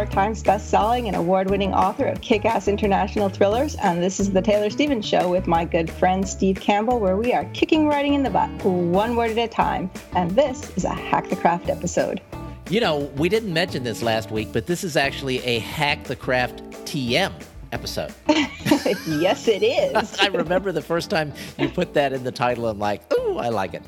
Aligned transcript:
York 0.00 0.10
Times 0.10 0.42
best-selling 0.42 1.08
and 1.08 1.16
award-winning 1.16 1.74
author 1.74 2.06
of 2.06 2.22
kick-ass 2.22 2.68
international 2.68 3.28
thrillers, 3.28 3.74
and 3.74 4.02
this 4.02 4.18
is 4.18 4.32
the 4.32 4.40
Taylor 4.40 4.70
Stevens 4.70 5.06
Show 5.06 5.28
with 5.28 5.46
my 5.46 5.66
good 5.66 5.90
friend 5.90 6.26
Steve 6.26 6.58
Campbell, 6.58 6.98
where 6.98 7.18
we 7.18 7.34
are 7.34 7.44
kicking 7.52 7.86
writing 7.86 8.14
in 8.14 8.22
the 8.22 8.30
butt, 8.30 8.48
one 8.64 9.14
word 9.14 9.30
at 9.32 9.36
a 9.36 9.46
time. 9.46 9.90
And 10.14 10.30
this 10.30 10.74
is 10.74 10.84
a 10.84 10.88
Hack 10.88 11.28
the 11.28 11.36
Craft 11.36 11.68
episode. 11.68 12.22
You 12.70 12.80
know, 12.80 13.10
we 13.16 13.28
didn't 13.28 13.52
mention 13.52 13.84
this 13.84 14.02
last 14.02 14.30
week, 14.30 14.48
but 14.54 14.66
this 14.66 14.84
is 14.84 14.96
actually 14.96 15.44
a 15.44 15.58
Hack 15.58 16.04
the 16.04 16.16
Craft 16.16 16.62
TM 16.86 17.34
episode. 17.72 18.14
yes, 18.26 19.48
it 19.48 19.62
is. 19.62 20.18
I 20.18 20.28
remember 20.28 20.72
the 20.72 20.80
first 20.80 21.10
time 21.10 21.34
you 21.58 21.68
put 21.68 21.92
that 21.92 22.14
in 22.14 22.24
the 22.24 22.32
title. 22.32 22.68
I'm 22.68 22.78
like, 22.78 23.02
ooh, 23.12 23.36
I 23.36 23.50
like 23.50 23.74
it. 23.74 23.82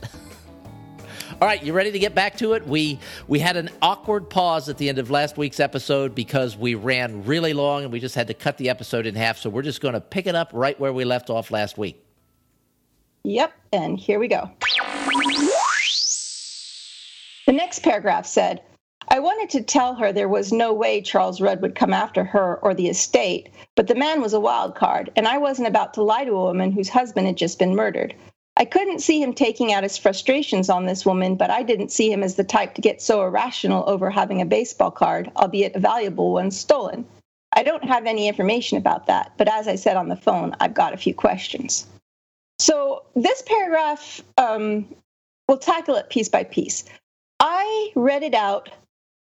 All 1.41 1.49
right, 1.49 1.63
you 1.63 1.73
ready 1.73 1.91
to 1.91 1.99
get 1.99 2.15
back 2.15 2.37
to 2.39 2.53
it? 2.53 2.67
We 2.67 2.99
we 3.27 3.39
had 3.39 3.57
an 3.57 3.71
awkward 3.81 4.29
pause 4.29 4.69
at 4.69 4.79
the 4.79 4.89
end 4.89 4.99
of 4.99 5.11
last 5.11 5.37
week's 5.37 5.61
episode 5.61 6.15
because 6.15 6.57
we 6.57 6.75
ran 6.75 7.25
really 7.25 7.53
long 7.53 7.85
and 7.85 7.93
we 7.93 8.01
just 8.01 8.15
had 8.15 8.29
to 8.29 8.35
cut 8.35 8.59
the 8.59 8.69
episode 8.69 9.07
in 9.07 9.15
half. 9.15 9.39
So 9.39 9.49
we're 9.51 9.63
just 9.63 9.81
going 9.81 9.95
to 9.95 10.01
pick 10.01 10.27
it 10.27 10.35
up 10.35 10.51
right 10.53 10.79
where 10.79 10.93
we 10.93 11.05
left 11.05 11.31
off 11.31 11.51
last 11.51 11.79
week. 11.79 12.05
Yep, 13.25 13.53
and 13.73 13.99
here 13.99 14.19
we 14.19 14.29
go. 14.29 14.51
The 17.47 17.53
next 17.53 17.81
paragraph 17.81 18.27
said, 18.27 18.63
I 19.09 19.19
wanted 19.19 19.51
to 19.51 19.63
tell 19.63 19.95
her 19.95 20.13
there 20.13 20.29
was 20.29 20.53
no 20.53 20.73
way 20.73 21.01
Charles 21.01 21.41
Rudd 21.41 21.61
would 21.63 21.75
come 21.75 21.93
after 21.93 22.25
her 22.25 22.59
or 22.63 22.75
the 22.75 22.89
estate, 22.89 23.51
but 23.75 23.87
the 23.87 23.95
man 23.95 24.21
was 24.21 24.33
a 24.33 24.41
wild 24.41 24.75
card, 24.75 25.11
and 25.17 25.27
I 25.27 25.39
wasn't 25.39 25.69
about 25.69 25.95
to 25.95 26.03
lie 26.03 26.25
to 26.25 26.33
a 26.33 26.45
woman 26.45 26.73
whose 26.73 26.89
husband 26.89 27.27
had 27.27 27.37
just 27.37 27.59
been 27.59 27.75
murdered. 27.75 28.15
I 28.57 28.67
couldn't 28.67 29.01
see 29.01 29.23
him 29.23 29.33
taking 29.33 29.73
out 29.73 29.83
his 29.83 29.97
frustrations 29.97 30.69
on 30.69 30.85
this 30.85 31.07
woman, 31.07 31.37
but 31.37 31.51
I 31.51 31.63
didn't 31.63 31.91
see 31.91 32.13
him 32.13 32.23
as 32.23 32.35
the 32.35 32.45
type 32.45 32.75
to 32.75 32.83
get 32.83 33.01
so 33.01 33.23
irrational 33.23 33.89
over 33.89 34.11
having 34.11 34.43
a 34.43 34.47
baseball 34.47 34.91
card, 34.91 35.31
albeit 35.37 35.75
a 35.75 35.81
valuable 35.81 36.33
one, 36.33 36.51
stolen. 36.51 37.07
I 37.55 37.63
don't 37.63 37.85
have 37.85 38.07
any 38.07 38.29
information 38.29 38.79
about 38.79 39.07
that, 39.07 39.33
but 39.37 39.49
as 39.49 39.69
I 39.69 39.77
said 39.77 39.97
on 39.97 40.09
the 40.09 40.17
phone, 40.17 40.55
I've 40.61 40.75
got 40.75 40.95
a 40.95 40.99
few 40.99 41.15
questions. 41.15 41.87
So 42.59 43.05
this 43.15 43.43
paragraph, 43.43 44.23
um, 44.39 44.87
we'll 45.49 45.59
tackle 45.59 45.97
it 45.97 46.11
piece 46.11 46.29
by 46.29 46.45
piece. 46.45 46.85
I 47.41 47.91
read 47.95 48.23
it 48.23 48.35
out. 48.35 48.71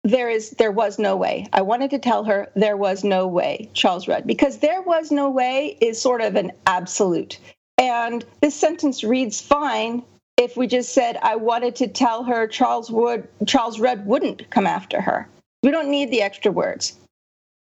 There 0.03 0.29
is, 0.29 0.51
there 0.51 0.71
was 0.71 0.99
no 0.99 1.15
way. 1.17 1.47
I 1.51 1.63
wanted 1.63 1.89
to 1.89 1.99
tell 1.99 2.25
her 2.25 2.51
there 2.55 2.77
was 2.77 3.03
no 3.03 3.27
way, 3.27 3.69
Charles 3.73 4.07
Rudd, 4.07 4.27
because 4.27 4.59
there 4.59 4.81
was 4.81 5.09
no 5.11 5.29
way 5.29 5.77
is 5.81 5.99
sort 5.99 6.21
of 6.21 6.35
an 6.35 6.51
absolute. 6.67 7.39
And 7.77 8.23
this 8.41 8.55
sentence 8.55 9.03
reads 9.03 9.41
fine 9.41 10.03
if 10.37 10.57
we 10.57 10.67
just 10.67 10.93
said, 10.93 11.17
I 11.21 11.35
wanted 11.35 11.77
to 11.77 11.87
tell 11.87 12.23
her 12.23 12.47
Charles 12.47 12.91
Wood, 12.91 13.27
Charles 13.45 13.79
Rudd 13.79 14.05
wouldn't 14.05 14.49
come 14.49 14.67
after 14.67 15.01
her. 15.01 15.29
We 15.63 15.71
don't 15.71 15.89
need 15.89 16.11
the 16.11 16.21
extra 16.21 16.51
words. 16.51 16.97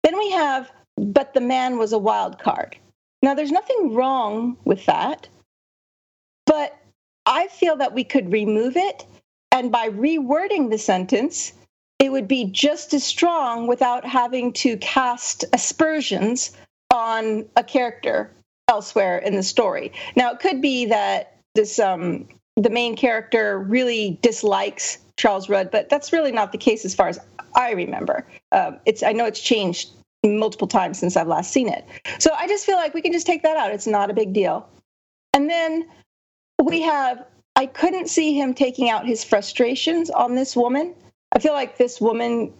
Then 0.04 0.18
we 0.18 0.32
have, 0.32 0.70
but 0.98 1.34
the 1.34 1.42
man 1.42 1.78
was 1.78 1.94
a 1.94 1.98
wild 1.98 2.40
card. 2.40 2.78
Now, 3.22 3.34
there's 3.34 3.52
nothing 3.52 3.94
wrong 3.94 4.58
with 4.64 4.86
that, 4.86 5.28
but 6.46 6.78
I 7.26 7.48
feel 7.48 7.78
that 7.78 7.94
we 7.94 8.04
could 8.04 8.32
remove 8.32 8.78
it. 8.78 9.06
And 9.52 9.72
by 9.72 9.90
rewording 9.90 10.70
the 10.70 10.78
sentence, 10.78 11.54
it 12.00 12.12
would 12.12 12.28
be 12.28 12.46
just 12.46 12.94
as 12.94 13.04
strong 13.04 13.66
without 13.66 14.06
having 14.06 14.54
to 14.54 14.78
cast 14.78 15.46
aspersions 15.52 16.52
on 16.92 17.46
a 17.56 17.64
character 17.64 18.32
elsewhere 18.68 19.18
in 19.18 19.36
the 19.36 19.44
story. 19.44 19.94
Now, 20.16 20.32
it 20.32 20.40
could 20.40 20.62
be 20.62 20.86
that 20.86 21.38
this 21.56 21.80
um, 21.80 22.28
the 22.56 22.70
main 22.70 22.96
character 22.96 23.58
really 23.58 24.20
dislikes 24.22 24.98
Charles 25.16 25.50
Rudd, 25.50 25.72
but 25.72 25.90
that's 25.90 26.14
really 26.14 26.32
not 26.32 26.52
the 26.52 26.58
case 26.58 26.86
as 26.86 26.96
far 26.96 27.08
as 27.08 27.20
I 27.56 27.72
remember. 27.72 28.28
Um, 28.52 28.80
it's 28.86 29.04
I 29.04 29.14
know 29.14 29.26
it's 29.26 29.42
changed 29.42 29.90
multiple 30.24 30.68
times 30.68 31.00
since 31.00 31.16
I've 31.16 31.28
last 31.28 31.52
seen 31.52 31.70
it. 31.70 31.86
So 32.20 32.32
I 32.34 32.48
just 32.48 32.66
feel 32.66 32.76
like 32.76 32.94
we 32.94 33.02
can 33.02 33.14
just 33.14 33.28
take 33.28 33.44
that 33.44 33.58
out. 33.58 33.72
It's 33.72 33.88
not 33.88 34.10
a 34.10 34.14
big 34.14 34.34
deal. 34.34 34.68
And 35.34 35.50
then 35.50 35.88
we 36.64 36.82
have 36.82 37.26
I 37.56 37.66
couldn't 37.66 38.08
see 38.08 38.40
him 38.40 38.54
taking 38.54 38.90
out 38.90 39.08
his 39.08 39.24
frustrations 39.24 40.10
on 40.10 40.36
this 40.36 40.56
woman. 40.56 40.94
I 41.32 41.40
feel 41.40 41.54
like 41.54 41.78
this 41.78 42.00
woman 42.00 42.54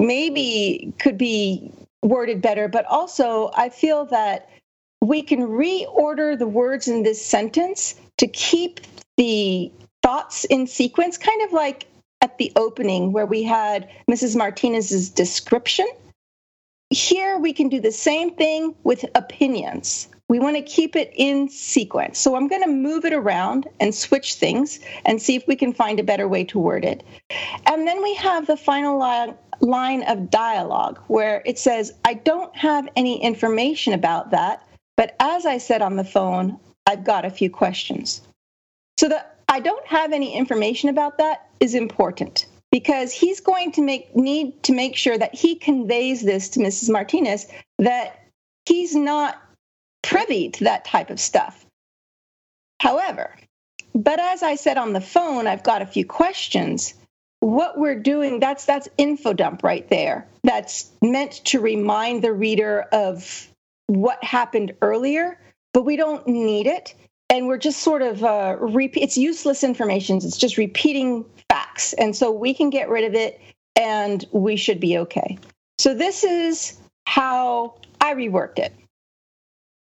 maybe 0.00 0.94
could 0.98 1.18
be 1.18 1.72
worded 2.02 2.40
better, 2.40 2.68
but 2.68 2.86
also 2.86 3.50
I 3.54 3.68
feel 3.68 4.06
that 4.06 4.48
we 5.00 5.22
can 5.22 5.40
reorder 5.40 6.38
the 6.38 6.46
words 6.46 6.88
in 6.88 7.02
this 7.02 7.24
sentence 7.24 7.94
to 8.18 8.26
keep 8.26 8.80
the 9.16 9.72
thoughts 10.02 10.44
in 10.44 10.66
sequence, 10.66 11.18
kind 11.18 11.42
of 11.42 11.52
like 11.52 11.86
at 12.20 12.38
the 12.38 12.52
opening 12.56 13.12
where 13.12 13.26
we 13.26 13.42
had 13.42 13.88
Mrs. 14.10 14.36
Martinez's 14.36 15.10
description. 15.10 15.86
Here 16.90 17.38
we 17.38 17.52
can 17.52 17.68
do 17.68 17.80
the 17.80 17.92
same 17.92 18.34
thing 18.34 18.74
with 18.82 19.04
opinions. 19.14 20.08
We 20.28 20.40
want 20.40 20.56
to 20.56 20.62
keep 20.62 20.94
it 20.94 21.12
in 21.16 21.48
sequence. 21.48 22.18
So 22.18 22.34
I'm 22.34 22.48
going 22.48 22.62
to 22.62 22.68
move 22.68 23.04
it 23.04 23.12
around 23.12 23.66
and 23.80 23.94
switch 23.94 24.34
things 24.34 24.80
and 25.06 25.22
see 25.22 25.36
if 25.36 25.46
we 25.46 25.56
can 25.56 25.72
find 25.72 25.98
a 25.98 26.02
better 26.04 26.28
way 26.28 26.44
to 26.44 26.58
word 26.58 26.84
it. 26.84 27.02
And 27.66 27.86
then 27.86 28.02
we 28.02 28.14
have 28.14 28.46
the 28.46 28.56
final 28.56 28.98
line, 28.98 30.02
of 30.04 30.30
dialogue 30.30 31.00
where 31.08 31.42
it 31.44 31.58
says, 31.58 31.92
I 32.04 32.14
don't 32.14 32.54
have 32.56 32.88
any 32.94 33.22
information 33.22 33.92
about 33.92 34.30
that, 34.30 34.67
but 34.98 35.14
as 35.20 35.46
I 35.46 35.58
said 35.58 35.80
on 35.80 35.94
the 35.94 36.04
phone, 36.04 36.58
I've 36.84 37.04
got 37.04 37.24
a 37.24 37.30
few 37.30 37.50
questions. 37.50 38.20
So 38.98 39.08
that 39.08 39.38
I 39.48 39.60
don't 39.60 39.86
have 39.86 40.12
any 40.12 40.34
information 40.34 40.88
about 40.88 41.18
that 41.18 41.48
is 41.60 41.76
important 41.76 42.46
because 42.72 43.12
he's 43.12 43.40
going 43.40 43.70
to 43.72 43.80
make 43.80 44.16
need 44.16 44.60
to 44.64 44.72
make 44.72 44.96
sure 44.96 45.16
that 45.16 45.36
he 45.36 45.54
conveys 45.54 46.20
this 46.22 46.48
to 46.50 46.60
Mrs. 46.60 46.90
Martinez 46.90 47.46
that 47.78 48.20
he's 48.66 48.96
not 48.96 49.40
privy 50.02 50.50
to 50.50 50.64
that 50.64 50.84
type 50.84 51.10
of 51.10 51.20
stuff. 51.20 51.64
However, 52.80 53.36
but 53.94 54.18
as 54.18 54.42
I 54.42 54.56
said 54.56 54.78
on 54.78 54.94
the 54.94 55.00
phone, 55.00 55.46
I've 55.46 55.62
got 55.62 55.80
a 55.80 55.86
few 55.86 56.04
questions. 56.04 56.92
What 57.38 57.78
we're 57.78 58.00
doing, 58.00 58.40
that's 58.40 58.64
that's 58.64 58.88
info 58.98 59.32
dump 59.32 59.62
right 59.62 59.88
there. 59.88 60.26
That's 60.42 60.90
meant 61.00 61.44
to 61.46 61.60
remind 61.60 62.22
the 62.22 62.32
reader 62.32 62.80
of 62.80 63.48
what 63.88 64.22
happened 64.22 64.72
earlier, 64.80 65.38
but 65.74 65.82
we 65.82 65.96
don't 65.96 66.26
need 66.26 66.66
it. 66.66 66.94
And 67.30 67.46
we're 67.46 67.58
just 67.58 67.80
sort 67.80 68.00
of 68.00 68.24
uh, 68.24 68.56
repeat. 68.58 69.02
It's 69.02 69.18
useless 69.18 69.62
information. 69.62 70.16
It's 70.16 70.38
just 70.38 70.56
repeating 70.56 71.26
facts, 71.50 71.92
and 71.92 72.16
so 72.16 72.30
we 72.30 72.54
can 72.54 72.70
get 72.70 72.88
rid 72.88 73.04
of 73.04 73.14
it, 73.14 73.40
and 73.76 74.24
we 74.32 74.56
should 74.56 74.80
be 74.80 74.96
okay. 74.98 75.38
So 75.78 75.94
this 75.94 76.24
is 76.24 76.78
how 77.06 77.74
I 78.00 78.14
reworked 78.14 78.58
it. 78.58 78.74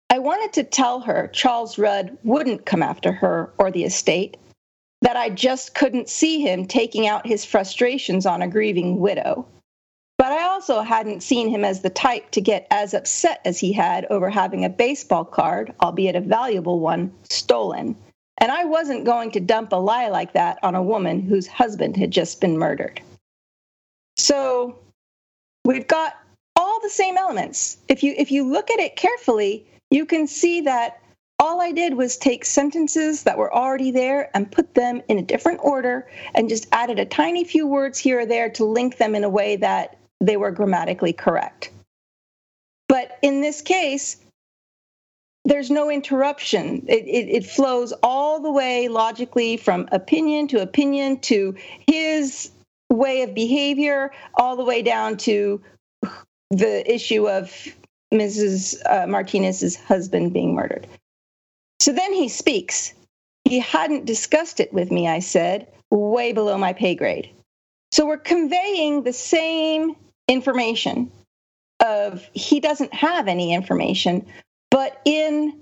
I 0.09 0.19
wanted 0.19 0.53
to 0.53 0.63
tell 0.63 0.99
her 1.01 1.27
Charles 1.27 1.77
Rudd 1.77 2.17
wouldn't 2.23 2.65
come 2.65 2.81
after 2.81 3.11
her 3.11 3.53
or 3.59 3.69
the 3.69 3.83
estate, 3.83 4.37
that 5.01 5.15
I 5.15 5.29
just 5.29 5.75
couldn't 5.75 6.09
see 6.09 6.41
him 6.41 6.65
taking 6.65 7.07
out 7.07 7.27
his 7.27 7.45
frustrations 7.45 8.25
on 8.25 8.41
a 8.41 8.47
grieving 8.47 8.99
widow. 8.99 9.47
But 10.17 10.31
I 10.31 10.47
also 10.47 10.81
hadn't 10.81 11.21
seen 11.21 11.47
him 11.47 11.63
as 11.63 11.81
the 11.81 11.91
type 11.91 12.31
to 12.31 12.41
get 12.41 12.65
as 12.71 12.95
upset 12.95 13.39
as 13.45 13.59
he 13.59 13.71
had 13.71 14.05
over 14.05 14.29
having 14.31 14.65
a 14.65 14.69
baseball 14.69 15.23
card, 15.23 15.73
albeit 15.81 16.15
a 16.15 16.21
valuable 16.21 16.79
one, 16.79 17.13
stolen. 17.29 17.95
And 18.39 18.51
I 18.51 18.65
wasn't 18.65 19.05
going 19.05 19.31
to 19.31 19.39
dump 19.39 19.71
a 19.71 19.75
lie 19.75 20.09
like 20.09 20.33
that 20.33 20.57
on 20.63 20.73
a 20.73 20.81
woman 20.81 21.21
whose 21.21 21.47
husband 21.47 21.97
had 21.97 22.11
just 22.11 22.41
been 22.41 22.57
murdered. 22.57 22.99
So 24.17 24.79
we've 25.63 25.87
got 25.87 26.17
all 26.55 26.79
the 26.81 26.89
same 26.89 27.17
elements. 27.17 27.77
If 27.87 28.03
you 28.03 28.15
if 28.17 28.31
you 28.31 28.43
look 28.43 28.71
at 28.71 28.79
it 28.79 28.95
carefully, 28.95 29.65
you 29.91 30.05
can 30.05 30.25
see 30.25 30.61
that 30.61 30.99
all 31.39 31.61
I 31.61 31.71
did 31.71 31.93
was 31.93 32.17
take 32.17 32.43
sentences 32.43 33.23
that 33.23 33.37
were 33.37 33.53
already 33.53 33.91
there 33.91 34.31
and 34.35 34.51
put 34.51 34.73
them 34.73 35.03
in 35.07 35.19
a 35.19 35.23
different 35.23 35.59
order 35.61 36.09
and 36.33 36.49
just 36.49 36.67
added 36.71 36.97
a 36.97 37.05
tiny 37.05 37.43
few 37.43 37.67
words 37.67 37.99
here 37.99 38.21
or 38.21 38.25
there 38.25 38.49
to 38.49 38.65
link 38.65 38.97
them 38.97 39.13
in 39.13 39.23
a 39.23 39.29
way 39.29 39.55
that 39.57 39.97
they 40.19 40.37
were 40.37 40.51
grammatically 40.51 41.13
correct. 41.13 41.71
But 42.87 43.17
in 43.21 43.41
this 43.41 43.61
case, 43.61 44.17
there's 45.45 45.71
no 45.71 45.89
interruption. 45.89 46.85
It, 46.87 47.05
it, 47.05 47.29
it, 47.29 47.45
flows 47.45 47.93
all 48.03 48.41
the 48.41 48.51
way 48.51 48.89
logically 48.89 49.55
from 49.57 49.87
opinion 49.91 50.49
to 50.49 50.61
opinion 50.61 51.19
to 51.21 51.55
his 51.87 52.51
way 52.89 53.21
of 53.21 53.33
behavior, 53.33 54.11
all 54.35 54.57
the 54.57 54.65
way 54.65 54.81
down 54.81 55.17
to 55.17 55.61
the 56.51 56.93
issue 56.93 57.29
of 57.29 57.67
Mrs. 58.13 58.75
Uh, 58.85 59.07
Martinez's 59.07 59.75
husband 59.75 60.33
being 60.33 60.53
murdered. 60.53 60.87
So 61.79 61.93
then 61.93 62.13
he 62.13 62.27
speaks. 62.29 62.93
He 63.45 63.59
hadn't 63.59 64.05
discussed 64.05 64.59
it 64.59 64.73
with 64.73 64.91
me, 64.91 65.07
I 65.07 65.19
said, 65.19 65.67
way 65.91 66.33
below 66.33 66.57
my 66.57 66.73
pay 66.73 66.95
grade. 66.95 67.29
So 67.93 68.05
we're 68.05 68.17
conveying 68.17 69.03
the 69.03 69.13
same 69.13 69.95
information 70.27 71.11
of 71.79 72.27
he 72.33 72.59
doesn't 72.59 72.93
have 72.93 73.27
any 73.27 73.53
information, 73.53 74.25
but 74.71 75.01
in 75.05 75.53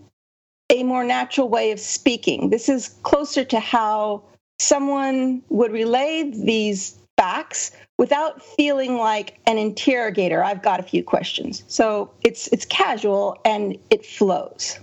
a 0.69 0.83
more 0.83 1.03
natural 1.03 1.49
way 1.49 1.71
of 1.71 1.79
speaking. 1.79 2.49
This 2.49 2.69
is 2.69 2.89
closer 3.03 3.43
to 3.45 3.59
how 3.59 4.23
someone 4.59 5.43
would 5.49 5.71
relay 5.71 6.31
these 6.31 6.97
facts 7.17 7.71
without 7.97 8.41
feeling 8.41 8.97
like 8.97 9.39
an 9.45 9.57
interrogator. 9.57 10.43
I've 10.43 10.61
got 10.61 10.79
a 10.79 10.83
few 10.83 11.03
questions. 11.03 11.63
So 11.67 12.11
it's 12.23 12.47
it's 12.47 12.65
casual 12.65 13.39
and 13.45 13.77
it 13.89 14.05
flows. 14.05 14.79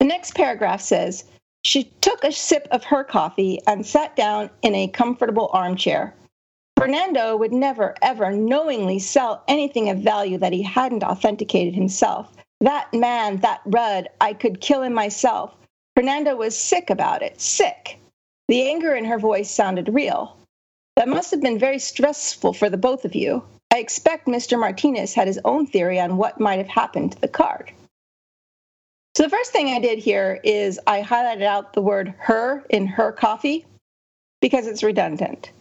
The 0.00 0.06
next 0.06 0.34
paragraph 0.34 0.80
says, 0.80 1.24
she 1.64 1.84
took 2.00 2.24
a 2.24 2.32
sip 2.32 2.66
of 2.72 2.82
her 2.84 3.04
coffee 3.04 3.60
and 3.66 3.86
sat 3.86 4.16
down 4.16 4.50
in 4.62 4.74
a 4.74 4.88
comfortable 4.88 5.48
armchair. 5.52 6.12
Fernando 6.82 7.36
would 7.36 7.52
never, 7.52 7.94
ever 8.02 8.32
knowingly 8.32 8.98
sell 8.98 9.44
anything 9.46 9.88
of 9.88 9.98
value 9.98 10.36
that 10.38 10.52
he 10.52 10.62
hadn't 10.62 11.04
authenticated 11.04 11.76
himself. 11.76 12.28
That 12.60 12.92
man, 12.92 13.36
that 13.36 13.60
Rudd, 13.66 14.08
I 14.20 14.32
could 14.32 14.60
kill 14.60 14.82
him 14.82 14.92
myself. 14.92 15.54
Fernando 15.94 16.34
was 16.34 16.58
sick 16.58 16.90
about 16.90 17.22
it, 17.22 17.40
sick. 17.40 18.00
The 18.48 18.68
anger 18.68 18.96
in 18.96 19.04
her 19.04 19.20
voice 19.20 19.48
sounded 19.48 19.94
real. 19.94 20.36
That 20.96 21.06
must 21.06 21.30
have 21.30 21.40
been 21.40 21.56
very 21.56 21.78
stressful 21.78 22.52
for 22.52 22.68
the 22.68 22.76
both 22.76 23.04
of 23.04 23.14
you. 23.14 23.44
I 23.72 23.78
expect 23.78 24.26
Mr. 24.26 24.58
Martinez 24.58 25.14
had 25.14 25.28
his 25.28 25.38
own 25.44 25.68
theory 25.68 26.00
on 26.00 26.16
what 26.16 26.40
might 26.40 26.58
have 26.58 26.66
happened 26.66 27.12
to 27.12 27.20
the 27.20 27.28
card. 27.28 27.70
So 29.16 29.22
the 29.22 29.30
first 29.30 29.52
thing 29.52 29.68
I 29.68 29.78
did 29.78 30.00
here 30.00 30.40
is 30.42 30.80
I 30.84 31.02
highlighted 31.02 31.44
out 31.44 31.74
the 31.74 31.80
word 31.80 32.12
her 32.18 32.64
in 32.70 32.88
her 32.88 33.12
coffee 33.12 33.66
because 34.40 34.66
it's 34.66 34.82
redundant. 34.82 35.52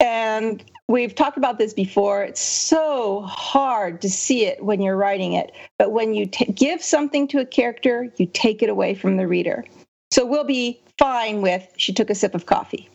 And 0.00 0.64
we've 0.88 1.14
talked 1.14 1.36
about 1.36 1.58
this 1.58 1.72
before. 1.72 2.22
It's 2.22 2.40
so 2.40 3.22
hard 3.22 4.00
to 4.02 4.10
see 4.10 4.46
it 4.46 4.64
when 4.64 4.80
you're 4.80 4.96
writing 4.96 5.32
it. 5.32 5.52
But 5.78 5.92
when 5.92 6.14
you 6.14 6.26
t- 6.26 6.52
give 6.52 6.82
something 6.82 7.26
to 7.28 7.40
a 7.40 7.46
character, 7.46 8.12
you 8.16 8.26
take 8.26 8.62
it 8.62 8.68
away 8.68 8.94
from 8.94 9.16
the 9.16 9.26
reader. 9.26 9.64
So 10.10 10.24
we'll 10.24 10.44
be 10.44 10.80
fine 10.98 11.42
with 11.42 11.66
she 11.76 11.92
took 11.92 12.10
a 12.10 12.14
sip 12.14 12.34
of 12.34 12.46
coffee 12.46 12.88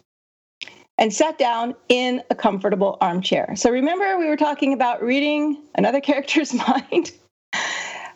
and 0.98 1.14
sat 1.14 1.38
down 1.38 1.76
in 1.90 2.22
a 2.30 2.36
comfortable 2.36 2.98
armchair. 3.02 3.56
So 3.56 3.70
remember, 3.70 4.18
we 4.18 4.28
were 4.28 4.38
talking 4.38 4.74
about 4.74 5.04
reading 5.04 5.62
another 5.76 6.02
character's 6.10 6.54
mind? 6.54 7.12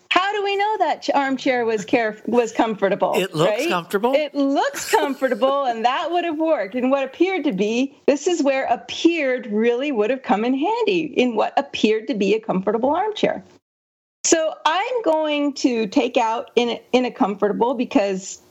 How 0.10 0.32
do 0.32 0.44
we 0.44 0.56
know 0.56 0.76
that 0.88 1.10
armchair 1.14 1.66
was 1.66 1.84
care 1.86 2.18
was 2.26 2.52
comfortable? 2.52 3.14
It 3.16 3.36
looks 3.36 3.52
right? 3.52 3.70
comfortable. 3.70 4.14
It 4.14 4.34
looks 4.34 4.90
comfortable, 4.90 5.66
and 5.66 5.84
that 5.84 6.12
would 6.12 6.24
have 6.24 6.38
worked. 6.38 6.76
And 6.76 6.90
what 6.90 7.04
appeared 7.04 7.44
to 7.44 7.52
be 7.52 7.98
this 8.08 8.28
is 8.28 8.42
where 8.42 8.66
appeared 8.66 9.48
really 9.48 9.92
would 9.92 10.10
have 10.10 10.24
come 10.24 10.46
in 10.46 10.54
handy 10.54 11.14
in 11.18 11.36
what 11.36 11.54
appeared 11.58 12.08
to 12.08 12.14
be 12.14 12.34
a 12.34 12.40
comfortable 12.40 12.90
armchair. 12.90 13.44
So 14.24 14.54
I'm 14.66 15.02
going 15.04 15.54
to 15.56 15.88
take 15.88 16.18
out 16.18 16.52
in 16.56 16.70
a, 16.70 16.82
in 16.92 17.06
a 17.06 17.12
comfortable 17.12 17.74
because 17.74 18.42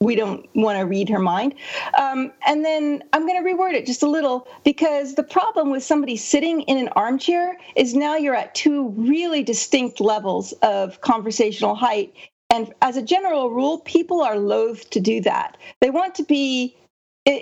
we 0.00 0.14
don't 0.14 0.48
want 0.54 0.78
to 0.78 0.84
read 0.84 1.08
her 1.08 1.18
mind. 1.18 1.54
Um, 1.98 2.32
and 2.46 2.64
then 2.64 3.02
I'm 3.12 3.26
going 3.26 3.42
to 3.42 3.50
reword 3.50 3.74
it 3.74 3.86
just 3.86 4.02
a 4.02 4.08
little 4.08 4.46
because 4.64 5.14
the 5.14 5.22
problem 5.22 5.70
with 5.70 5.82
somebody 5.82 6.16
sitting 6.16 6.62
in 6.62 6.78
an 6.78 6.88
armchair 6.88 7.56
is 7.74 7.94
now 7.94 8.16
you're 8.16 8.34
at 8.34 8.54
two 8.54 8.88
really 8.90 9.42
distinct 9.42 10.00
levels 10.00 10.52
of 10.62 11.00
conversational 11.00 11.74
height. 11.74 12.14
And 12.50 12.72
as 12.82 12.96
a 12.96 13.02
general 13.02 13.50
rule, 13.50 13.78
people 13.78 14.20
are 14.22 14.38
loath 14.38 14.88
to 14.90 15.00
do 15.00 15.20
that. 15.22 15.56
They 15.80 15.90
want 15.90 16.14
to 16.16 16.24
be, 16.24 16.76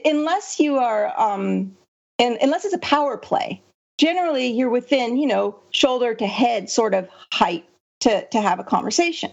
unless 0.05 0.61
you 0.61 0.79
are, 0.79 1.13
um, 1.21 1.77
unless 2.19 2.65
it's 2.65 2.75
a 2.75 2.79
power 2.79 3.17
play, 3.17 3.61
generally 3.99 4.47
you're 4.47 4.71
within, 4.71 5.17
you 5.17 5.27
know, 5.27 5.59
shoulder 5.71 6.15
to 6.15 6.27
head 6.27 6.71
sort 6.71 6.95
of 6.95 7.09
height 7.33 7.65
to, 8.01 8.27
to 8.29 8.41
have 8.41 8.59
a 8.59 8.65
conversation. 8.65 9.31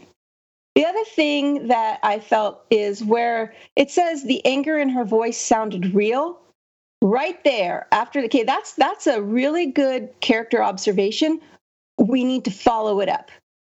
The 0.76 0.86
other 0.86 1.04
thing 1.04 1.68
that 1.68 2.00
I 2.02 2.20
felt 2.20 2.66
is 2.70 3.04
where 3.04 3.54
it 3.76 3.92
says 3.92 4.24
the 4.24 4.46
anger 4.46 4.78
in 4.78 4.90
her 4.90 5.04
voice 5.04 5.38
sounded 5.38 5.94
real. 5.94 6.40
Right 7.04 7.44
there, 7.44 7.88
after 7.92 8.22
the 8.22 8.28
okay, 8.28 8.44
that's 8.44 8.74
that's 8.76 9.08
a 9.08 9.22
really 9.22 9.66
good 9.66 10.10
character 10.22 10.64
observation. 10.64 11.42
We 11.98 12.24
need 12.24 12.46
to 12.46 12.52
follow 12.52 13.00
it 13.00 13.10
up. 13.10 13.32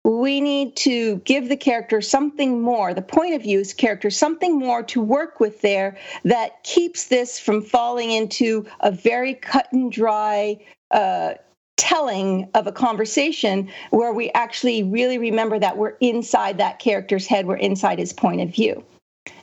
We 0.04 0.42
need 0.42 0.76
to 0.78 1.18
give 1.20 1.48
the 1.48 1.56
character 1.56 2.02
something 2.02 2.62
more, 2.62 2.94
the 2.94 3.02
point 3.02 3.36
of 3.36 3.42
view 3.42 3.62
is 3.62 3.74
character, 3.74 4.10
something 4.10 4.60
more 4.60 4.84
to 4.84 5.00
work 5.00 5.40
with 5.40 5.62
there 5.62 5.98
that 6.26 6.62
keeps 6.64 7.08
this 7.08 7.40
from 7.40 7.62
falling 7.62 8.12
into 8.12 8.66
a 8.82 8.92
very 8.92 9.34
cut 9.34 9.72
and 9.72 9.90
dry 9.90 10.58
uh, 10.92 11.36
telling 11.78 12.50
of 12.54 12.68
a 12.68 12.72
conversation 12.72 13.70
where 13.90 14.14
we 14.14 14.32
actually 14.32 14.84
really 14.84 15.18
remember 15.18 15.60
that 15.60 15.78
we're 15.78 15.96
inside 16.00 16.58
that 16.60 16.80
character's 16.80 17.28
head, 17.28 17.46
we're 17.46 17.56
inside 17.56 18.00
his 18.00 18.14
point 18.14 18.42
of 18.42 18.50
view. 18.50 18.84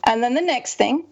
And 0.05 0.23
then 0.23 0.35
the 0.35 0.41
next 0.41 0.75
thing, 0.75 1.05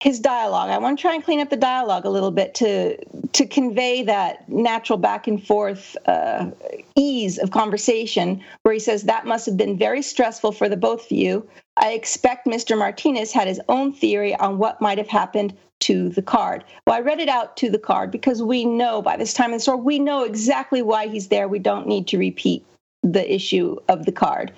his 0.00 0.20
dialogue. 0.20 0.70
I 0.70 0.78
want 0.78 0.98
to 0.98 1.02
try 1.02 1.14
and 1.14 1.24
clean 1.24 1.40
up 1.40 1.50
the 1.50 1.56
dialogue 1.56 2.04
a 2.04 2.10
little 2.10 2.30
bit 2.30 2.54
to 2.56 2.96
to 3.32 3.46
convey 3.46 4.04
that 4.04 4.48
natural 4.48 4.98
back 4.98 5.26
and 5.26 5.44
forth 5.44 5.96
uh, 6.06 6.50
ease 6.94 7.38
of 7.38 7.50
conversation, 7.50 8.42
where 8.62 8.72
he 8.72 8.78
says 8.78 9.04
that 9.04 9.26
must 9.26 9.46
have 9.46 9.56
been 9.56 9.76
very 9.76 10.02
stressful 10.02 10.52
for 10.52 10.68
the 10.68 10.76
both 10.76 11.06
of 11.06 11.12
you. 11.12 11.48
I 11.76 11.92
expect 11.92 12.46
Mr. 12.46 12.78
Martinez 12.78 13.32
had 13.32 13.48
his 13.48 13.60
own 13.68 13.92
theory 13.92 14.36
on 14.36 14.58
what 14.58 14.80
might 14.80 14.98
have 14.98 15.08
happened 15.08 15.56
to 15.88 16.10
the 16.10 16.20
card. 16.20 16.64
Well, 16.86 16.96
I 16.96 17.00
read 17.00 17.18
it 17.18 17.30
out 17.30 17.56
to 17.58 17.70
the 17.70 17.78
card 17.78 18.10
because 18.10 18.42
we 18.42 18.66
know 18.66 19.00
by 19.00 19.16
this 19.16 19.32
time 19.32 19.52
in 19.52 19.56
the 19.56 19.60
story, 19.60 19.80
we 19.80 19.98
know 19.98 20.22
exactly 20.22 20.82
why 20.82 21.08
he's 21.08 21.28
there. 21.28 21.48
We 21.48 21.58
don't 21.58 21.86
need 21.86 22.06
to 22.08 22.18
repeat 22.18 22.62
the 23.02 23.34
issue 23.34 23.76
of 23.88 24.04
the 24.04 24.12
card. 24.12 24.52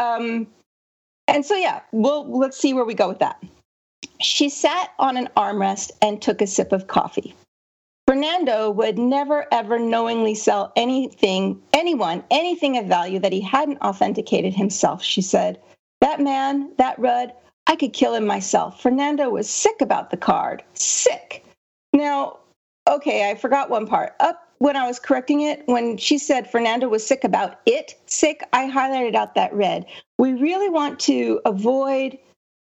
Um, 0.00 0.46
and 1.26 1.44
so, 1.44 1.56
yeah, 1.56 1.80
we'll 1.90 2.30
let's 2.30 2.56
see 2.56 2.74
where 2.74 2.84
we 2.84 2.94
go 2.94 3.08
with 3.08 3.18
that. 3.18 3.42
She 4.20 4.48
sat 4.48 4.92
on 5.00 5.16
an 5.16 5.28
armrest 5.36 5.90
and 6.00 6.22
took 6.22 6.40
a 6.40 6.46
sip 6.46 6.70
of 6.70 6.86
coffee. 6.86 7.34
Fernando 8.06 8.70
would 8.70 8.98
never 8.98 9.46
ever 9.50 9.80
knowingly 9.80 10.36
sell 10.36 10.72
anything, 10.76 11.60
anyone, 11.72 12.22
anything 12.30 12.78
of 12.78 12.86
value 12.86 13.18
that 13.18 13.32
he 13.32 13.40
hadn't 13.40 13.80
authenticated 13.80 14.54
himself, 14.54 15.02
she 15.02 15.22
said. 15.22 15.58
That 16.00 16.20
man, 16.20 16.72
that 16.78 16.98
Rudd, 17.00 17.32
I 17.66 17.76
could 17.76 17.92
kill 17.92 18.14
him 18.14 18.26
myself. 18.26 18.82
Fernando 18.82 19.30
was 19.30 19.48
sick 19.48 19.80
about 19.80 20.10
the 20.10 20.16
card. 20.16 20.62
Sick. 20.74 21.44
Now, 21.92 22.38
okay, 22.88 23.30
I 23.30 23.34
forgot 23.34 23.70
one 23.70 23.86
part. 23.86 24.14
Up 24.20 24.48
when 24.58 24.76
I 24.76 24.86
was 24.86 25.00
correcting 25.00 25.40
it, 25.40 25.62
when 25.66 25.96
she 25.96 26.18
said 26.18 26.50
Fernando 26.50 26.88
was 26.88 27.04
sick 27.04 27.24
about 27.24 27.60
it, 27.66 27.94
sick, 28.06 28.42
I 28.52 28.70
highlighted 28.70 29.16
out 29.16 29.34
that 29.34 29.52
red. 29.52 29.86
We 30.18 30.34
really 30.34 30.68
want 30.68 31.00
to 31.00 31.40
avoid 31.44 32.18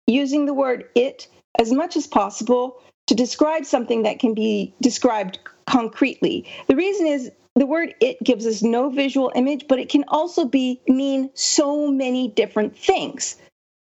using 0.07 0.45
the 0.45 0.53
word 0.53 0.85
it 0.95 1.27
as 1.59 1.73
much 1.73 1.97
as 1.97 2.07
possible 2.07 2.81
to 3.07 3.15
describe 3.15 3.65
something 3.65 4.03
that 4.03 4.19
can 4.19 4.33
be 4.33 4.73
described 4.81 5.39
concretely. 5.65 6.47
The 6.67 6.75
reason 6.75 7.05
is 7.05 7.31
the 7.55 7.65
word 7.65 7.95
it 7.99 8.23
gives 8.23 8.45
us 8.45 8.63
no 8.63 8.89
visual 8.89 9.31
image, 9.35 9.65
but 9.67 9.79
it 9.79 9.89
can 9.89 10.05
also 10.07 10.45
be 10.45 10.81
mean 10.87 11.29
so 11.33 11.87
many 11.91 12.29
different 12.29 12.77
things. 12.77 13.35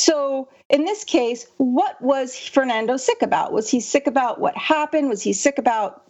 So 0.08 0.48
in 0.70 0.86
this 0.86 1.04
case, 1.04 1.46
what 1.58 2.00
was 2.00 2.34
Fernando 2.34 2.96
sick 2.96 3.20
about? 3.20 3.52
Was 3.52 3.68
he 3.68 3.78
sick 3.80 4.06
about 4.06 4.40
what 4.40 4.56
happened? 4.56 5.10
Was 5.10 5.22
he 5.22 5.34
sick 5.34 5.58
about, 5.58 6.02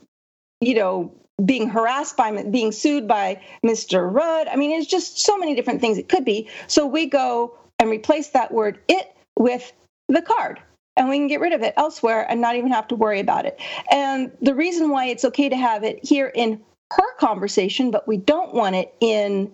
you 0.60 0.76
know, 0.76 1.12
being 1.44 1.68
harassed 1.68 2.16
by 2.16 2.44
being 2.44 2.70
sued 2.70 3.08
by 3.08 3.42
Mr. 3.66 4.08
Rudd? 4.08 4.46
I 4.46 4.54
mean, 4.54 4.70
it's 4.70 4.86
just 4.86 5.18
so 5.18 5.36
many 5.36 5.56
different 5.56 5.80
things 5.80 5.98
it 5.98 6.08
could 6.08 6.24
be. 6.24 6.48
So 6.68 6.86
we 6.86 7.06
go 7.06 7.58
and 7.80 7.90
replace 7.90 8.28
that 8.28 8.52
word 8.52 8.78
it 8.86 9.16
with 9.36 9.72
the 10.08 10.22
card. 10.22 10.60
And 10.96 11.08
we 11.08 11.18
can 11.18 11.26
get 11.26 11.40
rid 11.40 11.52
of 11.52 11.62
it 11.62 11.74
elsewhere 11.76 12.24
and 12.30 12.40
not 12.40 12.54
even 12.54 12.70
have 12.70 12.86
to 12.88 12.94
worry 12.94 13.18
about 13.18 13.46
it. 13.46 13.60
And 13.90 14.30
the 14.40 14.54
reason 14.54 14.90
why 14.90 15.06
it's 15.06 15.24
okay 15.24 15.48
to 15.48 15.56
have 15.56 15.82
it 15.82 16.04
here 16.04 16.30
in 16.32 16.60
her 16.92 17.16
conversation, 17.18 17.90
but 17.90 18.06
we 18.06 18.16
don't 18.16 18.54
want 18.54 18.76
it 18.76 18.94
in 19.00 19.52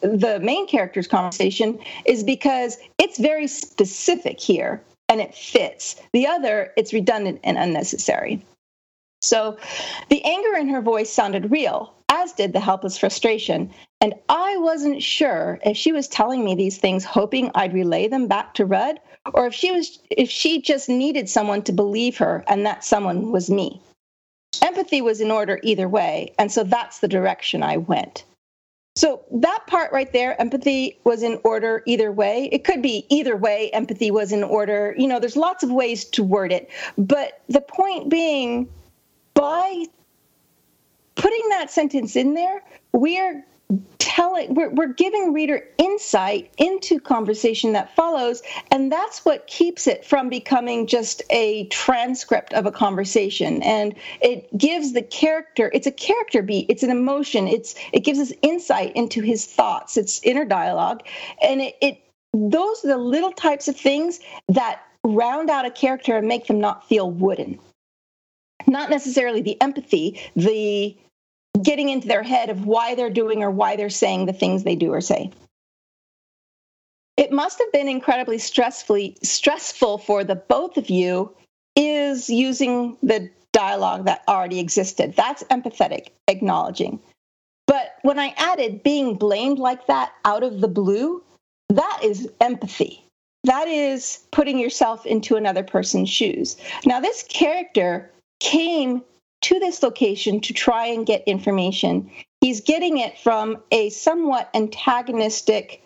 the 0.00 0.40
main 0.40 0.66
character's 0.66 1.06
conversation 1.08 1.78
is 2.04 2.22
because 2.22 2.78
it's 2.98 3.18
very 3.18 3.46
specific 3.46 4.40
here 4.40 4.82
and 5.08 5.20
it 5.20 5.34
fits. 5.34 5.96
The 6.12 6.26
other, 6.26 6.72
it's 6.76 6.92
redundant 6.92 7.40
and 7.44 7.58
unnecessary. 7.58 8.44
So 9.22 9.56
the 10.08 10.24
anger 10.24 10.56
in 10.56 10.68
her 10.68 10.80
voice 10.80 11.12
sounded 11.12 11.50
real, 11.50 11.92
as 12.08 12.32
did 12.32 12.52
the 12.52 12.60
helpless 12.60 12.98
frustration. 12.98 13.70
And 14.00 14.14
I 14.28 14.56
wasn't 14.58 15.02
sure 15.02 15.58
if 15.64 15.76
she 15.76 15.92
was 15.92 16.06
telling 16.06 16.44
me 16.44 16.54
these 16.54 16.78
things 16.78 17.04
hoping 17.04 17.50
I'd 17.54 17.72
relay 17.72 18.08
them 18.08 18.28
back 18.28 18.54
to 18.54 18.66
Rudd, 18.66 19.00
or 19.32 19.46
if 19.46 19.54
she 19.54 19.72
was 19.72 19.98
if 20.10 20.30
she 20.30 20.60
just 20.60 20.88
needed 20.88 21.28
someone 21.28 21.62
to 21.62 21.72
believe 21.72 22.16
her 22.18 22.44
and 22.46 22.64
that 22.66 22.84
someone 22.84 23.32
was 23.32 23.50
me. 23.50 23.80
Empathy 24.62 25.02
was 25.02 25.20
in 25.20 25.30
order 25.30 25.58
either 25.62 25.88
way, 25.88 26.32
and 26.38 26.52
so 26.52 26.62
that's 26.62 27.00
the 27.00 27.08
direction 27.08 27.62
I 27.62 27.78
went. 27.78 28.24
So 28.96 29.22
that 29.30 29.66
part 29.66 29.92
right 29.92 30.10
there, 30.10 30.40
empathy 30.40 30.98
was 31.04 31.22
in 31.22 31.38
order 31.44 31.82
either 31.86 32.10
way. 32.10 32.48
It 32.50 32.64
could 32.64 32.80
be 32.80 33.06
either 33.10 33.36
way, 33.36 33.70
empathy 33.72 34.10
was 34.10 34.32
in 34.32 34.42
order. 34.42 34.94
You 34.96 35.06
know, 35.06 35.20
there's 35.20 35.36
lots 35.36 35.62
of 35.62 35.70
ways 35.70 36.06
to 36.06 36.24
word 36.24 36.50
it. 36.50 36.70
But 36.96 37.42
the 37.48 37.60
point 37.60 38.08
being, 38.08 38.68
by 39.34 39.84
putting 41.14 41.48
that 41.50 41.70
sentence 41.70 42.16
in 42.16 42.32
there, 42.32 42.62
we're 42.92 43.44
telling 43.98 44.54
we're, 44.54 44.70
we're 44.70 44.92
giving 44.92 45.32
reader 45.32 45.64
insight 45.78 46.52
into 46.58 47.00
conversation 47.00 47.72
that 47.72 47.94
follows 47.96 48.42
and 48.70 48.90
that's 48.90 49.24
what 49.24 49.46
keeps 49.46 49.86
it 49.86 50.04
from 50.04 50.28
becoming 50.28 50.86
just 50.86 51.22
a 51.30 51.66
transcript 51.66 52.52
of 52.54 52.64
a 52.64 52.70
conversation. 52.70 53.62
And 53.62 53.94
it 54.22 54.56
gives 54.56 54.92
the 54.92 55.02
character 55.02 55.70
it's 55.74 55.86
a 55.86 55.92
character 55.92 56.42
beat 56.42 56.66
it's 56.68 56.82
an 56.82 56.90
emotion 56.90 57.48
it's 57.48 57.74
it 57.92 58.00
gives 58.00 58.18
us 58.18 58.32
insight 58.42 58.94
into 58.94 59.20
his 59.22 59.44
thoughts 59.44 59.96
it's 59.96 60.22
inner 60.22 60.44
dialogue 60.44 61.02
and 61.42 61.60
it, 61.60 61.76
it 61.82 61.98
those 62.32 62.84
are 62.84 62.88
the 62.88 62.96
little 62.98 63.32
types 63.32 63.68
of 63.68 63.76
things 63.76 64.20
that 64.48 64.82
round 65.06 65.50
out 65.50 65.64
a 65.64 65.70
character 65.70 66.16
and 66.16 66.28
make 66.28 66.46
them 66.46 66.60
not 66.60 66.88
feel 66.88 67.10
wooden. 67.10 67.58
Not 68.66 68.90
necessarily 68.90 69.42
the 69.42 69.60
empathy 69.60 70.20
the 70.34 70.96
getting 71.62 71.88
into 71.88 72.08
their 72.08 72.22
head 72.22 72.50
of 72.50 72.66
why 72.66 72.94
they're 72.94 73.10
doing 73.10 73.42
or 73.42 73.50
why 73.50 73.76
they're 73.76 73.90
saying 73.90 74.26
the 74.26 74.32
things 74.32 74.64
they 74.64 74.76
do 74.76 74.92
or 74.92 75.00
say. 75.00 75.32
It 77.16 77.32
must 77.32 77.58
have 77.58 77.72
been 77.72 77.88
incredibly 77.88 78.36
stressfully 78.36 79.16
stressful 79.24 79.98
for 79.98 80.22
the 80.22 80.36
both 80.36 80.76
of 80.76 80.90
you 80.90 81.34
is 81.74 82.28
using 82.28 82.96
the 83.02 83.30
dialogue 83.52 84.04
that 84.04 84.22
already 84.28 84.60
existed. 84.60 85.14
That's 85.16 85.42
empathetic, 85.44 86.08
acknowledging. 86.28 87.00
But 87.66 87.96
when 88.02 88.18
I 88.18 88.34
added 88.36 88.82
being 88.82 89.14
blamed 89.14 89.58
like 89.58 89.86
that 89.86 90.12
out 90.24 90.42
of 90.42 90.60
the 90.60 90.68
blue, 90.68 91.22
that 91.70 92.00
is 92.02 92.28
empathy. 92.40 93.02
That 93.44 93.68
is 93.68 94.26
putting 94.30 94.58
yourself 94.58 95.06
into 95.06 95.36
another 95.36 95.62
person's 95.62 96.10
shoes. 96.10 96.56
Now, 96.84 97.00
this 97.00 97.24
character 97.28 98.10
came 98.40 99.02
to 99.42 99.58
this 99.58 99.82
location 99.82 100.40
to 100.40 100.52
try 100.52 100.86
and 100.86 101.06
get 101.06 101.22
information. 101.26 102.10
He's 102.40 102.60
getting 102.60 102.98
it 102.98 103.18
from 103.18 103.62
a 103.70 103.90
somewhat 103.90 104.50
antagonistic 104.54 105.82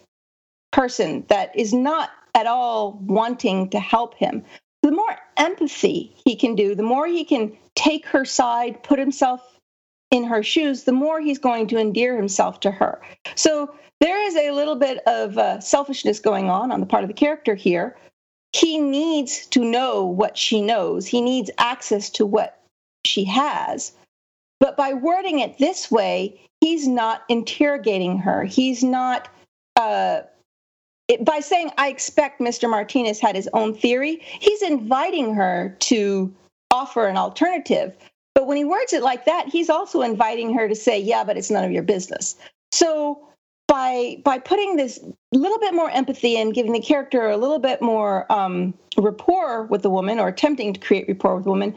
person 0.73 1.25
that 1.28 1.57
is 1.57 1.73
not 1.73 2.11
at 2.35 2.47
all 2.47 2.92
wanting 3.02 3.71
to 3.71 3.80
help 3.80 4.14
him. 4.14 4.45
The 4.83 4.92
more 4.92 5.16
empathy 5.37 6.16
he 6.25 6.37
can 6.37 6.54
do, 6.54 6.75
the 6.75 6.83
more 6.83 7.07
he 7.07 7.25
can 7.25 7.57
take 7.75 8.07
her 8.07 8.25
side, 8.25 8.83
put 8.83 8.99
himself 8.99 9.42
in 10.11 10.25
her 10.25 10.42
shoes, 10.42 10.85
the 10.85 10.92
more 10.92 11.21
he's 11.21 11.38
going 11.38 11.66
to 11.69 11.78
endear 11.78 12.16
himself 12.16 12.61
to 12.61 12.71
her. 12.71 13.00
So 13.35 13.75
there 14.00 14.21
is 14.26 14.37
a 14.37 14.50
little 14.50 14.76
bit 14.76 14.99
of 15.07 15.38
uh, 15.38 15.61
selfishness 15.61 16.21
going 16.21 16.49
on 16.49 16.73
on 16.73 16.80
the 16.80 16.87
part 16.87 17.04
of 17.04 17.09
the 17.09 17.14
character 17.14 17.54
here. 17.54 17.97
He 18.52 18.78
needs 18.78 19.47
to 19.49 19.64
know 19.64 20.04
what 20.04 20.37
she 20.37 20.61
knows. 20.61 21.07
He 21.07 21.21
needs 21.21 21.50
access 21.59 22.11
to 22.11 22.26
what 22.26 22.60
she 23.04 23.25
has. 23.25 23.92
But 24.59 24.76
by 24.76 24.92
wording 24.92 25.40
it 25.40 25.59
this 25.59 25.90
way, 25.90 26.40
he's 26.61 26.87
not 26.87 27.23
interrogating 27.28 28.19
her. 28.19 28.45
He's 28.45 28.85
not, 28.85 29.28
uh, 29.76 30.21
it, 31.09 31.25
by 31.25 31.40
saying, 31.40 31.71
I 31.78 31.88
expect 31.88 32.40
Mr. 32.40 32.69
Martinez 32.69 33.19
had 33.21 33.35
his 33.35 33.49
own 33.54 33.75
theory, 33.75 34.21
he's 34.23 34.62
inviting 34.62 35.35
her 35.35 35.76
to 35.80 36.33
offer 36.71 37.07
an 37.07 37.16
alternative. 37.16 37.97
But 38.35 38.47
when 38.47 38.57
he 38.57 38.64
words 38.64 38.92
it 38.92 39.02
like 39.02 39.25
that, 39.25 39.49
he's 39.49 39.71
also 39.71 40.02
inviting 40.02 40.54
her 40.54 40.69
to 40.69 40.75
say, 40.75 40.99
Yeah, 40.99 41.25
but 41.25 41.37
it's 41.37 41.50
none 41.50 41.64
of 41.64 41.73
your 41.73 41.83
business. 41.83 42.37
So 42.73 43.26
by 43.66 44.21
by 44.25 44.38
putting 44.38 44.76
this 44.76 45.00
little 45.33 45.59
bit 45.59 45.75
more 45.75 45.90
empathy 45.90 46.37
and 46.37 46.54
giving 46.54 46.73
the 46.73 46.80
character 46.80 47.28
a 47.28 47.37
little 47.37 47.59
bit 47.59 47.80
more 47.80 48.30
um, 48.30 48.75
rapport 48.97 49.64
with 49.64 49.83
the 49.83 49.90
woman 49.90 50.19
or 50.19 50.28
attempting 50.28 50.73
to 50.73 50.80
create 50.80 51.07
rapport 51.09 51.37
with 51.37 51.45
the 51.45 51.50
woman 51.50 51.75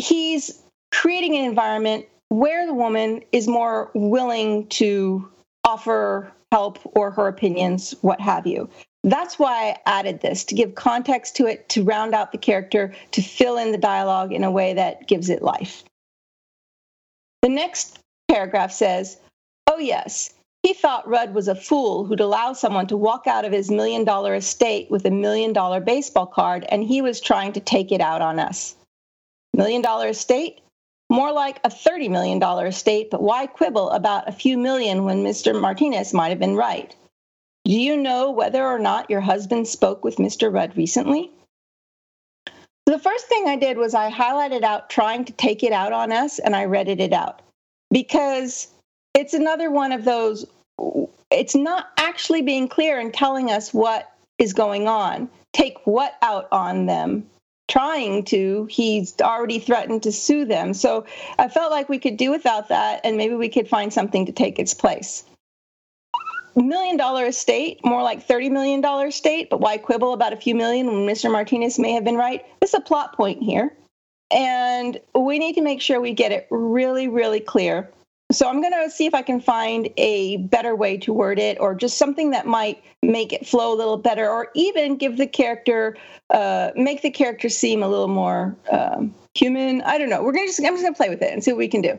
he's 0.00 0.62
creating 0.92 1.36
an 1.36 1.44
environment 1.44 2.06
where 2.28 2.66
the 2.66 2.74
woman 2.74 3.22
is 3.32 3.46
more 3.46 3.90
willing 3.94 4.66
to 4.68 5.28
offer 5.64 6.32
help 6.52 6.78
or 6.96 7.10
her 7.10 7.28
opinions, 7.28 7.94
what 8.00 8.20
have 8.20 8.46
you. 8.46 8.68
That's 9.04 9.38
why 9.38 9.70
I 9.70 9.78
added 9.86 10.20
this 10.20 10.44
to 10.44 10.54
give 10.54 10.74
context 10.74 11.36
to 11.36 11.46
it, 11.46 11.68
to 11.70 11.84
round 11.84 12.14
out 12.14 12.32
the 12.32 12.38
character, 12.38 12.94
to 13.12 13.22
fill 13.22 13.56
in 13.56 13.72
the 13.72 13.78
dialogue 13.78 14.32
in 14.32 14.44
a 14.44 14.50
way 14.50 14.74
that 14.74 15.06
gives 15.06 15.30
it 15.30 15.42
life. 15.42 15.84
The 17.42 17.48
next 17.48 17.98
paragraph 18.28 18.72
says, 18.72 19.18
Oh, 19.66 19.78
yes, 19.78 20.30
he 20.62 20.74
thought 20.74 21.08
Rudd 21.08 21.32
was 21.32 21.48
a 21.48 21.54
fool 21.54 22.04
who'd 22.04 22.20
allow 22.20 22.52
someone 22.52 22.86
to 22.88 22.96
walk 22.96 23.26
out 23.26 23.44
of 23.44 23.52
his 23.52 23.70
million 23.70 24.04
dollar 24.04 24.34
estate 24.34 24.90
with 24.90 25.06
a 25.06 25.10
million 25.10 25.52
dollar 25.52 25.80
baseball 25.80 26.26
card, 26.26 26.66
and 26.68 26.84
he 26.84 27.00
was 27.00 27.20
trying 27.20 27.52
to 27.52 27.60
take 27.60 27.92
it 27.92 28.00
out 28.00 28.20
on 28.20 28.38
us. 28.38 28.76
Million 29.54 29.82
dollar 29.82 30.08
estate? 30.08 30.60
More 31.10 31.32
like 31.32 31.58
a 31.64 31.68
$30 31.68 32.08
million 32.08 32.40
estate, 32.66 33.10
but 33.10 33.20
why 33.20 33.46
quibble 33.46 33.90
about 33.90 34.28
a 34.28 34.32
few 34.32 34.56
million 34.56 35.04
when 35.04 35.24
Mr. 35.24 35.60
Martinez 35.60 36.14
might 36.14 36.28
have 36.28 36.38
been 36.38 36.54
right? 36.54 36.94
Do 37.64 37.72
you 37.72 37.96
know 37.96 38.30
whether 38.30 38.64
or 38.64 38.78
not 38.78 39.10
your 39.10 39.20
husband 39.20 39.66
spoke 39.66 40.04
with 40.04 40.16
Mr. 40.16 40.52
Rudd 40.52 40.76
recently? 40.76 41.30
The 42.86 42.98
first 42.98 43.26
thing 43.26 43.46
I 43.46 43.56
did 43.56 43.76
was 43.76 43.94
I 43.94 44.10
highlighted 44.10 44.62
out 44.62 44.88
trying 44.88 45.24
to 45.26 45.32
take 45.32 45.62
it 45.62 45.72
out 45.72 45.92
on 45.92 46.10
us 46.10 46.38
and 46.38 46.56
I 46.56 46.64
read 46.64 46.88
it 46.88 47.12
out 47.12 47.42
because 47.90 48.68
it's 49.14 49.34
another 49.34 49.70
one 49.70 49.92
of 49.92 50.04
those, 50.04 50.46
it's 51.30 51.54
not 51.54 51.90
actually 51.98 52.42
being 52.42 52.68
clear 52.68 52.98
and 52.98 53.12
telling 53.12 53.50
us 53.50 53.74
what 53.74 54.10
is 54.38 54.52
going 54.52 54.88
on. 54.88 55.28
Take 55.52 55.78
what 55.84 56.16
out 56.22 56.48
on 56.50 56.86
them 56.86 57.26
trying 57.70 58.24
to. 58.24 58.66
He's 58.68 59.14
already 59.20 59.58
threatened 59.58 60.02
to 60.02 60.12
sue 60.12 60.44
them. 60.44 60.74
So 60.74 61.06
I 61.38 61.48
felt 61.48 61.70
like 61.70 61.88
we 61.88 61.98
could 61.98 62.16
do 62.16 62.30
without 62.30 62.68
that, 62.68 63.00
and 63.04 63.16
maybe 63.16 63.34
we 63.34 63.48
could 63.48 63.68
find 63.68 63.92
something 63.92 64.26
to 64.26 64.32
take 64.32 64.58
its 64.58 64.74
place. 64.74 65.24
Million 66.56 66.96
dollar 66.96 67.26
estate, 67.26 67.78
more 67.84 68.02
like 68.02 68.26
$30 68.26 68.50
million 68.50 68.84
estate, 69.06 69.48
but 69.48 69.60
why 69.60 69.78
quibble 69.78 70.12
about 70.12 70.32
a 70.32 70.36
few 70.36 70.54
million 70.54 70.86
when 70.88 71.06
Mr. 71.06 71.30
Martinez 71.30 71.78
may 71.78 71.92
have 71.92 72.04
been 72.04 72.16
right? 72.16 72.44
This 72.60 72.70
is 72.70 72.74
a 72.74 72.80
plot 72.80 73.14
point 73.14 73.40
here. 73.40 73.74
And 74.32 75.00
we 75.14 75.38
need 75.38 75.54
to 75.54 75.62
make 75.62 75.80
sure 75.80 76.00
we 76.00 76.12
get 76.12 76.32
it 76.32 76.48
really, 76.50 77.08
really 77.08 77.40
clear 77.40 77.90
so 78.32 78.48
I'm 78.48 78.60
going 78.60 78.72
to 78.72 78.90
see 78.90 79.06
if 79.06 79.14
I 79.14 79.22
can 79.22 79.40
find 79.40 79.88
a 79.96 80.36
better 80.38 80.76
way 80.76 80.96
to 80.98 81.12
word 81.12 81.38
it 81.38 81.58
or 81.60 81.74
just 81.74 81.98
something 81.98 82.30
that 82.30 82.46
might 82.46 82.82
make 83.02 83.32
it 83.32 83.46
flow 83.46 83.74
a 83.74 83.76
little 83.76 83.96
better 83.96 84.28
or 84.28 84.48
even 84.54 84.96
give 84.96 85.16
the 85.16 85.26
character, 85.26 85.96
uh, 86.30 86.70
make 86.76 87.02
the 87.02 87.10
character 87.10 87.48
seem 87.48 87.82
a 87.82 87.88
little 87.88 88.08
more 88.08 88.56
um, 88.70 89.14
human. 89.34 89.82
I 89.82 89.98
don't 89.98 90.10
know. 90.10 90.22
We're 90.22 90.32
going 90.32 90.46
to 90.46 90.48
just, 90.48 90.60
I'm 90.60 90.74
just 90.74 90.82
going 90.82 90.94
to 90.94 90.96
play 90.96 91.08
with 91.08 91.22
it 91.22 91.32
and 91.32 91.42
see 91.42 91.52
what 91.52 91.58
we 91.58 91.68
can 91.68 91.82
do. 91.82 91.98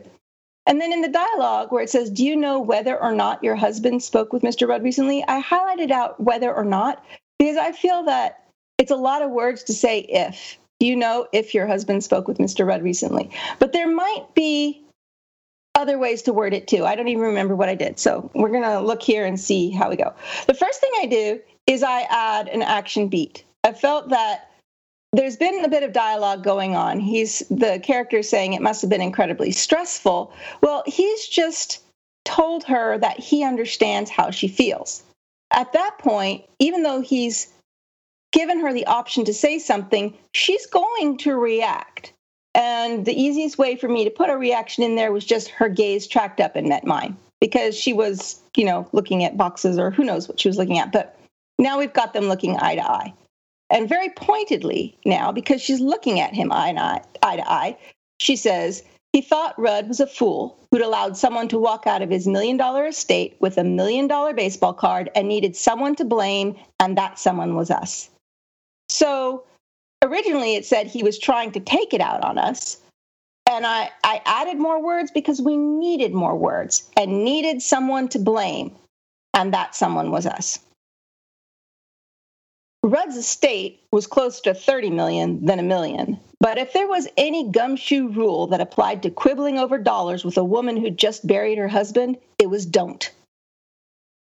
And 0.66 0.80
then 0.80 0.92
in 0.92 1.00
the 1.00 1.08
dialogue 1.08 1.72
where 1.72 1.82
it 1.82 1.90
says, 1.90 2.08
Do 2.10 2.24
you 2.24 2.36
know 2.36 2.60
whether 2.60 3.00
or 3.00 3.12
not 3.12 3.42
your 3.42 3.56
husband 3.56 4.02
spoke 4.02 4.32
with 4.32 4.42
Mr. 4.42 4.68
Rudd 4.68 4.82
recently? 4.82 5.24
I 5.26 5.42
highlighted 5.42 5.90
out 5.90 6.20
whether 6.20 6.54
or 6.54 6.64
not 6.64 7.04
because 7.38 7.56
I 7.56 7.72
feel 7.72 8.04
that 8.04 8.44
it's 8.78 8.92
a 8.92 8.96
lot 8.96 9.22
of 9.22 9.30
words 9.30 9.64
to 9.64 9.72
say 9.72 9.98
if. 10.00 10.58
Do 10.78 10.86
you 10.86 10.96
know 10.96 11.26
if 11.32 11.54
your 11.54 11.66
husband 11.66 12.02
spoke 12.02 12.26
with 12.26 12.38
Mr. 12.38 12.66
Rudd 12.66 12.82
recently? 12.82 13.30
But 13.58 13.72
there 13.72 13.88
might 13.88 14.34
be 14.34 14.82
other 15.82 15.98
ways 15.98 16.22
to 16.22 16.32
word 16.32 16.54
it 16.54 16.68
too. 16.68 16.86
I 16.86 16.94
don't 16.94 17.08
even 17.08 17.24
remember 17.24 17.56
what 17.56 17.68
I 17.68 17.74
did. 17.74 17.98
So 17.98 18.30
we're 18.34 18.50
going 18.50 18.62
to 18.62 18.80
look 18.80 19.02
here 19.02 19.26
and 19.26 19.38
see 19.38 19.70
how 19.70 19.90
we 19.90 19.96
go. 19.96 20.14
The 20.46 20.54
first 20.54 20.80
thing 20.80 20.92
I 21.00 21.06
do 21.06 21.40
is 21.66 21.82
I 21.82 22.02
add 22.08 22.48
an 22.48 22.62
action 22.62 23.08
beat. 23.08 23.44
I 23.64 23.72
felt 23.72 24.08
that 24.10 24.50
there's 25.12 25.36
been 25.36 25.64
a 25.64 25.68
bit 25.68 25.82
of 25.82 25.92
dialogue 25.92 26.42
going 26.42 26.74
on. 26.76 27.00
He's 27.00 27.40
the 27.50 27.80
character 27.82 28.22
saying 28.22 28.52
it 28.52 28.62
must 28.62 28.80
have 28.80 28.90
been 28.90 29.02
incredibly 29.02 29.50
stressful. 29.50 30.32
Well, 30.62 30.84
he's 30.86 31.26
just 31.26 31.82
told 32.24 32.64
her 32.64 32.96
that 32.98 33.18
he 33.18 33.44
understands 33.44 34.08
how 34.08 34.30
she 34.30 34.48
feels. 34.48 35.02
At 35.50 35.72
that 35.72 35.98
point, 35.98 36.44
even 36.60 36.82
though 36.82 37.00
he's 37.00 37.48
given 38.32 38.60
her 38.60 38.72
the 38.72 38.86
option 38.86 39.24
to 39.26 39.34
say 39.34 39.58
something, 39.58 40.16
she's 40.32 40.66
going 40.66 41.18
to 41.18 41.34
react. 41.36 42.12
And 42.54 43.04
the 43.06 43.18
easiest 43.18 43.56
way 43.58 43.76
for 43.76 43.88
me 43.88 44.04
to 44.04 44.10
put 44.10 44.30
a 44.30 44.36
reaction 44.36 44.84
in 44.84 44.94
there 44.94 45.12
was 45.12 45.24
just 45.24 45.48
her 45.48 45.68
gaze 45.68 46.06
tracked 46.06 46.40
up 46.40 46.54
and 46.54 46.68
met 46.68 46.86
mine 46.86 47.16
because 47.40 47.76
she 47.76 47.92
was, 47.92 48.42
you 48.56 48.64
know, 48.64 48.88
looking 48.92 49.24
at 49.24 49.36
boxes 49.36 49.78
or 49.78 49.90
who 49.90 50.04
knows 50.04 50.28
what 50.28 50.38
she 50.38 50.48
was 50.48 50.58
looking 50.58 50.78
at. 50.78 50.92
But 50.92 51.18
now 51.58 51.78
we've 51.78 51.92
got 51.92 52.12
them 52.12 52.26
looking 52.26 52.56
eye 52.58 52.74
to 52.74 52.84
eye. 52.84 53.14
And 53.70 53.88
very 53.88 54.10
pointedly 54.10 54.98
now, 55.06 55.32
because 55.32 55.62
she's 55.62 55.80
looking 55.80 56.20
at 56.20 56.34
him 56.34 56.52
eye 56.52 56.72
to 56.72 56.80
eye, 56.80 57.02
eye, 57.22 57.36
to 57.36 57.50
eye 57.50 57.78
she 58.22 58.36
says, 58.36 58.84
he 59.12 59.20
thought 59.20 59.58
Rudd 59.58 59.88
was 59.88 60.00
a 60.00 60.06
fool 60.06 60.56
who'd 60.70 60.80
allowed 60.80 61.16
someone 61.16 61.48
to 61.48 61.58
walk 61.58 61.86
out 61.86 62.02
of 62.02 62.08
his 62.08 62.26
million 62.26 62.56
dollar 62.56 62.86
estate 62.86 63.36
with 63.40 63.58
a 63.58 63.64
million 63.64 64.06
dollar 64.06 64.32
baseball 64.32 64.72
card 64.72 65.10
and 65.14 65.28
needed 65.28 65.56
someone 65.56 65.96
to 65.96 66.04
blame, 66.04 66.56
and 66.78 66.96
that 66.96 67.18
someone 67.18 67.56
was 67.56 67.70
us. 67.70 68.08
So 68.88 69.44
originally 70.02 70.56
it 70.56 70.66
said 70.66 70.86
he 70.86 71.02
was 71.02 71.18
trying 71.18 71.52
to 71.52 71.60
take 71.60 71.94
it 71.94 72.00
out 72.00 72.24
on 72.24 72.38
us. 72.38 72.78
And 73.48 73.66
I, 73.66 73.90
I 74.04 74.20
added 74.24 74.58
more 74.58 74.82
words 74.82 75.10
because 75.10 75.40
we 75.40 75.56
needed 75.56 76.12
more 76.12 76.36
words 76.36 76.88
and 76.96 77.24
needed 77.24 77.62
someone 77.62 78.08
to 78.10 78.18
blame. 78.18 78.74
And 79.34 79.54
that 79.54 79.74
someone 79.74 80.10
was 80.10 80.26
us. 80.26 80.58
Rudd's 82.84 83.16
estate 83.16 83.80
was 83.92 84.06
closer 84.06 84.42
to 84.44 84.54
30 84.54 84.90
million 84.90 85.46
than 85.46 85.58
a 85.58 85.62
million. 85.62 86.18
But 86.40 86.58
if 86.58 86.72
there 86.72 86.88
was 86.88 87.08
any 87.16 87.50
gumshoe 87.50 88.08
rule 88.08 88.48
that 88.48 88.60
applied 88.60 89.04
to 89.04 89.10
quibbling 89.10 89.58
over 89.58 89.78
dollars 89.78 90.24
with 90.24 90.36
a 90.36 90.44
woman 90.44 90.76
who 90.76 90.90
just 90.90 91.26
buried 91.26 91.58
her 91.58 91.68
husband, 91.68 92.18
it 92.38 92.50
was 92.50 92.66
don't. 92.66 93.08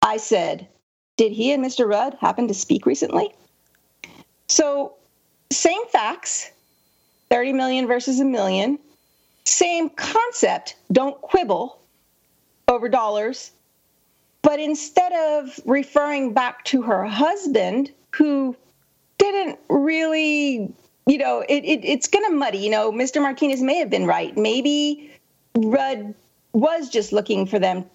I 0.02 0.18
said, 0.18 0.68
Did 1.18 1.32
he 1.32 1.52
and 1.52 1.64
Mr. 1.64 1.88
Rudd 1.88 2.16
happen 2.20 2.48
to 2.48 2.54
speak 2.56 2.88
recently? 2.88 3.32
So, 4.48 4.96
same 5.52 5.86
facts 5.88 6.52
30 7.30 7.54
million 7.54 7.88
versus 7.88 8.20
a 8.20 8.26
million. 8.26 8.80
Same 9.46 9.90
concept, 9.90 10.76
don't 10.92 11.20
quibble 11.22 11.80
over 12.68 12.90
dollars. 12.90 13.52
But 14.42 14.60
instead 14.60 15.12
of 15.12 15.60
referring 15.66 16.34
back 16.34 16.64
to 16.66 16.82
her 16.84 17.06
husband, 17.06 17.92
who 18.16 18.56
didn't 19.18 19.60
really, 19.70 20.74
you 21.08 21.18
know, 21.18 21.44
it, 21.48 21.66
it 21.66 21.84
it's 21.84 22.08
going 22.08 22.26
to 22.26 22.36
muddy. 22.36 22.60
You 22.60 22.70
know, 22.70 22.92
Mr. 22.92 23.22
Martinez 23.22 23.62
may 23.62 23.76
have 23.76 23.90
been 23.90 24.06
right. 24.06 24.36
Maybe 24.38 25.12
Rudd 25.56 26.14
was 26.54 26.90
just 26.90 27.12
looking 27.12 27.46
for 27.46 27.60
them, 27.60 27.86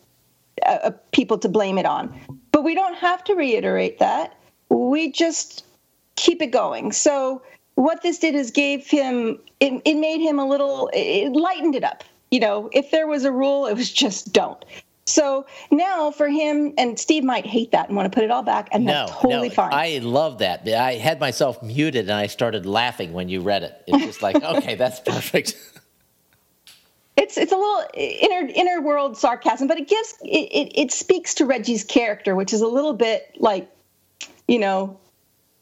uh, 0.64 0.78
uh, 0.84 0.90
people 1.12 1.38
to 1.38 1.48
blame 1.48 1.78
it 1.78 1.86
on. 1.86 2.14
But 2.52 2.62
we 2.62 2.74
don't 2.74 2.96
have 2.96 3.24
to 3.24 3.34
reiterate 3.34 4.00
that. 4.00 4.36
We 4.68 5.12
just 5.12 5.64
keep 6.16 6.42
it 6.42 6.50
going. 6.50 6.92
So 6.92 7.42
what 7.74 8.02
this 8.02 8.18
did 8.18 8.34
is 8.34 8.50
gave 8.50 8.86
him, 8.86 9.38
it, 9.60 9.80
it 9.84 9.94
made 9.94 10.20
him 10.20 10.38
a 10.38 10.46
little, 10.46 10.90
it 10.92 11.30
lightened 11.30 11.74
it 11.74 11.84
up. 11.84 12.04
You 12.30 12.40
know, 12.40 12.70
if 12.72 12.90
there 12.90 13.06
was 13.06 13.24
a 13.24 13.32
rule, 13.32 13.66
it 13.66 13.74
was 13.74 13.92
just 13.92 14.32
don't. 14.32 14.64
So 15.06 15.44
now 15.70 16.10
for 16.10 16.28
him, 16.28 16.72
and 16.78 16.98
Steve 16.98 17.24
might 17.24 17.44
hate 17.44 17.72
that 17.72 17.88
and 17.88 17.96
want 17.96 18.10
to 18.10 18.14
put 18.14 18.24
it 18.24 18.30
all 18.30 18.42
back, 18.42 18.68
and 18.72 18.84
no, 18.84 18.92
that's 18.92 19.12
totally 19.12 19.48
no, 19.48 19.54
fine. 19.54 19.72
I 19.72 19.98
love 19.98 20.38
that. 20.38 20.66
I 20.66 20.94
had 20.94 21.20
myself 21.20 21.62
muted 21.62 22.08
and 22.08 22.12
I 22.18 22.26
started 22.26 22.64
laughing 22.64 23.12
when 23.12 23.28
you 23.28 23.42
read 23.42 23.64
it. 23.64 23.82
It's 23.86 24.04
just 24.04 24.22
like, 24.22 24.42
okay, 24.42 24.74
that's 24.76 25.00
perfect. 25.00 25.56
It's 27.16 27.36
it's 27.38 27.52
a 27.52 27.56
little 27.56 27.84
inner 27.94 28.50
inner 28.52 28.80
world 28.80 29.16
sarcasm, 29.16 29.68
but 29.68 29.78
it 29.78 29.88
gives 29.88 30.14
it, 30.22 30.26
it, 30.26 30.80
it 30.80 30.90
speaks 30.90 31.34
to 31.34 31.46
Reggie's 31.46 31.84
character, 31.84 32.34
which 32.34 32.52
is 32.52 32.60
a 32.60 32.66
little 32.66 32.94
bit 32.94 33.36
like, 33.38 33.70
you 34.48 34.58
know, 34.58 34.98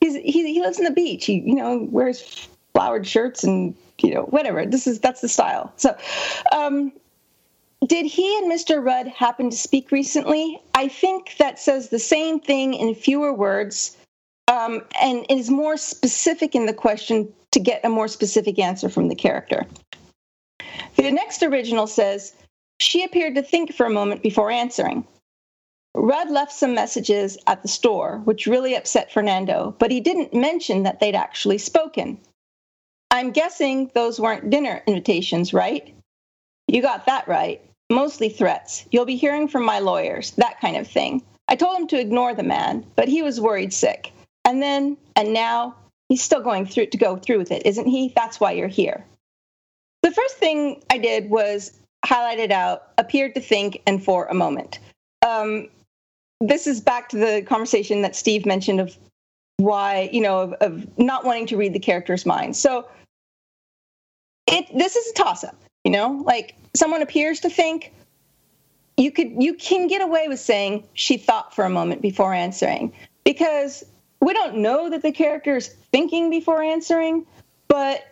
he's 0.03 0.15
he, 0.17 0.53
he 0.53 0.61
lives 0.61 0.79
in 0.79 0.85
the 0.85 0.91
beach. 0.91 1.25
He 1.27 1.41
you 1.41 1.55
know 1.55 1.87
wears 1.91 2.49
flowered 2.75 3.07
shirts 3.07 3.45
and 3.45 3.75
you 4.01 4.15
know 4.15 4.23
whatever. 4.25 4.67
This 4.67 4.87
is 4.87 5.01
that's 5.01 5.21
the 5.21 5.29
style. 5.29 5.73
So, 5.77 5.97
um, 6.53 6.93
did 7.87 8.07
he 8.07 8.39
and 8.39 8.51
Mr. 8.51 8.85
Rudd 8.85 9.07
happen 9.09 9.51
to 9.51 9.57
speak 9.57 9.91
recently? 9.91 10.61
I 10.75 10.89
think 10.89 11.37
that 11.39 11.59
says 11.59 11.89
the 11.89 11.99
same 11.99 12.41
thing 12.41 12.75
in 12.75 12.95
fewer 12.95 13.33
words 13.33 13.97
um, 14.49 14.83
and 15.01 15.25
is 15.29 15.51
more 15.51 15.77
specific 15.77 16.55
in 16.55 16.67
the 16.67 16.75
question 16.75 17.33
to 17.53 17.61
get 17.61 17.85
a 17.85 17.89
more 17.89 18.09
specific 18.09 18.59
answer 18.59 18.89
from 18.89 19.09
the 19.09 19.15
character. 19.15 19.67
The 20.97 21.11
next 21.11 21.43
original 21.43 21.87
says, 21.87 22.35
She 22.79 23.05
appeared 23.05 23.35
to 23.35 23.43
think 23.43 23.75
for 23.75 23.87
a 23.87 23.91
moment 23.91 24.23
before 24.23 24.51
answering. 24.51 25.07
Rudd 25.95 26.31
left 26.31 26.53
some 26.53 26.75
messages 26.75 27.37
at 27.47 27.63
the 27.63 27.69
store, 27.69 28.21
which 28.25 28.47
really 28.47 28.75
upset 28.75 29.13
Fernando, 29.13 29.75
but 29.79 29.91
he 29.91 30.01
didn't 30.01 30.35
mention 30.35 30.85
that 30.85 31.01
they'd 31.01 31.15
actually 31.15 31.59
spoken. 31.59 32.19
I'm 33.11 33.31
guessing 33.31 33.91
those 33.95 34.19
weren't 34.19 34.51
dinner 34.51 34.83
invitations, 34.87 35.53
right? 35.53 35.95
You 36.67 36.81
got 36.81 37.07
that 37.07 37.29
right 37.29 37.61
mostly 37.93 38.29
threats. 38.29 38.85
You'll 38.91 39.05
be 39.05 39.17
hearing 39.17 39.47
from 39.47 39.65
my 39.65 39.79
lawyers, 39.79 40.33
that 40.33 40.61
kind 40.61 40.77
of 40.77 40.89
thing. 40.89 41.23
I 41.49 41.57
told 41.57 41.79
him 41.79 41.87
to 41.89 42.01
ignore 42.01 42.35
the 42.35 42.43
man, 42.43 42.85
but 42.97 43.09
he 43.09 43.23
was 43.23 43.41
worried 43.41 43.73
sick. 43.73 44.13
And 44.45 44.63
then, 44.63 44.97
and 45.15 45.33
now, 45.33 45.77
he's 46.09 46.23
still 46.23 46.41
going 46.41 46.67
through 46.67 46.87
to 46.87 46.97
go 46.97 47.17
through 47.17 47.39
with 47.39 47.53
it, 47.53 47.67
isn't 47.67 47.87
he? 47.87 48.13
That's 48.17 48.41
why 48.41 48.53
you're 48.53 48.69
here. 48.69 49.05
The 50.03 50.11
first 50.11 50.37
thing 50.37 50.83
I 50.91 50.99
did 50.99 51.31
was 51.31 51.79
highlight 52.05 52.41
it 52.41 52.51
out, 52.51 52.89
appeared 52.99 53.35
to 53.35 53.41
think, 53.41 53.83
and 53.87 54.03
for 54.03 54.27
a 54.27 54.35
moment. 54.35 54.81
Um, 55.25 55.69
this 56.47 56.67
is 56.67 56.81
back 56.81 57.09
to 57.11 57.19
the 57.19 57.43
conversation 57.43 58.03
that 58.03 58.17
Steve 58.17 58.47
mentioned 58.47 58.81
of 58.81 58.97
why, 59.59 60.11
you 60.13 60.21
know, 60.21 60.41
of, 60.41 60.53
of 60.55 60.99
not 60.99 61.25
wanting 61.25 61.47
to 61.47 61.57
read 61.57 61.73
the 61.73 61.79
character's 61.79 62.27
mind. 62.27 62.57
So 62.57 62.89
it 64.47 64.67
this 64.77 64.97
is 64.97 65.11
a 65.11 65.15
toss 65.15 65.45
up, 65.45 65.57
you 65.85 65.93
know, 65.93 66.23
like 66.27 66.55
someone 66.75 67.03
appears 67.03 67.41
to 67.41 67.51
think, 67.51 67.93
you 68.97 69.11
could 69.11 69.31
you 69.39 69.55
can 69.55 69.87
get 69.87 70.03
away 70.03 70.29
with 70.29 70.41
saying 70.41 70.87
she 70.95 71.17
thought 71.17 71.55
for 71.55 71.65
a 71.65 71.71
moment 71.71 72.03
before 72.03 72.35
answering 72.35 72.93
because 73.25 73.85
we 74.21 74.33
don't 74.33 74.57
know 74.57 74.91
that 74.91 75.03
the 75.03 75.13
character 75.13 75.57
is 75.57 75.69
thinking 75.69 76.31
before 76.31 76.63
answering, 76.63 77.27
but 77.69 78.12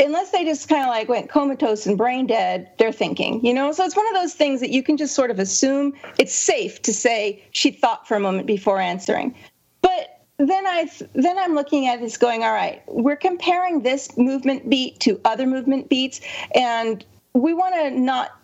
unless 0.00 0.30
they 0.30 0.44
just 0.44 0.68
kind 0.68 0.82
of 0.82 0.88
like 0.88 1.08
went 1.08 1.28
comatose 1.28 1.86
and 1.86 1.98
brain 1.98 2.26
dead, 2.26 2.70
they're 2.78 2.92
thinking, 2.92 3.44
you 3.44 3.52
know? 3.52 3.72
So 3.72 3.84
it's 3.84 3.96
one 3.96 4.06
of 4.08 4.14
those 4.14 4.34
things 4.34 4.60
that 4.60 4.70
you 4.70 4.82
can 4.82 4.96
just 4.96 5.14
sort 5.14 5.30
of 5.30 5.38
assume 5.38 5.94
it's 6.18 6.34
safe 6.34 6.80
to 6.82 6.92
say 6.92 7.42
she 7.50 7.70
thought 7.70 8.06
for 8.06 8.16
a 8.16 8.20
moment 8.20 8.46
before 8.46 8.80
answering. 8.80 9.34
But 9.80 10.20
then 10.38 10.66
I 10.66 10.88
then 11.14 11.38
I'm 11.38 11.54
looking 11.54 11.88
at 11.88 12.00
this 12.00 12.16
going, 12.16 12.44
all 12.44 12.52
right, 12.52 12.82
we're 12.86 13.16
comparing 13.16 13.82
this 13.82 14.16
movement 14.16 14.70
beat 14.70 15.00
to 15.00 15.20
other 15.24 15.46
movement 15.46 15.88
beats 15.88 16.20
and 16.54 17.04
we 17.34 17.52
want 17.52 17.74
to 17.74 17.90
not 17.90 18.37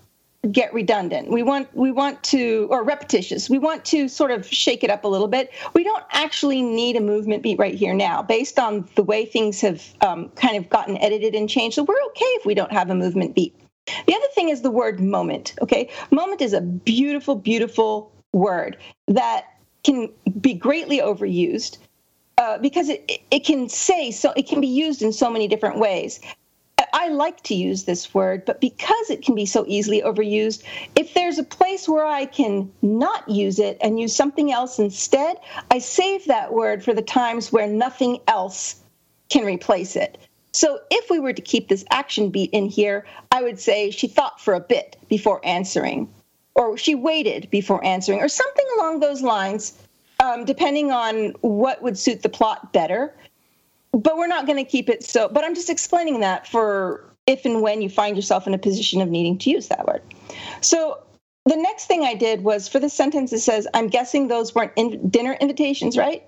get 0.50 0.72
redundant. 0.74 1.30
We 1.30 1.42
want 1.42 1.74
we 1.74 1.90
want 1.90 2.22
to 2.24 2.68
or 2.70 2.85
repetitious. 2.85 3.48
We 3.48 3.59
want 3.59 3.85
to 3.87 4.09
sort 4.09 4.30
of 4.30 4.46
shake 4.46 4.85
it 4.85 4.90
up 4.90 5.04
a 5.04 5.09
little 5.09 5.28
bit. 5.28 5.50
We 5.74 5.85
don't 5.85 6.04
actually 6.12 6.62
need 6.62 6.96
a 6.96 7.00
movement 7.00 7.42
beat 7.42 7.59
right 7.59 7.74
here 7.74 7.94
now, 7.94 8.22
based 8.22 8.59
on 8.59 8.88
the 8.94 9.02
way 9.02 9.24
things 9.24 9.61
have 9.61 9.83
um, 10.00 10.28
kind 10.30 10.57
of 10.57 10.68
gotten 10.68 10.98
edited 10.98 11.35
and 11.35 11.48
changed. 11.48 11.76
So 11.76 11.83
we're 11.83 12.02
okay 12.11 12.24
if 12.24 12.46
we 12.46 12.54
don't 12.54 12.72
have 12.72 12.90
a 12.90 12.94
movement 12.94 13.35
beat. 13.35 13.54
The 14.07 14.14
other 14.14 14.26
thing 14.35 14.48
is 14.48 14.62
the 14.62 14.70
word 14.70 15.00
moment. 15.00 15.54
Okay, 15.61 15.90
moment 16.11 16.40
is 16.40 16.52
a 16.52 16.61
beautiful, 16.61 17.35
beautiful 17.35 18.12
word 18.33 18.76
that 19.09 19.46
can 19.83 20.11
be 20.40 20.54
greatly 20.54 20.98
overused. 20.98 21.78
Uh, 22.37 22.59
because 22.59 22.88
it, 22.88 23.20
it 23.30 23.44
can 23.44 23.68
say 23.68 24.11
so 24.11 24.33
it 24.37 24.48
can 24.48 24.61
be 24.61 24.66
used 24.66 25.02
in 25.02 25.12
so 25.12 25.30
many 25.30 25.46
different 25.46 25.78
ways 25.78 26.18
I 26.94 27.09
like 27.09 27.42
to 27.42 27.57
use 27.57 27.83
this 27.83 28.14
word, 28.14 28.44
but 28.44 28.61
because 28.61 29.11
it 29.11 29.22
can 29.22 29.35
be 29.35 29.46
so 29.46 29.64
easily 29.66 30.00
overused, 30.00 30.62
if 30.94 31.12
there's 31.12 31.40
a 31.40 31.42
place 31.42 31.88
where 31.88 32.07
I 32.07 32.24
can 32.24 32.70
not 32.83 33.28
use 33.28 33.59
it 33.59 33.78
and 33.80 33.98
use 33.98 34.14
something 34.14 34.52
else 34.52 34.78
instead, 34.78 35.38
I 35.72 35.80
save 35.80 36.24
that 36.26 36.52
word 36.52 36.85
for 36.85 36.94
the 36.94 37.02
times 37.02 37.52
where 37.52 37.66
nothing 37.66 38.20
else 38.28 38.76
can 39.28 39.44
replace 39.44 39.96
it. 39.96 40.18
So 40.52 40.78
if 40.88 41.11
we 41.11 41.18
were 41.18 41.33
to 41.33 41.42
keep 41.42 41.66
this 41.66 41.85
action 41.90 42.30
beat 42.30 42.50
in 42.52 42.66
here, 42.66 43.04
I 43.33 43.42
would 43.42 43.59
say 43.59 43.90
she 43.90 44.07
thought 44.07 44.40
for 44.40 44.54
a 44.54 44.61
bit 44.61 44.96
before 45.09 45.44
answering, 45.44 46.09
or 46.54 46.78
she 46.78 46.94
waited 46.94 47.50
before 47.50 47.85
answering, 47.85 48.20
or 48.20 48.28
something 48.28 48.66
along 48.78 49.00
those 49.00 49.20
lines, 49.20 49.76
um, 50.20 50.44
depending 50.44 50.92
on 50.92 51.30
what 51.40 51.83
would 51.83 51.98
suit 51.98 52.22
the 52.22 52.28
plot 52.28 52.72
better 52.72 53.12
but 53.94 54.16
we're 54.16 54.26
not 54.26 54.46
going 54.46 54.62
to 54.62 54.68
keep 54.68 54.88
it 54.88 55.04
so 55.04 55.28
but 55.28 55.44
i'm 55.44 55.54
just 55.54 55.70
explaining 55.70 56.20
that 56.20 56.46
for 56.46 57.14
if 57.26 57.44
and 57.44 57.62
when 57.62 57.80
you 57.83 57.88
find 57.88 58.16
yourself 58.16 58.46
in 58.46 58.54
a 58.54 58.59
position 58.59 59.00
of 59.00 59.09
needing 59.09 59.38
to 59.38 59.50
use 59.50 59.68
that 59.68 59.87
word. 59.87 60.02
So 60.61 61.02
the 61.46 61.57
next 61.57 61.87
thing 61.87 62.04
i 62.04 62.14
did 62.14 62.42
was 62.42 62.68
for 62.68 62.78
the 62.80 62.88
sentence 62.88 63.33
it 63.33 63.40
says 63.40 63.66
i'm 63.74 63.88
guessing 63.88 64.28
those 64.28 64.54
weren't 64.54 64.72
in 64.76 65.09
dinner 65.11 65.37
invitations 65.40 65.96
right? 65.96 66.24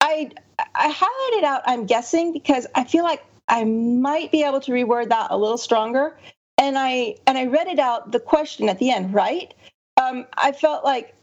I 0.00 0.30
i 0.74 0.92
highlighted 0.92 1.44
out 1.44 1.62
i'm 1.66 1.86
guessing 1.86 2.32
because 2.32 2.66
i 2.74 2.84
feel 2.84 3.04
like 3.04 3.24
i 3.48 3.64
might 3.64 4.30
be 4.30 4.44
able 4.44 4.60
to 4.60 4.72
reword 4.72 5.08
that 5.08 5.28
a 5.30 5.36
little 5.36 5.58
stronger. 5.58 6.16
And 6.58 6.78
i 6.78 7.16
and 7.26 7.38
i 7.38 7.46
read 7.46 7.68
it 7.68 7.78
out 7.78 8.12
the 8.12 8.20
question 8.20 8.68
at 8.68 8.78
the 8.78 8.90
end 8.90 9.14
right? 9.14 9.52
Um, 10.00 10.26
i 10.36 10.52
felt 10.52 10.84
like 10.84 11.14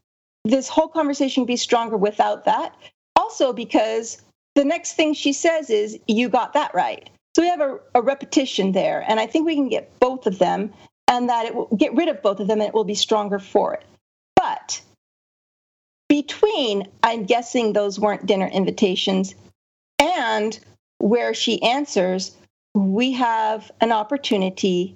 this 0.44 0.68
whole 0.68 0.88
conversation 0.88 1.42
would 1.42 1.48
be 1.48 1.58
stronger 1.58 1.98
without 1.98 2.46
that. 2.46 2.76
Also 3.16 3.54
because 3.54 4.22
the 4.58 4.66
next 4.66 4.94
thing 4.94 5.14
she 5.14 5.34
says 5.34 5.70
is, 5.70 6.00
You 6.08 6.30
got 6.30 6.54
that 6.54 6.74
right. 6.74 7.10
So 7.36 7.44
we 7.44 7.50
have 7.50 7.62
a, 7.62 7.78
a 7.94 8.02
repetition 8.02 8.72
there. 8.72 9.06
And 9.08 9.20
I 9.20 9.28
think 9.28 9.46
we 9.46 9.54
can 9.54 9.70
get 9.70 10.00
both 10.00 10.26
of 10.26 10.40
them 10.40 10.74
and 11.08 11.30
that 11.30 11.46
it 11.46 11.54
will 11.54 11.68
get 11.78 11.94
rid 11.94 12.10
of 12.10 12.24
both 12.24 12.40
of 12.40 12.48
them 12.48 12.60
and 12.60 12.68
it 12.68 12.74
will 12.74 12.84
be 12.84 12.96
stronger 12.96 13.38
for 13.38 13.76
it. 13.76 13.86
But 14.36 14.82
between, 16.10 16.88
I'm 17.04 17.26
guessing 17.26 17.74
those 17.74 18.00
weren't 18.00 18.26
dinner 18.26 18.48
invitations, 18.48 19.36
and 20.00 20.60
where 20.98 21.36
she 21.36 21.62
answers, 21.62 22.36
we 22.74 23.12
have 23.12 23.72
an 23.80 23.92
opportunity 23.92 24.96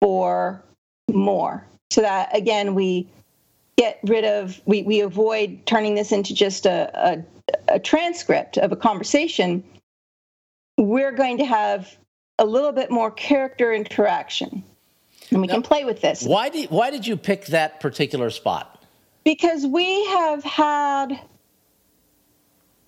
for 0.00 0.62
more. 1.12 1.66
So 1.90 2.02
that 2.02 2.36
again, 2.36 2.76
we 2.76 3.08
get 3.76 3.98
rid 4.04 4.24
of, 4.24 4.60
we, 4.66 4.82
we 4.82 5.00
avoid 5.00 5.66
turning 5.66 5.96
this 5.96 6.12
into 6.12 6.32
just 6.32 6.66
a, 6.66 6.90
a 6.94 7.24
a 7.70 7.78
transcript 7.78 8.58
of 8.58 8.72
a 8.72 8.76
conversation, 8.76 9.64
we're 10.76 11.12
going 11.12 11.38
to 11.38 11.44
have 11.44 11.96
a 12.38 12.44
little 12.44 12.72
bit 12.72 12.90
more 12.90 13.10
character 13.10 13.72
interaction. 13.72 14.64
And 15.30 15.40
we 15.40 15.46
now, 15.46 15.54
can 15.54 15.62
play 15.62 15.84
with 15.84 16.00
this. 16.00 16.24
Why 16.24 16.48
did 16.48 16.70
why 16.70 16.90
did 16.90 17.06
you 17.06 17.16
pick 17.16 17.46
that 17.46 17.80
particular 17.80 18.30
spot? 18.30 18.82
Because 19.24 19.66
we 19.66 20.06
have 20.06 20.42
had 20.42 21.20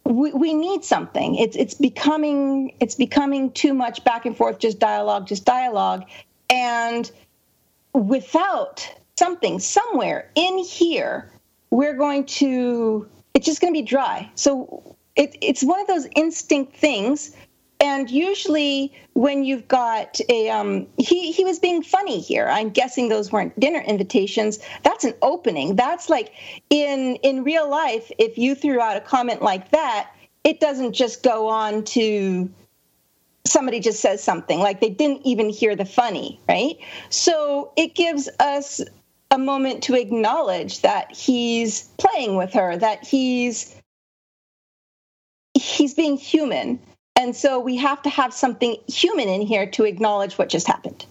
we, 0.05 0.33
we 0.33 0.55
need 0.55 0.85
something. 0.85 1.37
It's 1.37 1.57
it's 1.57 1.75
becoming 1.75 2.75
it's 2.81 2.97
becoming 2.97 3.53
too 3.53 3.75
much 3.75 4.03
back 4.05 4.27
and 4.27 4.37
forth, 4.37 4.59
just 4.59 4.79
dialogue, 4.79 5.27
just 5.27 5.45
dialogue. 5.45 6.05
And 6.51 7.11
without 7.95 8.89
something 9.17 9.61
somewhere 9.61 10.31
in 10.35 10.59
here, 10.59 11.31
we're 11.71 11.95
going 11.95 12.27
to 12.27 13.09
it's 13.35 13.47
just 13.47 13.61
going 13.61 13.73
to 13.73 13.79
be 13.79 13.87
dry. 13.87 14.31
So 14.35 14.97
it, 15.17 15.37
it's 15.41 15.63
one 15.63 15.81
of 15.81 15.87
those 15.87 16.07
instinct 16.17 16.77
things. 16.77 17.35
And 17.81 18.09
usually 18.09 18.95
when 19.15 19.43
you've 19.45 19.67
got 19.67 20.21
a 20.29 20.51
um, 20.51 20.87
he 20.99 21.33
he 21.33 21.45
was 21.45 21.59
being 21.59 21.83
funny 21.83 22.21
here. 22.21 22.47
I'm 22.49 22.71
guessing 22.71 23.09
those 23.09 23.33
weren't 23.33 23.59
dinner 23.59 23.81
invitations. 23.81 24.61
That's 24.85 25.03
an 25.05 25.15
opening. 25.21 25.75
That's 25.75 26.09
like 26.09 26.33
in 26.71 27.17
in 27.17 27.43
real 27.43 27.69
life 27.69 28.13
if 28.19 28.39
you 28.39 28.55
threw 28.55 28.81
out 28.81 28.97
a 28.97 29.01
comment 29.01 29.43
like 29.43 29.73
that 29.73 30.13
it 30.45 30.61
doesn't 30.61 30.93
just 30.93 31.23
go 31.23 31.49
on 31.49 31.85
to 31.85 32.51
somebody 33.45 33.81
just 33.81 34.01
says 34.01 34.23
something 34.23 34.61
like 34.61 34.81
they 34.81 34.91
didn't 34.91 35.21
even 35.25 35.49
hear 35.49 35.75
the 35.77 35.85
funny 35.85 36.41
right? 36.49 36.77
So 37.11 37.73
it 37.77 37.95
gives 37.95 38.29
us 38.39 38.81
a 39.33 39.39
moment 39.39 39.83
to 39.85 39.95
acknowledge 39.95 40.83
that 40.83 41.11
he's 41.11 41.89
playing 41.99 42.37
with 42.37 42.53
her 42.53 42.77
that 42.77 43.05
he's 43.05 43.75
he's 45.55 45.95
being 45.95 46.17
human 46.17 46.79
and 47.17 47.37
so 47.37 47.61
we 47.61 47.77
have 47.77 48.03
to 48.03 48.11
have 48.11 48.33
something 48.33 48.77
human 48.89 49.29
in 49.29 49.43
here 49.43 49.67
to 49.67 49.85
acknowledge 49.85 50.39
what 50.39 50.49
just 50.49 50.67
happened. 50.67 51.07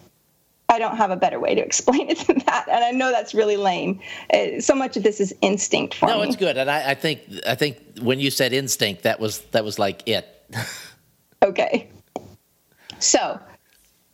I 0.68 0.78
don't 0.78 0.96
have 0.96 1.10
a 1.10 1.16
better 1.16 1.38
way 1.38 1.54
to 1.54 1.60
explain 1.64 2.10
it 2.10 2.18
than 2.26 2.38
that, 2.40 2.66
and 2.68 2.84
I 2.84 2.90
know 2.90 3.10
that's 3.10 3.34
really 3.34 3.56
lame. 3.56 4.00
Uh, 4.32 4.60
so 4.60 4.74
much 4.74 4.96
of 4.96 5.02
this 5.02 5.20
is 5.20 5.34
instinct 5.42 5.94
for 5.94 6.06
no, 6.06 6.14
me. 6.14 6.18
No, 6.18 6.28
it's 6.28 6.36
good, 6.36 6.56
and 6.56 6.70
I, 6.70 6.90
I, 6.90 6.94
think 6.94 7.20
I 7.46 7.54
think 7.54 7.78
when 8.00 8.20
you 8.20 8.30
said 8.30 8.52
instinct, 8.52 9.02
that 9.04 9.20
was 9.20 9.40
that 9.52 9.64
was 9.64 9.78
like 9.78 10.06
it. 10.06 10.26
okay, 11.42 11.88
so 12.98 13.38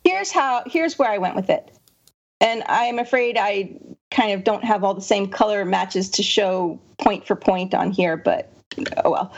here's 0.03 0.31
how 0.31 0.63
here's 0.67 0.99
where 0.99 1.09
I 1.09 1.17
went 1.17 1.35
with 1.35 1.49
it, 1.49 1.71
and 2.39 2.63
I'm 2.67 2.99
afraid 2.99 3.37
I 3.37 3.77
kind 4.11 4.31
of 4.31 4.43
don't 4.43 4.63
have 4.63 4.83
all 4.83 4.93
the 4.93 5.01
same 5.01 5.27
color 5.27 5.65
matches 5.65 6.09
to 6.09 6.23
show 6.23 6.79
point 6.97 7.25
for 7.25 7.35
point 7.35 7.73
on 7.73 7.91
here, 7.91 8.17
but 8.17 8.51
oh 9.03 9.11
well. 9.11 9.33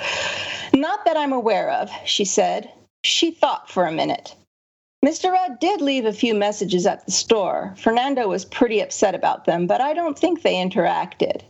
Not 0.74 1.06
that 1.06 1.18
I'm 1.18 1.34
aware 1.34 1.70
of, 1.72 1.92
she 2.06 2.26
said. 2.26 2.72
She 3.04 3.32
thought 3.32 3.70
for 3.70 3.86
a 3.86 3.92
minute. 3.92 4.36
Mr. 5.04 5.32
Rudd 5.32 5.60
did 5.60 5.82
leave 5.82 6.06
a 6.06 6.14
few 6.14 6.36
messages 6.36 6.86
at 6.86 7.06
the 7.06 7.12
store. 7.12 7.74
Fernando 7.78 8.28
was 8.28 8.46
pretty 8.46 8.82
upset 8.82 9.16
about 9.16 9.46
them, 9.46 9.66
but 9.66 9.82
I 9.82 9.94
don't 9.94 10.18
think 10.18 10.42
they 10.42 10.54
interacted. 10.54 11.42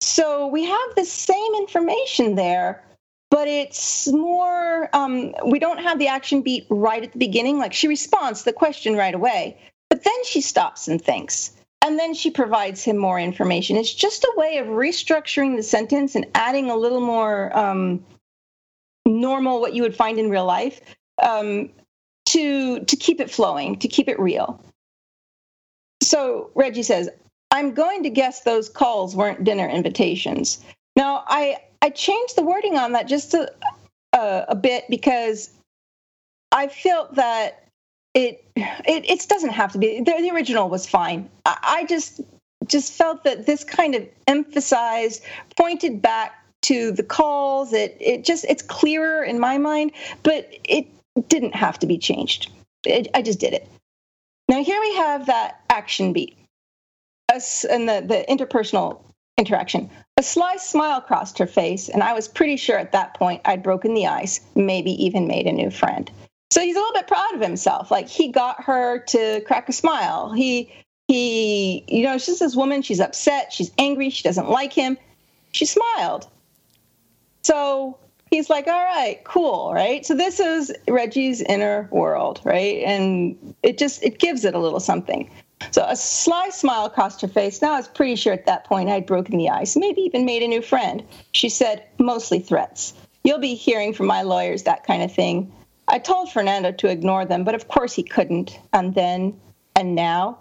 So 0.00 0.48
we 0.48 0.64
have 0.64 0.94
the 0.96 1.04
same 1.04 1.54
information 1.54 2.34
there, 2.34 2.84
but 3.30 3.46
it's 3.46 4.08
more, 4.08 4.88
um, 4.92 5.32
we 5.46 5.60
don't 5.60 5.80
have 5.80 6.00
the 6.00 6.08
action 6.08 6.42
beat 6.42 6.66
right 6.70 7.04
at 7.04 7.12
the 7.12 7.18
beginning. 7.18 7.58
Like 7.58 7.72
she 7.72 7.86
responds 7.86 8.40
to 8.40 8.46
the 8.46 8.52
question 8.52 8.96
right 8.96 9.14
away, 9.14 9.58
but 9.90 10.02
then 10.02 10.24
she 10.24 10.40
stops 10.40 10.88
and 10.88 11.00
thinks 11.00 11.52
and 11.82 11.98
then 11.98 12.14
she 12.14 12.30
provides 12.30 12.82
him 12.82 12.96
more 12.98 13.18
information. 13.18 13.76
It's 13.76 13.92
just 13.92 14.24
a 14.24 14.34
way 14.36 14.58
of 14.58 14.66
restructuring 14.66 15.56
the 15.56 15.62
sentence 15.62 16.14
and 16.14 16.26
adding 16.34 16.70
a 16.70 16.76
little 16.76 17.00
more 17.00 17.56
um, 17.56 18.04
normal, 19.06 19.60
what 19.60 19.74
you 19.74 19.82
would 19.82 19.96
find 19.96 20.18
in 20.18 20.30
real 20.30 20.44
life, 20.44 20.80
um, 21.22 21.70
to 22.26 22.80
to 22.80 22.96
keep 22.96 23.20
it 23.20 23.30
flowing, 23.30 23.78
to 23.78 23.88
keep 23.88 24.08
it 24.08 24.18
real. 24.18 24.62
So 26.02 26.50
Reggie 26.54 26.82
says, 26.82 27.08
"I'm 27.50 27.74
going 27.74 28.02
to 28.02 28.10
guess 28.10 28.42
those 28.42 28.68
calls 28.68 29.16
weren't 29.16 29.44
dinner 29.44 29.68
invitations." 29.68 30.62
Now, 30.96 31.24
I 31.26 31.58
I 31.80 31.90
changed 31.90 32.36
the 32.36 32.42
wording 32.42 32.76
on 32.76 32.92
that 32.92 33.06
just 33.06 33.34
a, 33.34 33.52
a, 34.12 34.46
a 34.48 34.56
bit 34.56 34.84
because 34.90 35.50
I 36.50 36.68
felt 36.68 37.14
that 37.14 37.67
it 38.14 38.44
it, 38.56 39.08
it 39.08 39.28
doesn't 39.28 39.50
have 39.50 39.72
to 39.72 39.78
be 39.78 40.00
the, 40.00 40.12
the 40.20 40.30
original 40.32 40.68
was 40.68 40.86
fine. 40.86 41.28
I, 41.44 41.58
I 41.62 41.84
just 41.84 42.20
just 42.66 42.92
felt 42.92 43.24
that 43.24 43.46
this 43.46 43.64
kind 43.64 43.94
of 43.94 44.06
emphasized 44.26 45.22
pointed 45.56 46.02
back 46.02 46.44
to 46.62 46.92
the 46.92 47.02
calls. 47.02 47.72
It 47.72 47.96
it 48.00 48.24
just 48.24 48.44
it's 48.48 48.62
clearer 48.62 49.22
in 49.22 49.38
my 49.38 49.58
mind 49.58 49.92
but 50.22 50.48
it 50.64 50.86
didn't 51.28 51.54
have 51.54 51.78
to 51.80 51.86
be 51.86 51.98
changed. 51.98 52.50
It, 52.84 53.08
i 53.14 53.22
just 53.22 53.40
did 53.40 53.52
it. 53.52 53.68
Now 54.48 54.62
here 54.62 54.80
we 54.80 54.96
have 54.96 55.26
that 55.26 55.60
action 55.68 56.12
beat. 56.12 56.36
Us 57.32 57.64
and 57.64 57.88
the 57.88 58.02
the 58.06 58.24
interpersonal 58.28 59.00
interaction. 59.36 59.90
A 60.16 60.22
sly 60.22 60.56
smile 60.56 61.00
crossed 61.00 61.38
her 61.38 61.46
face 61.46 61.88
and 61.88 62.02
i 62.02 62.12
was 62.12 62.26
pretty 62.26 62.56
sure 62.56 62.76
at 62.76 62.90
that 62.90 63.14
point 63.14 63.40
i'd 63.44 63.62
broken 63.62 63.94
the 63.94 64.08
ice 64.08 64.40
maybe 64.56 64.90
even 65.04 65.28
made 65.28 65.46
a 65.46 65.52
new 65.52 65.70
friend 65.70 66.10
so 66.50 66.60
he's 66.60 66.76
a 66.76 66.78
little 66.78 66.94
bit 66.94 67.06
proud 67.06 67.34
of 67.34 67.40
himself. 67.40 67.90
Like 67.90 68.08
he 68.08 68.28
got 68.28 68.64
her 68.64 69.00
to 69.08 69.40
crack 69.42 69.68
a 69.68 69.72
smile. 69.72 70.32
He 70.32 70.72
he, 71.08 71.84
you 71.88 72.02
know, 72.02 72.18
she's 72.18 72.38
this 72.38 72.54
woman. 72.54 72.82
She's 72.82 73.00
upset. 73.00 73.52
She's 73.52 73.70
angry. 73.78 74.10
She 74.10 74.22
doesn't 74.22 74.50
like 74.50 74.72
him. 74.72 74.98
She 75.52 75.64
smiled. 75.64 76.28
So 77.42 77.98
he's 78.30 78.50
like, 78.50 78.66
all 78.66 78.84
right, 78.84 79.22
cool, 79.24 79.72
right? 79.72 80.04
So 80.04 80.14
this 80.14 80.38
is 80.38 80.70
Reggie's 80.86 81.40
inner 81.40 81.88
world, 81.90 82.40
right? 82.44 82.82
And 82.84 83.54
it 83.62 83.78
just 83.78 84.02
it 84.02 84.18
gives 84.18 84.44
it 84.44 84.54
a 84.54 84.58
little 84.58 84.80
something. 84.80 85.30
So 85.70 85.84
a 85.86 85.96
sly 85.96 86.50
smile 86.50 86.88
crossed 86.88 87.20
her 87.22 87.28
face. 87.28 87.60
Now 87.60 87.72
I 87.72 87.78
was 87.78 87.88
pretty 87.88 88.16
sure 88.16 88.32
at 88.32 88.46
that 88.46 88.64
point 88.64 88.90
I'd 88.90 89.06
broken 89.06 89.38
the 89.38 89.48
ice, 89.48 89.76
maybe 89.76 90.02
even 90.02 90.24
made 90.24 90.42
a 90.42 90.48
new 90.48 90.62
friend. 90.62 91.02
She 91.32 91.48
said, 91.48 91.84
mostly 91.98 92.38
threats. 92.38 92.94
You'll 93.24 93.40
be 93.40 93.54
hearing 93.54 93.92
from 93.92 94.06
my 94.06 94.22
lawyers, 94.22 94.62
that 94.64 94.84
kind 94.84 95.02
of 95.02 95.12
thing. 95.12 95.52
I 95.90 95.98
told 95.98 96.30
Fernando 96.30 96.70
to 96.72 96.88
ignore 96.88 97.24
them, 97.24 97.44
but 97.44 97.54
of 97.54 97.68
course 97.68 97.94
he 97.94 98.02
couldn't. 98.02 98.58
And 98.74 98.94
then, 98.94 99.40
and 99.74 99.94
now, 99.94 100.38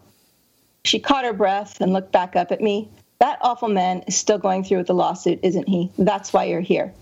she 0.83 0.99
caught 0.99 1.23
her 1.23 1.33
breath 1.33 1.79
and 1.79 1.93
looked 1.93 2.11
back 2.11 2.35
up 2.35 2.51
at 2.51 2.61
me. 2.61 2.89
That 3.19 3.39
awful 3.41 3.69
man 3.69 4.03
is 4.07 4.17
still 4.17 4.37
going 4.37 4.65
through 4.65 4.79
with 4.79 4.87
the 4.87 4.93
lawsuit, 4.93 5.39
isn't 5.43 5.69
he? 5.69 5.89
That's 5.97 6.33
why 6.33 6.45
you're 6.45 6.59
here. 6.59 6.93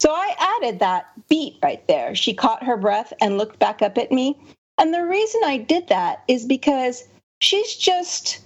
So 0.00 0.10
I 0.12 0.34
added 0.60 0.80
that 0.80 1.06
beat 1.28 1.58
right 1.62 1.86
there. 1.86 2.14
She 2.14 2.34
caught 2.34 2.64
her 2.64 2.76
breath 2.76 3.12
and 3.20 3.38
looked 3.38 3.58
back 3.60 3.82
up 3.82 3.96
at 3.98 4.12
me. 4.12 4.36
And 4.78 4.92
the 4.92 5.06
reason 5.06 5.40
I 5.44 5.56
did 5.56 5.88
that 5.88 6.24
is 6.28 6.44
because 6.44 7.04
she's 7.40 7.74
just 7.76 8.40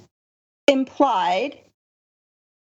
implied, 0.68 1.58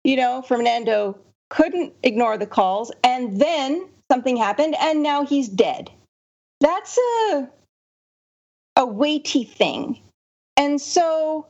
you 0.03 0.17
know, 0.17 0.41
Fernando 0.41 1.17
couldn't 1.49 1.93
ignore 2.01 2.37
the 2.37 2.47
calls, 2.47 2.91
and 3.03 3.39
then 3.39 3.87
something 4.11 4.35
happened, 4.35 4.75
and 4.79 5.03
now 5.03 5.23
he's 5.23 5.47
dead 5.47 5.91
that's 6.63 6.97
a 6.97 7.49
a 8.75 8.85
weighty 8.85 9.43
thing. 9.43 9.99
And 10.57 10.81
so 10.81 11.45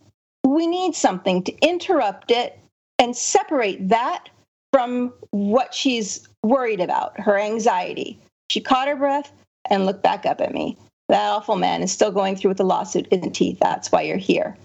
we 0.45 0.67
need 0.67 0.95
something 0.95 1.43
to 1.43 1.57
interrupt 1.61 2.31
it 2.31 2.59
and 2.99 3.15
separate 3.15 3.89
that 3.89 4.29
from 4.73 5.13
what 5.31 5.73
she's 5.73 6.27
worried 6.43 6.81
about, 6.81 7.17
her 7.19 7.39
anxiety. 7.39 8.19
She 8.49 8.59
caught 8.59 8.87
her 8.87 8.95
breath 8.95 9.31
and 9.69 9.85
looked 9.85 10.03
back 10.03 10.25
up 10.25 10.41
at 10.41 10.53
me. 10.53 10.77
That 11.09 11.29
awful 11.29 11.55
man 11.55 11.83
is 11.83 11.91
still 11.91 12.11
going 12.11 12.35
through 12.35 12.49
with 12.49 12.57
the 12.57 12.65
lawsuit, 12.65 13.07
isn't 13.11 13.37
he? 13.37 13.57
That's 13.61 13.91
why 13.91 14.01
you're 14.01 14.17
here. 14.17 14.57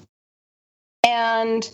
And 1.05 1.71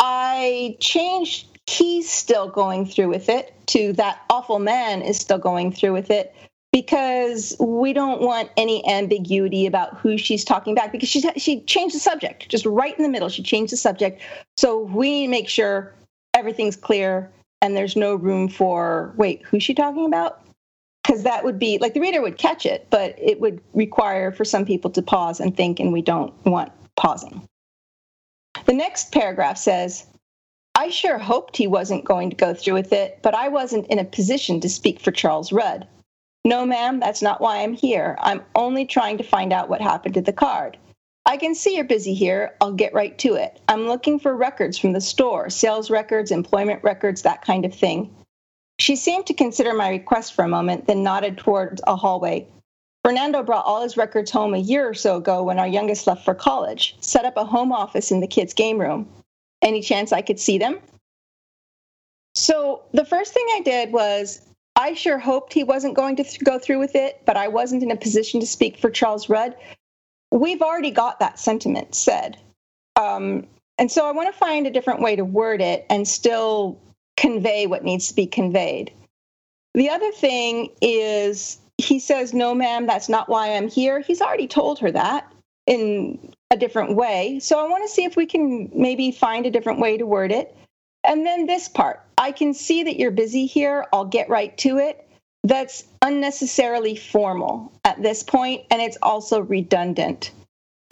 I 0.00 0.76
changed, 0.80 1.46
he's 1.66 2.10
still 2.10 2.48
going 2.48 2.86
through 2.86 3.08
with 3.08 3.28
it, 3.28 3.54
to 3.68 3.92
that 3.94 4.22
awful 4.30 4.58
man 4.58 5.02
is 5.02 5.18
still 5.18 5.38
going 5.38 5.72
through 5.72 5.92
with 5.92 6.10
it 6.10 6.34
because 6.80 7.56
we 7.58 7.92
don't 7.92 8.20
want 8.20 8.48
any 8.56 8.88
ambiguity 8.88 9.66
about 9.66 9.98
who 9.98 10.16
she's 10.16 10.44
talking 10.44 10.72
about 10.72 10.92
because 10.92 11.08
she 11.08 11.20
she 11.36 11.60
changed 11.62 11.92
the 11.92 11.98
subject 11.98 12.48
just 12.48 12.64
right 12.66 12.96
in 12.96 13.02
the 13.02 13.08
middle. 13.08 13.28
She 13.28 13.42
changed 13.42 13.72
the 13.72 13.76
subject. 13.76 14.22
So 14.56 14.78
we 14.82 15.26
make 15.26 15.48
sure 15.48 15.92
everything's 16.34 16.76
clear 16.76 17.32
and 17.60 17.76
there's 17.76 17.96
no 17.96 18.14
room 18.14 18.48
for 18.48 19.12
wait 19.16 19.42
who's 19.42 19.64
she 19.64 19.74
talking 19.74 20.06
about? 20.06 20.40
Because 21.02 21.24
that 21.24 21.42
would 21.42 21.58
be 21.58 21.78
like 21.78 21.94
the 21.94 22.00
reader 22.00 22.22
would 22.22 22.38
catch 22.38 22.64
it 22.64 22.86
but 22.90 23.16
it 23.18 23.40
would 23.40 23.60
require 23.74 24.30
for 24.30 24.44
some 24.44 24.64
people 24.64 24.92
to 24.92 25.02
pause 25.02 25.40
and 25.40 25.56
think 25.56 25.80
and 25.80 25.92
we 25.92 26.00
don't 26.00 26.32
want 26.46 26.70
pausing. 26.96 27.42
The 28.66 28.72
next 28.72 29.10
paragraph 29.10 29.58
says 29.58 30.06
I 30.76 30.90
sure 30.90 31.18
hoped 31.18 31.56
he 31.56 31.66
wasn't 31.66 32.04
going 32.04 32.30
to 32.30 32.36
go 32.36 32.54
through 32.54 32.74
with 32.74 32.92
it, 32.92 33.18
but 33.20 33.34
I 33.34 33.48
wasn't 33.48 33.88
in 33.88 33.98
a 33.98 34.04
position 34.04 34.60
to 34.60 34.68
speak 34.68 35.00
for 35.00 35.10
Charles 35.10 35.50
Rudd. 35.50 35.88
No, 36.48 36.64
ma'am, 36.64 36.98
that's 36.98 37.20
not 37.20 37.42
why 37.42 37.58
I'm 37.58 37.74
here. 37.74 38.16
I'm 38.20 38.42
only 38.54 38.86
trying 38.86 39.18
to 39.18 39.22
find 39.22 39.52
out 39.52 39.68
what 39.68 39.82
happened 39.82 40.14
to 40.14 40.22
the 40.22 40.32
card. 40.32 40.78
I 41.26 41.36
can 41.36 41.54
see 41.54 41.76
you're 41.76 41.84
busy 41.84 42.14
here. 42.14 42.54
I'll 42.62 42.72
get 42.72 42.94
right 42.94 43.18
to 43.18 43.34
it. 43.34 43.60
I'm 43.68 43.86
looking 43.86 44.18
for 44.18 44.34
records 44.34 44.78
from 44.78 44.94
the 44.94 45.00
store 45.02 45.50
sales 45.50 45.90
records, 45.90 46.30
employment 46.30 46.82
records, 46.82 47.20
that 47.20 47.42
kind 47.42 47.66
of 47.66 47.74
thing. 47.74 48.14
She 48.78 48.96
seemed 48.96 49.26
to 49.26 49.34
consider 49.34 49.74
my 49.74 49.90
request 49.90 50.32
for 50.32 50.42
a 50.42 50.48
moment, 50.48 50.86
then 50.86 51.02
nodded 51.02 51.36
towards 51.36 51.82
a 51.86 51.96
hallway. 51.96 52.46
Fernando 53.04 53.42
brought 53.42 53.66
all 53.66 53.82
his 53.82 53.98
records 53.98 54.30
home 54.30 54.54
a 54.54 54.58
year 54.58 54.88
or 54.88 54.94
so 54.94 55.18
ago 55.18 55.42
when 55.42 55.58
our 55.58 55.68
youngest 55.68 56.06
left 56.06 56.24
for 56.24 56.34
college, 56.34 56.96
set 57.00 57.26
up 57.26 57.36
a 57.36 57.44
home 57.44 57.72
office 57.72 58.10
in 58.10 58.20
the 58.20 58.26
kids' 58.26 58.54
game 58.54 58.80
room. 58.80 59.06
Any 59.60 59.82
chance 59.82 60.14
I 60.14 60.22
could 60.22 60.40
see 60.40 60.56
them? 60.56 60.78
So 62.34 62.84
the 62.94 63.04
first 63.04 63.34
thing 63.34 63.44
I 63.54 63.60
did 63.60 63.92
was 63.92 64.47
I 64.78 64.94
sure 64.94 65.18
hoped 65.18 65.52
he 65.52 65.64
wasn't 65.64 65.96
going 65.96 66.14
to 66.16 66.22
th- 66.22 66.38
go 66.44 66.56
through 66.60 66.78
with 66.78 66.94
it, 66.94 67.20
but 67.26 67.36
I 67.36 67.48
wasn't 67.48 67.82
in 67.82 67.90
a 67.90 67.96
position 67.96 68.38
to 68.38 68.46
speak 68.46 68.78
for 68.78 68.90
Charles 68.90 69.28
Rudd. 69.28 69.56
We've 70.30 70.62
already 70.62 70.92
got 70.92 71.18
that 71.18 71.40
sentiment 71.40 71.96
said. 71.96 72.38
Um, 72.94 73.48
and 73.76 73.90
so 73.90 74.06
I 74.06 74.12
want 74.12 74.32
to 74.32 74.38
find 74.38 74.68
a 74.68 74.70
different 74.70 75.00
way 75.00 75.16
to 75.16 75.24
word 75.24 75.60
it 75.60 75.84
and 75.90 76.06
still 76.06 76.78
convey 77.16 77.66
what 77.66 77.82
needs 77.82 78.06
to 78.08 78.14
be 78.14 78.26
conveyed. 78.28 78.92
The 79.74 79.90
other 79.90 80.12
thing 80.12 80.70
is 80.80 81.58
he 81.78 81.98
says, 81.98 82.32
No, 82.32 82.54
ma'am, 82.54 82.86
that's 82.86 83.08
not 83.08 83.28
why 83.28 83.56
I'm 83.56 83.68
here. 83.68 84.00
He's 84.00 84.20
already 84.20 84.46
told 84.46 84.78
her 84.78 84.92
that 84.92 85.32
in 85.66 86.32
a 86.52 86.56
different 86.56 86.94
way. 86.94 87.40
So 87.40 87.58
I 87.58 87.68
want 87.68 87.82
to 87.82 87.92
see 87.92 88.04
if 88.04 88.14
we 88.14 88.26
can 88.26 88.70
maybe 88.72 89.10
find 89.10 89.44
a 89.44 89.50
different 89.50 89.80
way 89.80 89.98
to 89.98 90.06
word 90.06 90.30
it. 90.30 90.56
And 91.02 91.26
then 91.26 91.46
this 91.46 91.68
part 91.68 92.00
I 92.18 92.32
can 92.32 92.52
see 92.52 92.82
that 92.82 92.98
you're 92.98 93.12
busy 93.12 93.46
here. 93.46 93.86
I'll 93.92 94.04
get 94.04 94.28
right 94.28 94.56
to 94.58 94.78
it. 94.78 95.08
That's 95.44 95.84
unnecessarily 96.02 96.96
formal 96.96 97.72
at 97.84 98.02
this 98.02 98.24
point, 98.24 98.64
and 98.70 98.82
it's 98.82 98.98
also 99.00 99.40
redundant. 99.40 100.32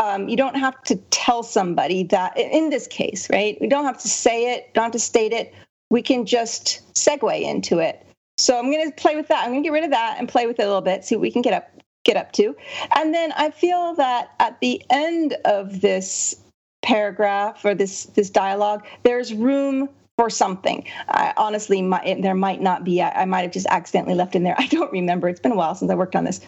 Um, 0.02 0.28
you 0.28 0.36
don't 0.36 0.54
have 0.54 0.80
to 0.84 0.96
tell 1.10 1.42
somebody 1.42 2.04
that, 2.04 2.38
in 2.38 2.70
this 2.70 2.86
case, 2.86 3.28
right? 3.28 3.58
We 3.60 3.66
don't 3.66 3.84
have 3.84 3.98
to 3.98 4.08
say 4.08 4.54
it, 4.54 4.72
don't 4.72 4.84
have 4.84 4.92
to 4.92 4.98
state 5.00 5.32
it. 5.32 5.52
We 5.90 6.00
can 6.00 6.26
just 6.26 6.80
segue 6.94 7.42
into 7.42 7.80
it. 7.80 8.06
So 8.38 8.58
I'm 8.58 8.70
going 8.70 8.88
to 8.88 8.94
play 8.94 9.16
with 9.16 9.28
that. 9.28 9.42
I'm 9.42 9.50
going 9.50 9.62
to 9.62 9.66
get 9.66 9.72
rid 9.72 9.84
of 9.84 9.90
that 9.90 10.16
and 10.18 10.28
play 10.28 10.46
with 10.46 10.60
it 10.60 10.62
a 10.62 10.66
little 10.66 10.80
bit, 10.80 11.04
see 11.04 11.16
what 11.16 11.22
we 11.22 11.30
can 11.30 11.42
get 11.42 11.54
up 11.54 11.70
get 12.04 12.16
up 12.16 12.30
to. 12.32 12.56
And 12.94 13.12
then 13.12 13.32
I 13.32 13.50
feel 13.50 13.94
that 13.96 14.30
at 14.38 14.60
the 14.60 14.80
end 14.90 15.36
of 15.44 15.80
this 15.80 16.36
paragraph 16.82 17.64
or 17.64 17.74
this 17.74 18.04
this 18.04 18.30
dialogue, 18.30 18.86
there's 19.02 19.34
room 19.34 19.88
for 20.16 20.30
something. 20.30 20.86
I 21.08 21.34
honestly, 21.36 21.82
might, 21.82 22.22
there 22.22 22.34
might 22.34 22.60
not 22.60 22.84
be. 22.84 23.02
I, 23.02 23.22
I 23.22 23.24
might 23.26 23.42
have 23.42 23.52
just 23.52 23.66
accidentally 23.66 24.14
left 24.14 24.34
in 24.34 24.42
there. 24.42 24.54
I 24.58 24.66
don't 24.66 24.92
remember. 24.92 25.28
It's 25.28 25.40
been 25.40 25.52
a 25.52 25.56
while 25.56 25.74
since 25.74 25.90
I 25.90 25.94
worked 25.94 26.16
on 26.16 26.24
this. 26.24 26.40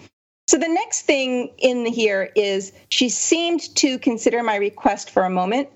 So 0.48 0.56
the 0.56 0.68
next 0.68 1.02
thing 1.02 1.50
in 1.58 1.84
here 1.84 2.32
is 2.34 2.72
she 2.88 3.10
seemed 3.10 3.74
to 3.76 3.98
consider 3.98 4.42
my 4.42 4.56
request 4.56 5.10
for 5.10 5.24
a 5.24 5.30
moment. 5.30 5.68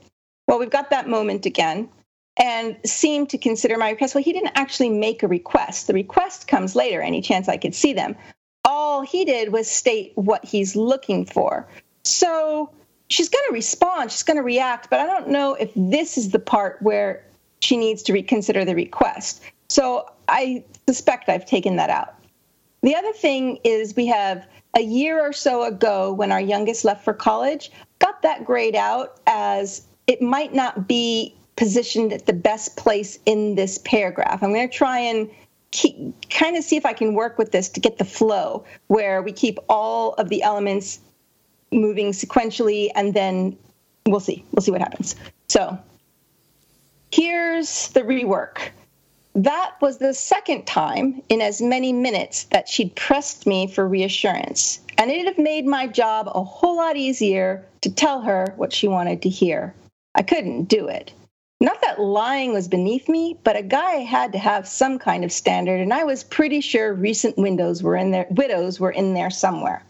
Well, 0.48 0.58
we've 0.58 0.70
got 0.70 0.90
that 0.90 1.08
moment 1.08 1.44
again 1.44 1.90
and 2.38 2.78
seemed 2.84 3.28
to 3.30 3.38
consider 3.38 3.76
my 3.76 3.90
request. 3.90 4.14
Well, 4.14 4.24
he 4.24 4.32
didn't 4.32 4.52
actually 4.54 4.88
make 4.88 5.22
a 5.22 5.28
request. 5.28 5.88
The 5.88 5.92
request 5.92 6.48
comes 6.48 6.74
later, 6.74 7.02
any 7.02 7.20
chance 7.20 7.48
I 7.48 7.58
could 7.58 7.74
see 7.74 7.92
them. 7.92 8.16
All 8.64 9.02
he 9.02 9.26
did 9.26 9.52
was 9.52 9.70
state 9.70 10.12
what 10.14 10.42
he's 10.42 10.74
looking 10.74 11.26
for. 11.26 11.68
So 12.04 12.70
she's 13.08 13.28
going 13.28 13.44
to 13.48 13.52
respond, 13.52 14.10
she's 14.10 14.22
going 14.22 14.38
to 14.38 14.42
react, 14.42 14.88
but 14.88 15.00
I 15.00 15.06
don't 15.06 15.28
know 15.28 15.54
if 15.54 15.70
this 15.76 16.16
is 16.16 16.30
the 16.30 16.38
part 16.38 16.80
where 16.80 17.26
she 17.62 17.76
needs 17.76 18.02
to 18.02 18.12
reconsider 18.12 18.64
the 18.64 18.74
request. 18.74 19.42
So 19.68 20.10
I 20.28 20.64
suspect 20.86 21.28
I've 21.28 21.46
taken 21.46 21.76
that 21.76 21.90
out. 21.90 22.14
The 22.82 22.96
other 22.96 23.12
thing 23.12 23.58
is 23.64 23.94
we 23.94 24.06
have 24.06 24.46
a 24.76 24.82
year 24.82 25.20
or 25.20 25.32
so 25.32 25.62
ago 25.62 26.12
when 26.12 26.32
our 26.32 26.40
youngest 26.40 26.84
left 26.84 27.04
for 27.04 27.14
college, 27.14 27.70
got 28.00 28.22
that 28.22 28.44
grade 28.44 28.74
out 28.74 29.20
as 29.26 29.82
it 30.06 30.20
might 30.20 30.52
not 30.52 30.88
be 30.88 31.34
positioned 31.56 32.12
at 32.12 32.26
the 32.26 32.32
best 32.32 32.76
place 32.76 33.18
in 33.26 33.54
this 33.54 33.78
paragraph. 33.78 34.42
I'm 34.42 34.52
going 34.52 34.68
to 34.68 34.74
try 34.74 34.98
and 34.98 35.30
keep, 35.70 35.96
kind 36.30 36.56
of 36.56 36.64
see 36.64 36.76
if 36.76 36.84
I 36.84 36.92
can 36.92 37.14
work 37.14 37.38
with 37.38 37.52
this 37.52 37.68
to 37.70 37.80
get 37.80 37.98
the 37.98 38.04
flow 38.04 38.64
where 38.88 39.22
we 39.22 39.32
keep 39.32 39.58
all 39.68 40.14
of 40.14 40.28
the 40.28 40.42
elements 40.42 40.98
moving 41.70 42.12
sequentially 42.12 42.88
and 42.96 43.14
then 43.14 43.56
we'll 44.06 44.20
see. 44.20 44.44
We'll 44.52 44.62
see 44.62 44.72
what 44.72 44.80
happens. 44.80 45.14
So 45.48 45.78
here's 47.12 47.88
the 47.88 48.00
rework. 48.00 48.70
That 49.34 49.74
was 49.80 49.98
the 49.98 50.12
second 50.12 50.66
time 50.66 51.22
in 51.28 51.40
as 51.40 51.62
many 51.62 51.92
minutes 51.92 52.44
that 52.44 52.68
she'd 52.68 52.94
pressed 52.96 53.46
me 53.46 53.66
for 53.66 53.86
reassurance, 53.86 54.80
and 54.98 55.10
it'd 55.10 55.26
have 55.26 55.38
made 55.38 55.64
my 55.64 55.86
job 55.86 56.28
a 56.34 56.42
whole 56.42 56.76
lot 56.76 56.96
easier 56.96 57.64
to 57.80 57.90
tell 57.90 58.20
her 58.20 58.52
what 58.56 58.72
she 58.72 58.88
wanted 58.88 59.22
to 59.22 59.28
hear. 59.28 59.74
I 60.14 60.22
couldn't 60.22 60.64
do 60.64 60.88
it. 60.88 61.12
Not 61.60 61.80
that 61.80 62.00
lying 62.00 62.52
was 62.52 62.68
beneath 62.68 63.08
me, 63.08 63.38
but 63.44 63.56
a 63.56 63.62
guy 63.62 63.98
had 64.00 64.32
to 64.32 64.38
have 64.38 64.66
some 64.68 64.98
kind 64.98 65.24
of 65.24 65.32
standard, 65.32 65.80
and 65.80 65.94
I 65.94 66.04
was 66.04 66.24
pretty 66.24 66.60
sure 66.60 66.92
recent 66.92 67.38
windows 67.38 67.82
were 67.82 67.96
in 67.96 68.10
there, 68.10 68.26
widows 68.30 68.80
were 68.80 68.90
in 68.90 69.14
there 69.14 69.30
somewhere. 69.30 69.82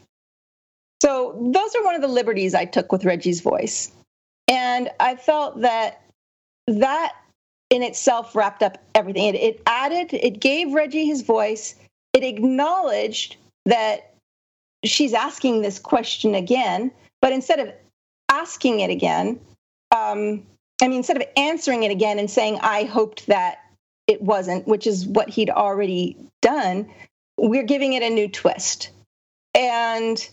So 1.03 1.51
those 1.53 1.75
are 1.75 1.83
one 1.83 1.97
of 1.97 2.03
the 2.03 2.09
liberties 2.09 2.55
I 2.55 2.65
took 2.65 2.93
with 2.93 3.05
Reggie's 3.05 3.41
voice. 3.41 3.91
And 4.47 4.91
I 5.01 5.17
felt 5.17 5.63
that 5.63 6.03
that 6.67 7.13
in 7.71 7.83
itself 7.83 8.35
wrapped 8.37 8.63
up 8.63 8.79
everything. 8.95 9.35
It, 9.35 9.37
it 9.37 9.63
added, 9.67 10.13
it 10.13 10.41
gave 10.41 10.73
Reggie 10.73 11.07
his 11.07 11.23
voice. 11.23 11.75
It 12.13 12.23
acknowledged 12.23 13.37
that 13.65 14.15
she's 14.85 15.15
asking 15.15 15.63
this 15.63 15.79
question 15.79 16.35
again, 16.35 16.93
but 17.21 17.33
instead 17.33 17.61
of 17.61 17.73
asking 18.29 18.81
it 18.81 18.91
again, 18.91 19.41
um, 19.95 20.43
I 20.83 20.89
mean, 20.89 20.99
instead 20.99 21.17
of 21.17 21.23
answering 21.37 21.85
it 21.85 21.91
again 21.91 22.19
and 22.19 22.31
saying, 22.31 22.59
I 22.61 22.85
hoped 22.85 23.29
that 23.29 23.59
it 24.07 24.21
wasn't, 24.21 24.67
which 24.67 24.87
is 24.87 25.07
what 25.07 25.29
he'd 25.29 25.51
already 25.51 26.17
done, 26.41 26.91
we're 27.39 27.63
giving 27.63 27.93
it 27.93 28.03
a 28.03 28.11
new 28.11 28.29
twist. 28.29 28.91
And 29.55 30.29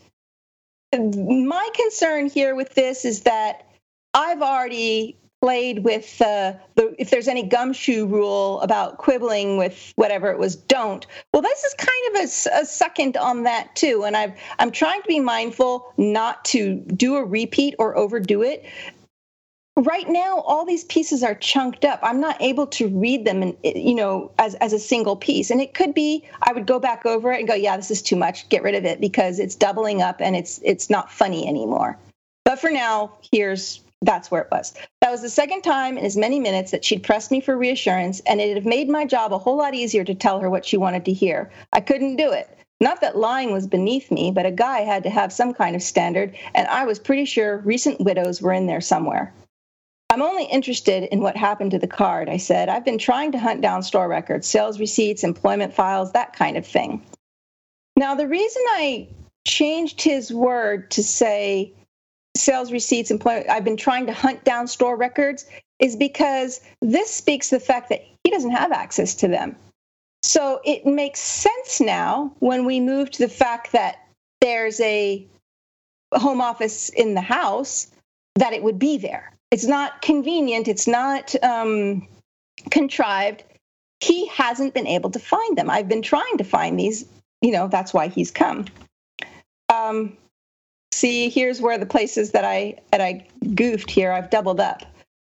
my 0.92 1.70
concern 1.74 2.28
here 2.28 2.56
with 2.56 2.74
this 2.74 3.06
is 3.06 3.22
that 3.22 3.66
I've 4.14 4.42
already 4.42 5.18
played 5.42 5.84
with 5.84 6.22
uh, 6.22 6.54
the 6.76 6.94
if 6.98 7.10
there's 7.10 7.28
any 7.28 7.44
gumshoe 7.44 8.06
rule 8.06 8.60
about 8.62 8.98
quibbling 8.98 9.58
with 9.58 9.94
whatever 9.96 10.30
it 10.32 10.38
was 10.38 10.56
don't. 10.56 11.06
Well 11.34 11.42
this 11.42 11.64
is 11.64 11.74
kind 11.76 11.90
of 12.10 12.16
a, 12.22 12.62
a, 12.62 12.66
second 12.66 13.16
on 13.18 13.44
that 13.44 13.76
too 13.76 14.04
and 14.06 14.16
i've 14.18 14.34
i'm 14.60 14.72
trying 14.72 15.02
to 15.02 15.08
be 15.08 15.20
mindful 15.20 15.94
not 15.98 16.44
to 16.46 16.76
do 16.76 17.16
a 17.16 17.24
repeat 17.24 17.76
or 17.80 17.98
overdo 17.98 18.44
it. 18.44 18.66
Right 19.78 20.10
now 20.10 20.40
all 20.40 20.66
these 20.66 20.84
pieces 20.84 21.24
are 21.24 21.36
chunked 21.36 21.86
up. 21.86 22.02
I'm 22.04 22.20
not 22.20 22.42
able 22.42 22.68
to 22.68 22.90
read 22.90 23.24
them 23.24 23.42
and 23.42 23.56
you 23.64 23.96
know 23.96 24.32
as, 24.40 24.56
as 24.56 24.74
a 24.74 24.80
single 24.80 25.16
piece 25.16 25.52
and 25.52 25.62
it 25.62 25.74
could 25.74 25.94
be 25.94 26.28
i 26.42 26.52
would 26.52 26.66
go 26.66 26.80
back 26.80 27.06
over 27.06 27.32
it 27.32 27.40
and 27.40 27.48
go 27.48 27.54
yeah 27.54 27.78
this 27.78 27.92
is 27.92 28.02
too 28.02 28.18
much. 28.18 28.50
Get 28.50 28.64
rid 28.64 28.76
of 28.76 28.84
it 28.84 29.00
because 29.00 29.40
it's 29.40 29.56
doubling 29.56 30.02
up 30.02 30.20
and 30.20 30.36
it's 30.36 30.60
it's 30.64 30.90
not 30.90 31.10
funny 31.10 31.48
anymore. 31.48 31.98
But 32.44 32.60
for 32.60 32.72
now 32.72 33.14
here's 33.32 33.82
that's 34.02 34.32
where 34.32 34.42
it 34.42 34.48
was 34.52 34.74
that 35.02 35.12
was 35.12 35.22
the 35.22 35.30
second 35.30 35.62
time 35.62 35.98
in 35.98 36.06
as 36.06 36.16
many 36.16 36.40
minutes 36.40 36.72
that 36.72 36.86
she'd 36.86 37.04
pressed 37.04 37.32
me 37.32 37.42
for 37.42 37.58
reassurance 37.58 38.22
and 38.22 38.40
it'd 38.40 38.56
have 38.56 38.66
made 38.66 38.90
my 38.90 39.06
job 39.06 39.34
a 39.34 39.38
whole 39.38 39.58
lot 39.58 39.74
easier 39.74 40.04
to 40.04 40.16
tell 40.16 40.40
her 40.40 40.50
what 40.50 40.66
she 40.66 40.78
wanted 40.78 41.06
to 41.06 41.14
hear 41.14 41.52
i 41.74 41.82
couldn't 41.82 42.16
do 42.16 42.32
it 42.32 42.50
not 42.82 43.02
that 43.02 43.18
lying 43.18 43.52
was 43.52 43.68
beneath 43.68 44.10
me 44.10 44.32
but 44.32 44.46
a 44.46 44.52
guy 44.52 44.80
had 44.80 45.04
to 45.04 45.10
have 45.10 45.34
some 45.34 45.54
kind 45.54 45.76
of 45.76 45.84
standard 45.84 46.36
and 46.56 46.68
i 46.68 46.86
was 46.86 46.98
pretty 47.00 47.26
sure 47.26 47.58
recent 47.58 48.00
widows 48.00 48.42
were 48.42 48.54
in 48.54 48.68
there 48.68 48.82
somewhere 48.82 49.34
I'm 50.12 50.24
only 50.24 50.46
interested 50.46 51.04
in 51.04 51.22
what 51.22 51.38
happened 51.38 51.72
to 51.72 51.78
the 51.78 51.88
card, 51.88 52.30
I 52.30 52.38
said. 52.38 52.68
I've 52.68 52.84
been 52.84 52.98
trying 52.98 53.34
to 53.34 53.40
hunt 53.40 53.62
down 53.62 53.84
store 53.84 54.08
records, 54.08 54.48
sales 54.48 54.80
receipts, 54.80 55.24
employment 55.24 55.76
files, 55.76 56.14
that 56.14 56.34
kind 56.34 56.58
of 56.58 56.66
thing. 56.66 57.06
Now, 57.96 58.16
the 58.16 58.28
reason 58.28 58.64
I 58.70 59.10
changed 59.46 60.02
his 60.02 60.34
word 60.34 60.90
to 60.92 61.04
say 61.04 61.74
sales 62.36 62.72
receipts, 62.72 63.12
employment, 63.12 63.50
I've 63.50 63.64
been 63.64 63.78
trying 63.78 64.06
to 64.08 64.14
hunt 64.14 64.44
down 64.44 64.68
store 64.68 64.96
records 64.96 65.46
is 65.80 65.96
because 65.96 66.62
this 66.82 67.12
speaks 67.12 67.50
the 67.50 67.60
fact 67.60 67.90
that 67.90 68.04
he 68.24 68.32
doesn't 68.32 68.52
have 68.52 68.72
access 68.72 69.16
to 69.16 69.28
them. 69.28 69.56
So 70.24 70.60
it 70.66 70.86
makes 70.86 71.20
sense 71.20 71.80
now 71.80 72.34
when 72.40 72.66
we 72.66 72.80
move 72.80 73.10
to 73.12 73.20
the 73.20 73.30
fact 73.30 73.72
that 73.72 74.06
there's 74.42 74.80
a 74.82 75.26
home 76.14 76.42
office 76.42 76.90
in 76.90 77.14
the 77.14 77.22
house 77.22 77.88
that 78.36 78.54
it 78.54 78.64
would 78.64 78.80
be 78.80 78.98
there 78.98 79.34
it's 79.52 79.66
not 79.66 80.02
convenient. 80.02 80.68
It's 80.68 80.88
not 80.88 81.36
um, 81.44 82.08
contrived. 82.70 83.44
He 84.00 84.28
hasn't 84.28 84.74
been 84.74 84.88
able 84.88 85.10
to 85.12 85.20
find 85.20 85.58
them. 85.58 85.70
I've 85.70 85.90
been 85.90 86.02
trying 86.02 86.38
to 86.38 86.44
find 86.44 86.80
these. 86.80 87.06
You 87.42 87.52
know, 87.52 87.68
that's 87.68 87.94
why 87.94 88.08
he's 88.08 88.32
come. 88.32 88.66
Um, 89.74 90.18
see, 91.00 91.30
here's 91.30 91.62
where 91.62 91.78
the 91.78 91.86
places 91.86 92.32
that 92.32 92.44
I 92.44 92.76
that 92.92 93.02
I 93.02 93.26
goofed 93.56 93.90
here. 93.90 94.12
I've 94.12 94.30
doubled 94.30 94.60
up. 94.60 94.84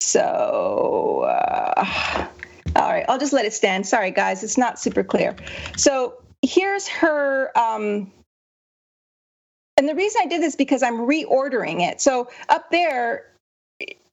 So, 0.01 1.25
uh, 1.27 2.27
all 2.75 2.89
right, 2.89 3.05
I'll 3.09 3.17
just 3.17 3.33
let 3.33 3.45
it 3.45 3.53
stand. 3.53 3.87
Sorry, 3.87 4.11
guys, 4.11 4.43
it's 4.43 4.57
not 4.57 4.79
super 4.79 5.03
clear. 5.03 5.35
So 5.75 6.15
here's 6.41 6.87
her. 6.87 7.51
Um, 7.57 8.11
and 9.77 9.89
the 9.89 9.95
reason 9.95 10.21
I 10.23 10.27
did 10.27 10.41
this 10.41 10.55
because 10.55 10.83
I'm 10.83 10.99
reordering 10.99 11.81
it. 11.81 11.99
So 11.99 12.29
up 12.49 12.69
there, 12.71 13.25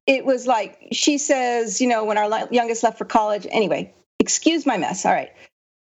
it 0.07 0.25
was 0.25 0.47
like 0.47 0.87
she 0.91 1.17
says, 1.17 1.79
you 1.79 1.87
know, 1.87 2.03
when 2.03 2.17
our 2.17 2.47
youngest 2.51 2.83
left 2.83 2.97
for 2.97 3.05
college. 3.05 3.47
Anyway, 3.51 3.93
excuse 4.19 4.65
my 4.65 4.77
mess. 4.77 5.05
All 5.05 5.13
right. 5.13 5.31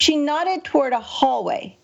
She 0.01 0.17
nodded 0.17 0.65
toward 0.65 0.93
a 0.93 1.01
hallway. 1.01 1.77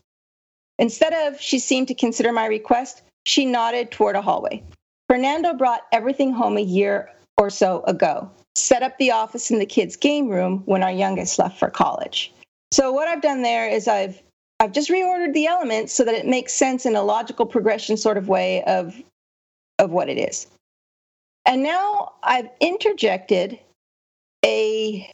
Instead 0.78 1.12
of 1.12 1.40
she 1.40 1.58
seemed 1.58 1.88
to 1.88 1.94
consider 1.94 2.32
my 2.32 2.46
request, 2.46 3.02
she 3.28 3.44
nodded 3.44 3.90
toward 3.90 4.16
a 4.16 4.22
hallway. 4.22 4.62
Fernando 5.06 5.52
brought 5.52 5.82
everything 5.92 6.32
home 6.32 6.56
a 6.56 6.62
year 6.62 7.10
or 7.36 7.50
so 7.50 7.82
ago, 7.82 8.30
set 8.54 8.82
up 8.82 8.96
the 8.98 9.10
office 9.10 9.50
in 9.50 9.58
the 9.58 9.66
kids' 9.66 9.96
game 9.96 10.28
room 10.28 10.62
when 10.64 10.82
our 10.82 10.90
youngest 10.90 11.38
left 11.38 11.58
for 11.58 11.68
college. 11.68 12.32
So 12.72 12.90
what 12.90 13.06
I've 13.06 13.22
done 13.22 13.42
there 13.42 13.68
is 13.68 13.86
I've 13.86 14.22
I've 14.60 14.72
just 14.72 14.90
reordered 14.90 15.34
the 15.34 15.46
elements 15.46 15.92
so 15.92 16.04
that 16.04 16.14
it 16.14 16.26
makes 16.26 16.52
sense 16.52 16.84
in 16.84 16.96
a 16.96 17.02
logical 17.02 17.46
progression 17.46 17.96
sort 17.96 18.16
of 18.16 18.28
way 18.28 18.64
of 18.64 19.00
of 19.78 19.90
what 19.90 20.08
it 20.08 20.18
is. 20.18 20.46
And 21.44 21.62
now 21.62 22.12
I've 22.22 22.48
interjected 22.60 23.58
a 24.44 25.08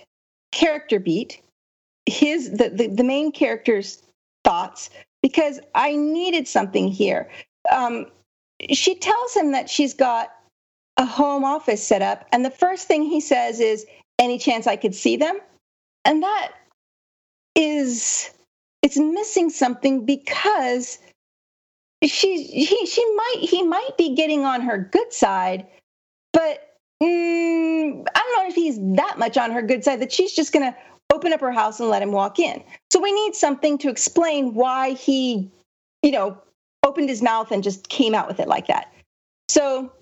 character 0.52 1.00
beat, 1.00 1.40
his 2.06 2.52
the, 2.52 2.70
the, 2.70 2.86
the 2.86 3.04
main 3.04 3.32
character's 3.32 4.02
thoughts, 4.44 4.88
because 5.20 5.60
I 5.74 5.96
needed 5.96 6.46
something 6.48 6.88
here. 6.88 7.28
Um, 7.70 8.06
she 8.72 8.94
tells 8.94 9.34
him 9.34 9.52
that 9.52 9.68
she's 9.68 9.94
got 9.94 10.32
a 10.96 11.04
home 11.04 11.44
office 11.44 11.86
set 11.86 12.02
up, 12.02 12.26
and 12.32 12.44
the 12.44 12.50
first 12.50 12.86
thing 12.86 13.02
he 13.02 13.20
says 13.20 13.60
is, 13.60 13.86
"Any 14.18 14.38
chance 14.38 14.66
I 14.66 14.76
could 14.76 14.94
see 14.94 15.16
them?" 15.16 15.40
And 16.04 16.22
that 16.22 16.52
is 17.54 18.30
it's 18.82 18.98
missing 18.98 19.50
something 19.50 20.04
because 20.04 20.98
she 22.02 22.42
he 22.42 22.86
she 22.86 23.14
might 23.14 23.36
he 23.40 23.62
might 23.62 23.96
be 23.96 24.14
getting 24.14 24.44
on 24.44 24.60
her 24.60 24.78
good 24.78 25.12
side, 25.12 25.66
but 26.32 26.76
mm, 27.02 28.06
I 28.14 28.20
don't 28.20 28.42
know 28.42 28.48
if 28.48 28.54
he's 28.54 28.78
that 28.96 29.18
much 29.18 29.36
on 29.36 29.50
her 29.52 29.62
good 29.62 29.84
side 29.84 30.00
that 30.00 30.12
she's 30.12 30.34
just 30.34 30.52
going 30.52 30.70
to 30.70 30.76
open 31.12 31.32
up 31.32 31.40
her 31.40 31.52
house 31.52 31.80
and 31.80 31.88
let 31.88 32.02
him 32.02 32.12
walk 32.12 32.38
in. 32.38 32.62
So 32.90 33.00
we 33.00 33.12
need 33.12 33.34
something 33.34 33.78
to 33.78 33.88
explain 33.88 34.54
why 34.54 34.90
he, 34.90 35.50
you 36.02 36.10
know, 36.10 36.38
opened 36.84 37.08
his 37.08 37.22
mouth 37.22 37.50
and 37.50 37.62
just 37.62 37.88
came 37.88 38.14
out 38.14 38.28
with 38.28 38.40
it 38.40 38.48
like 38.48 38.66
that. 38.68 38.92
So 39.48 39.92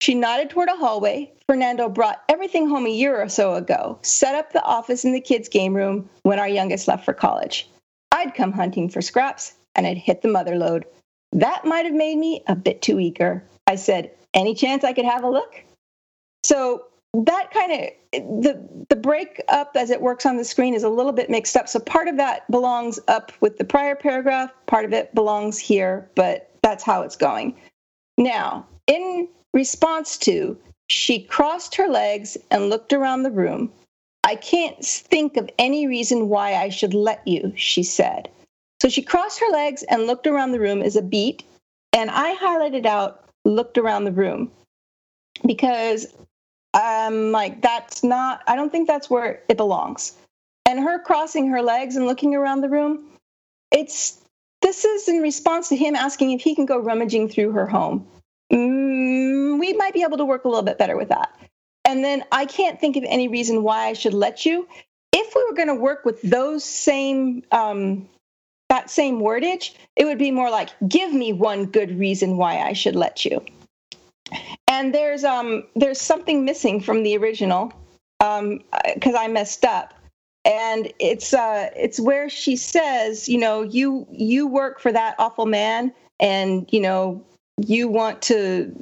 she 0.00 0.14
nodded 0.14 0.50
toward 0.50 0.68
a 0.68 0.76
hallway. 0.76 1.32
Fernando 1.46 1.88
brought 1.88 2.22
everything 2.28 2.68
home 2.68 2.86
a 2.86 2.90
year 2.90 3.20
or 3.20 3.28
so 3.28 3.54
ago, 3.54 3.98
set 4.02 4.34
up 4.34 4.52
the 4.52 4.62
office 4.62 5.04
in 5.04 5.12
the 5.12 5.20
kids' 5.20 5.48
game 5.48 5.74
room 5.74 6.08
when 6.22 6.38
our 6.38 6.48
youngest 6.48 6.88
left 6.88 7.04
for 7.04 7.14
college. 7.14 7.68
I'd 8.12 8.34
come 8.34 8.52
hunting 8.52 8.88
for 8.88 9.02
scraps 9.02 9.54
and 9.74 9.86
I'd 9.86 9.98
hit 9.98 10.22
the 10.22 10.28
mother 10.28 10.56
lode. 10.56 10.84
That 11.32 11.64
might 11.64 11.84
have 11.84 11.94
made 11.94 12.16
me 12.16 12.42
a 12.46 12.54
bit 12.54 12.80
too 12.82 13.00
eager. 13.00 13.42
I 13.66 13.76
said, 13.76 14.10
Any 14.34 14.54
chance 14.54 14.84
I 14.84 14.92
could 14.92 15.04
have 15.04 15.24
a 15.24 15.30
look? 15.30 15.64
So 16.44 16.84
that 17.14 17.50
kind 17.52 17.72
of 17.72 18.42
the 18.42 18.86
the 18.88 18.96
break 18.96 19.40
up 19.48 19.72
as 19.76 19.90
it 19.90 20.00
works 20.00 20.26
on 20.26 20.36
the 20.36 20.44
screen 20.44 20.74
is 20.74 20.82
a 20.82 20.88
little 20.88 21.12
bit 21.12 21.30
mixed 21.30 21.56
up. 21.56 21.68
So 21.68 21.78
part 21.78 22.08
of 22.08 22.16
that 22.16 22.50
belongs 22.50 22.98
up 23.06 23.32
with 23.40 23.58
the 23.58 23.64
prior 23.64 23.94
paragraph, 23.94 24.50
part 24.66 24.84
of 24.84 24.92
it 24.92 25.14
belongs 25.14 25.58
here, 25.58 26.10
but 26.16 26.50
that's 26.62 26.82
how 26.82 27.02
it's 27.02 27.16
going. 27.16 27.56
Now, 28.18 28.66
in 28.86 29.28
response 29.52 30.18
to 30.18 30.58
she 30.88 31.20
crossed 31.20 31.74
her 31.76 31.88
legs 31.88 32.36
and 32.50 32.68
looked 32.68 32.92
around 32.92 33.22
the 33.22 33.30
room. 33.30 33.72
I 34.24 34.36
can't 34.36 34.84
think 34.84 35.36
of 35.36 35.48
any 35.58 35.86
reason 35.86 36.28
why 36.28 36.54
I 36.54 36.68
should 36.68 36.94
let 36.94 37.26
you, 37.26 37.52
she 37.56 37.82
said. 37.82 38.28
So 38.80 38.88
she 38.88 39.02
crossed 39.02 39.40
her 39.40 39.50
legs 39.50 39.82
and 39.84 40.06
looked 40.06 40.26
around 40.26 40.52
the 40.52 40.60
room 40.60 40.82
as 40.82 40.96
a 40.96 41.02
beat, 41.02 41.42
and 41.92 42.10
I 42.10 42.34
highlighted 42.36 42.86
out 42.86 43.28
looked 43.44 43.78
around 43.78 44.04
the 44.04 44.12
room 44.12 44.50
because 45.46 46.06
um 46.74 47.32
like 47.32 47.62
that's 47.62 48.04
not 48.04 48.42
I 48.46 48.56
don't 48.56 48.70
think 48.70 48.86
that's 48.86 49.08
where 49.08 49.42
it 49.48 49.56
belongs. 49.56 50.12
And 50.66 50.80
her 50.80 50.98
crossing 50.98 51.48
her 51.48 51.62
legs 51.62 51.96
and 51.96 52.06
looking 52.06 52.34
around 52.34 52.60
the 52.60 52.68
room, 52.68 53.04
it's 53.70 54.20
this 54.62 54.84
is 54.84 55.08
in 55.08 55.20
response 55.20 55.68
to 55.68 55.76
him 55.76 55.94
asking 55.94 56.32
if 56.32 56.40
he 56.40 56.54
can 56.54 56.66
go 56.66 56.78
rummaging 56.78 57.28
through 57.28 57.52
her 57.52 57.66
home. 57.66 58.06
Mm, 58.52 59.60
we 59.60 59.74
might 59.74 59.94
be 59.94 60.02
able 60.02 60.16
to 60.18 60.24
work 60.24 60.44
a 60.44 60.48
little 60.48 60.62
bit 60.62 60.78
better 60.78 60.96
with 60.96 61.10
that. 61.10 61.34
And 61.84 62.02
then 62.02 62.24
I 62.32 62.46
can't 62.46 62.80
think 62.80 62.96
of 62.96 63.04
any 63.06 63.28
reason 63.28 63.62
why 63.62 63.86
I 63.86 63.92
should 63.92 64.14
let 64.14 64.46
you. 64.46 64.66
If 65.12 65.34
we 65.34 65.44
were 65.44 65.54
going 65.54 65.68
to 65.68 65.74
work 65.74 66.04
with 66.04 66.22
those 66.22 66.64
same 66.64 67.42
um, 67.52 68.08
that 68.70 68.90
same 68.90 69.20
wordage, 69.20 69.74
it 69.96 70.06
would 70.06 70.18
be 70.18 70.30
more 70.30 70.50
like, 70.50 70.70
"Give 70.88 71.12
me 71.12 71.32
one 71.32 71.66
good 71.66 71.98
reason 71.98 72.36
why 72.36 72.58
I 72.58 72.72
should 72.72 72.96
let 72.96 73.24
you." 73.24 73.44
And 74.74 74.92
there's 74.92 75.22
um 75.22 75.62
there's 75.76 76.00
something 76.00 76.44
missing 76.44 76.80
from 76.80 77.04
the 77.04 77.16
original 77.16 77.72
um 78.18 78.60
because 78.92 79.14
I 79.14 79.28
messed 79.28 79.64
up. 79.64 79.94
And 80.44 80.92
it's 80.98 81.32
uh 81.32 81.70
it's 81.76 82.00
where 82.00 82.28
she 82.28 82.56
says 82.56 83.28
you 83.28 83.38
know 83.38 83.62
you 83.62 84.04
you 84.10 84.48
work 84.48 84.80
for 84.80 84.90
that 84.90 85.14
awful 85.20 85.46
man 85.46 85.92
and 86.18 86.68
you 86.72 86.80
know 86.80 87.24
you 87.56 87.86
want 87.86 88.20
to 88.22 88.74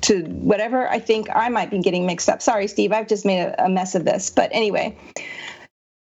to 0.00 0.24
whatever. 0.24 0.88
I 0.88 0.98
think 0.98 1.28
i 1.32 1.48
might 1.48 1.70
be 1.70 1.78
getting 1.78 2.06
mixed 2.06 2.28
up. 2.28 2.42
Sorry 2.42 2.66
steve 2.66 2.90
i've 2.90 3.06
just 3.06 3.24
made 3.24 3.40
a, 3.40 3.66
a 3.66 3.68
mess 3.68 3.94
of 3.94 4.04
this. 4.04 4.30
But 4.30 4.50
anyway 4.52 4.98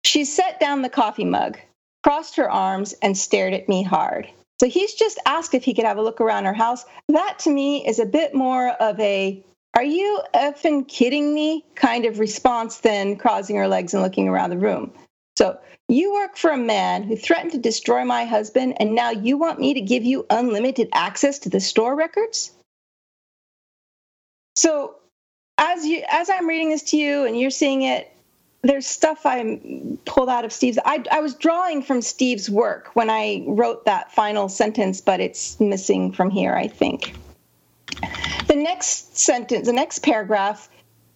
she 0.03 0.25
set 0.25 0.59
down 0.59 0.81
the 0.81 0.89
coffee 0.89 1.25
mug 1.25 1.59
crossed 2.03 2.35
her 2.37 2.49
arms 2.49 2.95
and 3.03 3.15
stared 3.15 3.53
at 3.53 3.69
me 3.69 3.83
hard 3.83 4.27
so 4.59 4.67
he's 4.67 4.93
just 4.93 5.19
asked 5.25 5.53
if 5.53 5.63
he 5.63 5.73
could 5.73 5.85
have 5.85 5.97
a 5.97 6.01
look 6.01 6.19
around 6.19 6.45
her 6.45 6.53
house. 6.53 6.85
That 7.07 7.39
to 7.39 7.49
me 7.49 7.87
is 7.87 7.99
a 7.99 8.05
bit 8.05 8.33
more 8.33 8.69
of 8.69 8.99
a 8.99 9.43
are 9.75 9.83
you 9.83 10.21
effing 10.33 10.87
kidding 10.87 11.33
me 11.33 11.63
kind 11.75 12.05
of 12.05 12.19
response 12.19 12.79
than 12.79 13.17
crossing 13.17 13.55
her 13.55 13.67
legs 13.67 13.93
and 13.93 14.03
looking 14.03 14.27
around 14.27 14.49
the 14.49 14.57
room. 14.57 14.91
So 15.37 15.57
you 15.87 16.13
work 16.13 16.37
for 16.37 16.51
a 16.51 16.57
man 16.57 17.03
who 17.03 17.15
threatened 17.15 17.53
to 17.53 17.59
destroy 17.59 18.03
my 18.03 18.25
husband, 18.25 18.75
and 18.79 18.93
now 18.93 19.11
you 19.11 19.37
want 19.37 19.59
me 19.59 19.75
to 19.75 19.81
give 19.81 20.03
you 20.03 20.25
unlimited 20.29 20.89
access 20.93 21.39
to 21.39 21.49
the 21.49 21.59
store 21.59 21.95
records? 21.95 22.51
So 24.55 24.95
as 25.57 25.85
you 25.85 26.03
as 26.09 26.29
I'm 26.29 26.47
reading 26.47 26.69
this 26.69 26.83
to 26.91 26.97
you 26.97 27.25
and 27.25 27.39
you're 27.39 27.49
seeing 27.49 27.83
it, 27.83 28.11
there's 28.61 28.85
stuff 28.85 29.25
I 29.25 29.59
pulled 30.05 30.29
out 30.29 30.45
of 30.45 30.51
Steve's. 30.51 30.77
I, 30.83 31.03
I 31.11 31.21
was 31.21 31.35
drawing 31.35 31.81
from 31.81 32.01
Steve's 32.01 32.49
work 32.49 32.89
when 32.93 33.09
I 33.09 33.43
wrote 33.47 33.85
that 33.85 34.11
final 34.11 34.49
sentence, 34.49 34.99
but 34.99 35.19
it's 35.19 35.59
missing 35.59 36.11
from 36.11 36.29
here, 36.29 36.53
I 36.53 36.67
think. 36.67 37.15
The 38.47 38.55
next 38.55 39.17
sentence, 39.17 39.67
the 39.67 39.73
next 39.73 39.99
paragraph, 39.99 40.69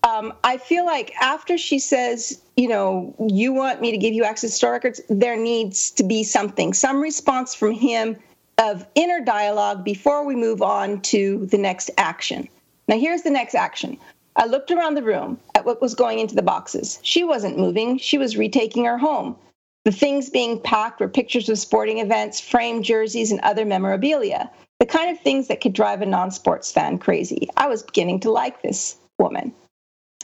um, 0.04 0.34
I 0.44 0.58
feel 0.58 0.86
like 0.86 1.14
after 1.22 1.58
she 1.58 1.80
says, 1.80 2.42
you 2.56 2.68
know, 2.68 3.16
you 3.28 3.54
want 3.54 3.82
me 3.82 3.92
to 3.92 3.98
give 3.98 4.14
you 4.14 4.24
access 4.24 4.52
to 4.52 4.56
store 4.56 4.72
records, 4.74 5.02
there 5.10 5.38
needs 5.38 5.92
to 5.92 6.04
be 6.04 6.24
something, 6.24 6.74
some 6.74 7.02
response 7.02 7.56
from 7.56 7.72
him 7.72 8.18
of 8.58 8.86
inner 8.96 9.20
dialogue 9.22 9.84
before 9.84 10.26
we 10.26 10.36
move 10.36 10.62
on 10.62 11.02
to 11.02 11.46
the 11.48 11.58
next 11.58 11.90
action. 11.98 12.48
Now, 12.88 13.00
here's 13.00 13.24
the 13.24 13.32
next 13.32 13.56
action. 13.56 13.98
I 14.36 14.46
looked 14.46 14.72
around 14.72 14.96
the 14.96 15.04
room 15.04 15.40
at 15.64 15.66
what 15.66 15.82
was 15.82 15.96
going 15.96 16.20
into 16.20 16.36
the 16.36 16.42
boxes. 16.42 17.00
She 17.02 17.24
wasn't 17.24 17.58
moving, 17.58 17.98
she 17.98 18.18
was 18.18 18.38
retaking 18.38 18.86
her 18.86 18.98
home. 18.98 19.38
The 19.86 19.92
things 19.92 20.30
being 20.30 20.60
packed 20.60 21.00
were 21.00 21.08
pictures 21.08 21.50
of 21.50 21.58
sporting 21.58 22.00
events, 22.00 22.40
framed 22.40 22.84
jerseys, 22.84 23.32
and 23.32 23.40
other 23.42 23.66
memorabilia. 23.66 24.50
The 24.80 24.86
kind 24.86 25.10
of 25.10 25.22
things 25.22 25.48
that 25.48 25.62
could 25.62 25.74
drive 25.74 26.02
a 26.02 26.06
non 26.06 26.32
sports 26.32 26.72
fan 26.72 27.00
crazy. 27.00 27.50
I 27.58 27.68
was 27.68 27.84
beginning 27.84 28.22
to 28.22 28.32
like 28.32 28.62
this 28.62 28.98
woman. 29.20 29.54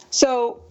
So 0.09 0.61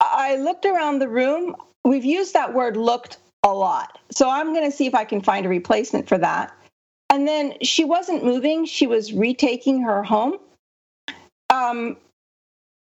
I 0.00 0.36
looked 0.36 0.66
around 0.66 0.98
the 0.98 1.08
room. 1.08 1.56
We've 1.84 2.04
used 2.04 2.34
that 2.34 2.54
word 2.54 2.76
looked 2.76 3.18
a 3.44 3.52
lot. 3.52 3.98
So 4.12 4.28
I'm 4.28 4.52
going 4.52 4.70
to 4.70 4.76
see 4.76 4.86
if 4.86 4.94
I 4.94 5.04
can 5.04 5.20
find 5.20 5.46
a 5.46 5.48
replacement 5.48 6.08
for 6.08 6.18
that. 6.18 6.52
And 7.10 7.26
then 7.26 7.54
she 7.62 7.84
wasn't 7.84 8.24
moving, 8.24 8.66
she 8.66 8.86
was 8.86 9.12
retaking 9.12 9.82
her 9.82 10.02
home. 10.02 10.36
Um, 11.52 11.96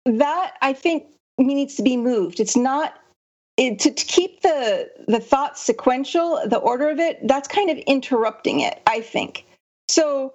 that 0.06 0.54
I 0.62 0.72
think 0.72 1.04
needs 1.38 1.76
to 1.76 1.82
be 1.82 1.96
moved. 1.96 2.40
It's 2.40 2.56
not 2.56 2.94
it, 3.56 3.78
to, 3.80 3.90
to 3.90 4.04
keep 4.06 4.42
the 4.42 4.90
the 5.06 5.20
thought 5.20 5.58
sequential, 5.58 6.40
the 6.46 6.58
order 6.58 6.88
of 6.88 6.98
it. 6.98 7.26
That's 7.26 7.48
kind 7.48 7.70
of 7.70 7.78
interrupting 7.78 8.60
it. 8.60 8.80
I 8.86 9.00
think 9.00 9.44
so. 9.88 10.34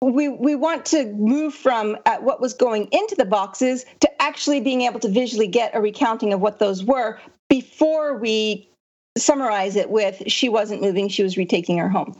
We 0.00 0.28
we 0.28 0.54
want 0.54 0.86
to 0.86 1.06
move 1.06 1.54
from 1.54 1.96
at 2.06 2.22
what 2.22 2.40
was 2.40 2.54
going 2.54 2.88
into 2.92 3.14
the 3.16 3.24
boxes 3.24 3.84
to 4.00 4.22
actually 4.22 4.60
being 4.60 4.82
able 4.82 5.00
to 5.00 5.08
visually 5.08 5.48
get 5.48 5.74
a 5.74 5.80
recounting 5.80 6.32
of 6.32 6.40
what 6.40 6.58
those 6.58 6.84
were 6.84 7.20
before 7.48 8.16
we 8.16 8.68
summarize 9.16 9.74
it 9.74 9.90
with 9.90 10.22
she 10.26 10.48
wasn't 10.48 10.80
moving, 10.80 11.08
she 11.08 11.22
was 11.22 11.36
retaking 11.36 11.78
her 11.78 11.88
home. 11.88 12.16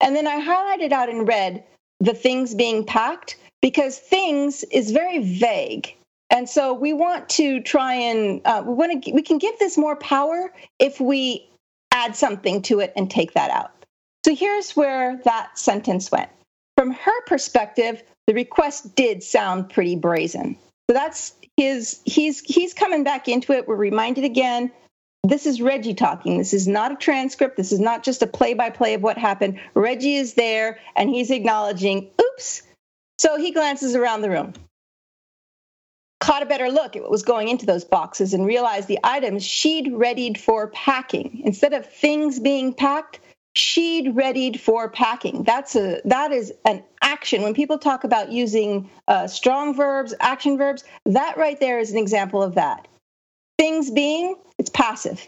And 0.00 0.14
then 0.14 0.26
I 0.26 0.40
highlighted 0.44 0.92
out 0.92 1.08
in 1.08 1.24
red 1.24 1.64
the 2.00 2.14
things 2.14 2.54
being 2.54 2.84
packed 2.84 3.36
because 3.62 3.98
things 3.98 4.64
is 4.64 4.90
very 4.90 5.20
vague 5.20 5.94
and 6.32 6.48
so 6.48 6.72
we 6.72 6.94
want 6.94 7.28
to 7.28 7.60
try 7.60 7.94
and 7.94 8.40
uh, 8.44 8.62
we 8.66 8.72
want 8.72 9.04
to 9.04 9.12
we 9.12 9.22
can 9.22 9.38
give 9.38 9.58
this 9.58 9.78
more 9.78 9.94
power 9.94 10.52
if 10.78 11.00
we 11.00 11.48
add 11.92 12.16
something 12.16 12.62
to 12.62 12.80
it 12.80 12.92
and 12.96 13.10
take 13.10 13.34
that 13.34 13.50
out. 13.50 13.70
So 14.24 14.34
here's 14.34 14.72
where 14.72 15.20
that 15.24 15.58
sentence 15.58 16.10
went. 16.10 16.30
From 16.76 16.92
her 16.92 17.24
perspective, 17.26 18.02
the 18.26 18.34
request 18.34 18.94
did 18.96 19.22
sound 19.22 19.68
pretty 19.68 19.94
brazen. 19.94 20.56
So 20.88 20.94
that's 20.94 21.34
his 21.56 22.00
he's 22.06 22.40
he's 22.40 22.72
coming 22.72 23.04
back 23.04 23.28
into 23.28 23.52
it. 23.52 23.68
We're 23.68 23.76
reminded 23.76 24.24
again 24.24 24.72
this 25.24 25.46
is 25.46 25.62
Reggie 25.62 25.94
talking. 25.94 26.38
This 26.38 26.52
is 26.52 26.66
not 26.66 26.92
a 26.92 26.96
transcript. 26.96 27.56
This 27.56 27.70
is 27.70 27.78
not 27.78 28.02
just 28.02 28.22
a 28.22 28.26
play 28.26 28.54
by 28.54 28.70
play 28.70 28.94
of 28.94 29.02
what 29.02 29.18
happened. 29.18 29.60
Reggie 29.74 30.16
is 30.16 30.34
there 30.34 30.80
and 30.96 31.08
he's 31.08 31.30
acknowledging, 31.30 32.10
oops. 32.20 32.62
So 33.18 33.36
he 33.36 33.52
glances 33.52 33.94
around 33.94 34.22
the 34.22 34.30
room, 34.30 34.52
caught 36.22 36.42
a 36.42 36.46
better 36.46 36.70
look 36.70 36.94
at 36.94 37.02
what 37.02 37.10
was 37.10 37.24
going 37.24 37.48
into 37.48 37.66
those 37.66 37.84
boxes, 37.84 38.32
and 38.32 38.46
realized 38.46 38.86
the 38.86 38.98
items 39.02 39.44
she'd 39.44 39.92
readied 39.92 40.38
for 40.38 40.68
packing. 40.68 41.42
Instead 41.44 41.72
of 41.72 41.84
things 41.84 42.38
being 42.38 42.72
packed, 42.72 43.18
she'd 43.54 44.14
readied 44.14 44.60
for 44.60 44.88
packing. 44.88 45.42
That's 45.42 45.74
a 45.74 46.00
that 46.04 46.30
is 46.30 46.52
an 46.64 46.84
action. 47.02 47.42
When 47.42 47.54
people 47.54 47.76
talk 47.76 48.04
about 48.04 48.30
using 48.30 48.88
uh, 49.08 49.26
strong 49.26 49.74
verbs, 49.74 50.14
action 50.20 50.56
verbs, 50.56 50.84
that 51.06 51.36
right 51.36 51.58
there 51.58 51.80
is 51.80 51.90
an 51.90 51.98
example 51.98 52.40
of 52.40 52.54
that. 52.54 52.86
Things 53.58 53.90
being, 53.90 54.36
it's 54.58 54.70
passive. 54.70 55.26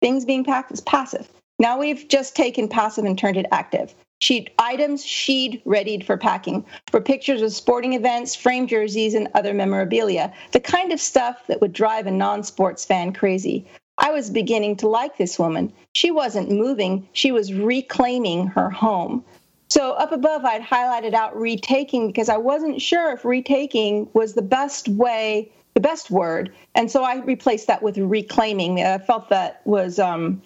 Things 0.00 0.24
being 0.24 0.44
packed 0.44 0.70
is 0.70 0.80
passive. 0.80 1.28
Now 1.58 1.78
we've 1.80 2.06
just 2.06 2.36
taken 2.36 2.68
passive 2.68 3.04
and 3.04 3.18
turned 3.18 3.36
it 3.36 3.46
active. 3.50 3.92
Sheet 4.24 4.54
items 4.58 5.04
she'd 5.04 5.60
readied 5.66 6.06
for 6.06 6.16
packing 6.16 6.64
for 6.90 6.98
pictures 6.98 7.42
of 7.42 7.52
sporting 7.52 7.92
events, 7.92 8.34
framed 8.34 8.70
jerseys, 8.70 9.12
and 9.12 9.28
other 9.34 9.52
memorabilia, 9.52 10.32
the 10.52 10.60
kind 10.60 10.92
of 10.92 10.98
stuff 10.98 11.46
that 11.46 11.60
would 11.60 11.74
drive 11.74 12.06
a 12.06 12.10
non 12.10 12.42
sports 12.42 12.86
fan 12.86 13.12
crazy. 13.12 13.66
I 13.98 14.12
was 14.12 14.30
beginning 14.30 14.76
to 14.76 14.88
like 14.88 15.18
this 15.18 15.38
woman. 15.38 15.70
She 15.94 16.10
wasn't 16.10 16.50
moving, 16.50 17.06
she 17.12 17.32
was 17.32 17.52
reclaiming 17.52 18.46
her 18.46 18.70
home. 18.70 19.22
So, 19.68 19.92
up 19.92 20.10
above, 20.10 20.46
I'd 20.46 20.62
highlighted 20.62 21.12
out 21.12 21.38
retaking 21.38 22.06
because 22.06 22.30
I 22.30 22.38
wasn't 22.38 22.80
sure 22.80 23.12
if 23.12 23.26
retaking 23.26 24.08
was 24.14 24.32
the 24.32 24.40
best 24.40 24.88
way, 24.88 25.52
the 25.74 25.80
best 25.80 26.10
word. 26.10 26.50
And 26.74 26.90
so 26.90 27.04
I 27.04 27.16
replaced 27.16 27.66
that 27.66 27.82
with 27.82 27.98
reclaiming. 27.98 28.82
I 28.82 28.96
felt 28.96 29.28
that 29.28 29.60
was 29.66 29.98
um, 29.98 30.40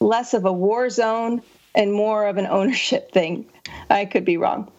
less 0.00 0.34
of 0.34 0.46
a 0.46 0.52
war 0.52 0.90
zone 0.90 1.42
and 1.74 1.92
more 1.92 2.26
of 2.26 2.36
an 2.36 2.46
ownership 2.46 3.12
thing. 3.12 3.46
I 3.88 4.04
could 4.04 4.24
be 4.24 4.36
wrong. 4.36 4.70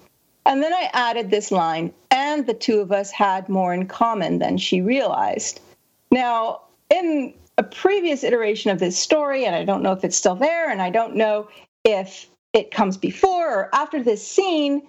And 0.46 0.64
then 0.64 0.74
I 0.74 0.90
added 0.94 1.30
this 1.30 1.52
line, 1.52 1.94
and 2.10 2.48
the 2.48 2.54
two 2.54 2.80
of 2.80 2.92
us 2.92 3.12
had 3.12 3.48
more 3.48 3.74
in 3.74 3.88
common 3.88 4.40
than 4.40 4.58
she 4.58 4.82
realized. 4.82 5.60
Now, 6.10 6.62
in 6.90 7.34
a 7.58 7.64
previous 7.64 8.24
iteration 8.24 8.72
of 8.72 8.80
this 8.80 8.98
story, 8.98 9.46
and 9.46 9.56
I 9.56 9.64
don't 9.64 9.84
know 9.84 9.92
if 9.92 10.04
it's 10.04 10.18
still 10.18 10.36
there, 10.36 10.70
and 10.70 10.82
I 10.82 10.90
don't 10.90 11.16
know 11.16 11.48
if 11.84 12.28
it 12.54 12.72
comes 12.72 12.98
before 12.98 13.50
or 13.56 13.76
after 13.76 14.02
this 14.04 14.28
scene, 14.28 14.82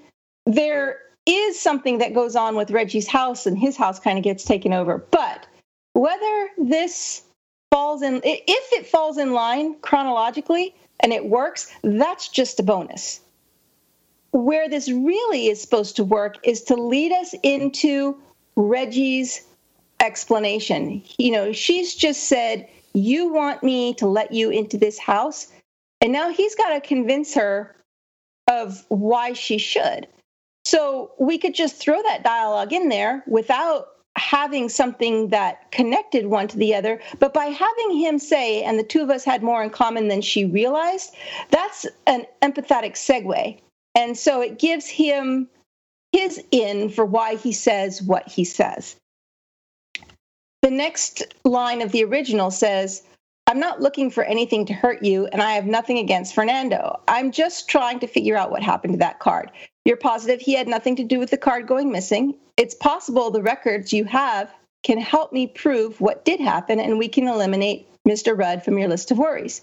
there 0.46 0.98
is 1.26 1.60
something 1.60 1.98
that 1.98 2.14
goes 2.14 2.34
on 2.34 2.56
with 2.56 2.70
Reggie's 2.70 3.06
house, 3.06 3.46
and 3.46 3.58
his 3.58 3.76
house 3.76 4.00
kind 4.00 4.18
of 4.18 4.24
gets 4.24 4.44
taken 4.44 4.72
over. 4.72 4.98
But 5.10 5.46
whether 5.92 6.48
this 6.56 7.22
falls 7.70 8.02
in, 8.02 8.20
if 8.24 8.72
it 8.72 8.86
falls 8.86 9.18
in 9.18 9.32
line 9.32 9.74
chronologically 9.80 10.74
and 11.02 11.12
it 11.12 11.24
works, 11.24 11.70
that's 11.82 12.28
just 12.28 12.60
a 12.60 12.62
bonus. 12.62 13.20
Where 14.30 14.68
this 14.68 14.88
really 14.90 15.48
is 15.48 15.60
supposed 15.60 15.96
to 15.96 16.04
work 16.04 16.36
is 16.46 16.62
to 16.64 16.76
lead 16.76 17.12
us 17.12 17.34
into 17.42 18.16
Reggie's 18.56 19.42
explanation. 20.00 21.02
You 21.18 21.32
know, 21.32 21.52
she's 21.52 21.94
just 21.94 22.24
said, 22.24 22.68
You 22.94 23.32
want 23.32 23.62
me 23.62 23.94
to 23.94 24.06
let 24.06 24.32
you 24.32 24.50
into 24.50 24.78
this 24.78 24.98
house. 24.98 25.48
And 26.00 26.12
now 26.12 26.32
he's 26.32 26.54
got 26.54 26.70
to 26.70 26.80
convince 26.80 27.34
her 27.34 27.76
of 28.48 28.84
why 28.88 29.34
she 29.34 29.58
should. 29.58 30.08
So 30.64 31.12
we 31.18 31.38
could 31.38 31.54
just 31.54 31.76
throw 31.76 32.02
that 32.02 32.24
dialogue 32.24 32.72
in 32.72 32.88
there 32.88 33.22
without 33.26 33.88
having 34.16 34.68
something 34.68 35.28
that 35.28 35.70
connected 35.70 36.26
one 36.26 36.48
to 36.48 36.58
the 36.58 36.74
other. 36.74 37.00
But 37.18 37.32
by 37.32 37.46
having 37.46 37.96
him 37.96 38.18
say, 38.18 38.62
and 38.62 38.78
the 38.78 38.84
two 38.84 39.00
of 39.02 39.10
us 39.10 39.24
had 39.24 39.42
more 39.42 39.62
in 39.62 39.70
common 39.70 40.08
than 40.08 40.20
she 40.20 40.44
realized, 40.44 41.14
that's 41.50 41.86
an 42.06 42.26
empathetic 42.42 42.92
segue. 42.92 43.58
And 43.94 44.16
so 44.16 44.40
it 44.40 44.58
gives 44.58 44.86
him 44.86 45.48
his 46.12 46.42
in 46.50 46.90
for 46.90 47.04
why 47.04 47.36
he 47.36 47.52
says 47.52 48.02
what 48.02 48.28
he 48.28 48.44
says. 48.44 48.96
The 50.60 50.70
next 50.70 51.34
line 51.44 51.82
of 51.82 51.90
the 51.90 52.04
original 52.04 52.50
says, 52.50 53.02
I'm 53.52 53.60
not 53.60 53.82
looking 53.82 54.08
for 54.08 54.24
anything 54.24 54.64
to 54.64 54.72
hurt 54.72 55.02
you, 55.02 55.26
and 55.26 55.42
I 55.42 55.52
have 55.52 55.66
nothing 55.66 55.98
against 55.98 56.34
Fernando. 56.34 56.98
I'm 57.06 57.30
just 57.30 57.68
trying 57.68 58.00
to 58.00 58.06
figure 58.06 58.34
out 58.34 58.50
what 58.50 58.62
happened 58.62 58.94
to 58.94 58.98
that 59.00 59.18
card. 59.18 59.50
You're 59.84 59.98
positive 59.98 60.40
he 60.40 60.54
had 60.54 60.68
nothing 60.68 60.96
to 60.96 61.04
do 61.04 61.18
with 61.18 61.28
the 61.28 61.36
card 61.36 61.66
going 61.66 61.92
missing. 61.92 62.34
It's 62.56 62.74
possible 62.74 63.30
the 63.30 63.42
records 63.42 63.92
you 63.92 64.04
have 64.04 64.50
can 64.82 64.96
help 64.96 65.34
me 65.34 65.46
prove 65.46 66.00
what 66.00 66.24
did 66.24 66.40
happen, 66.40 66.80
and 66.80 66.98
we 66.98 67.08
can 67.08 67.28
eliminate 67.28 67.86
Mr. 68.08 68.34
Rudd 68.34 68.64
from 68.64 68.78
your 68.78 68.88
list 68.88 69.10
of 69.10 69.18
worries. 69.18 69.60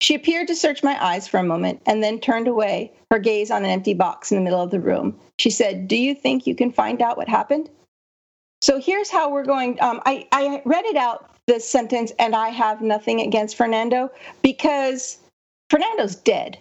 She 0.00 0.14
appeared 0.14 0.46
to 0.46 0.54
search 0.54 0.84
my 0.84 0.96
eyes 1.04 1.26
for 1.26 1.38
a 1.38 1.42
moment 1.42 1.82
and 1.84 2.04
then 2.04 2.20
turned 2.20 2.46
away, 2.46 2.92
her 3.10 3.18
gaze 3.18 3.50
on 3.50 3.64
an 3.64 3.70
empty 3.72 3.94
box 3.94 4.30
in 4.30 4.38
the 4.38 4.44
middle 4.44 4.62
of 4.62 4.70
the 4.70 4.78
room. 4.78 5.18
She 5.40 5.50
said, 5.50 5.88
Do 5.88 5.96
you 5.96 6.14
think 6.14 6.46
you 6.46 6.54
can 6.54 6.70
find 6.70 7.02
out 7.02 7.16
what 7.16 7.28
happened? 7.28 7.70
So 8.60 8.78
here's 8.78 9.10
how 9.10 9.32
we're 9.32 9.44
going. 9.44 9.82
Um, 9.82 10.00
I, 10.06 10.28
I 10.30 10.62
read 10.64 10.84
it 10.84 10.96
out 10.96 11.35
this 11.46 11.68
sentence, 11.68 12.12
and 12.18 12.34
I 12.34 12.48
have 12.48 12.82
nothing 12.82 13.20
against 13.20 13.56
Fernando 13.56 14.10
because 14.42 15.18
Fernando's 15.70 16.16
dead. 16.16 16.58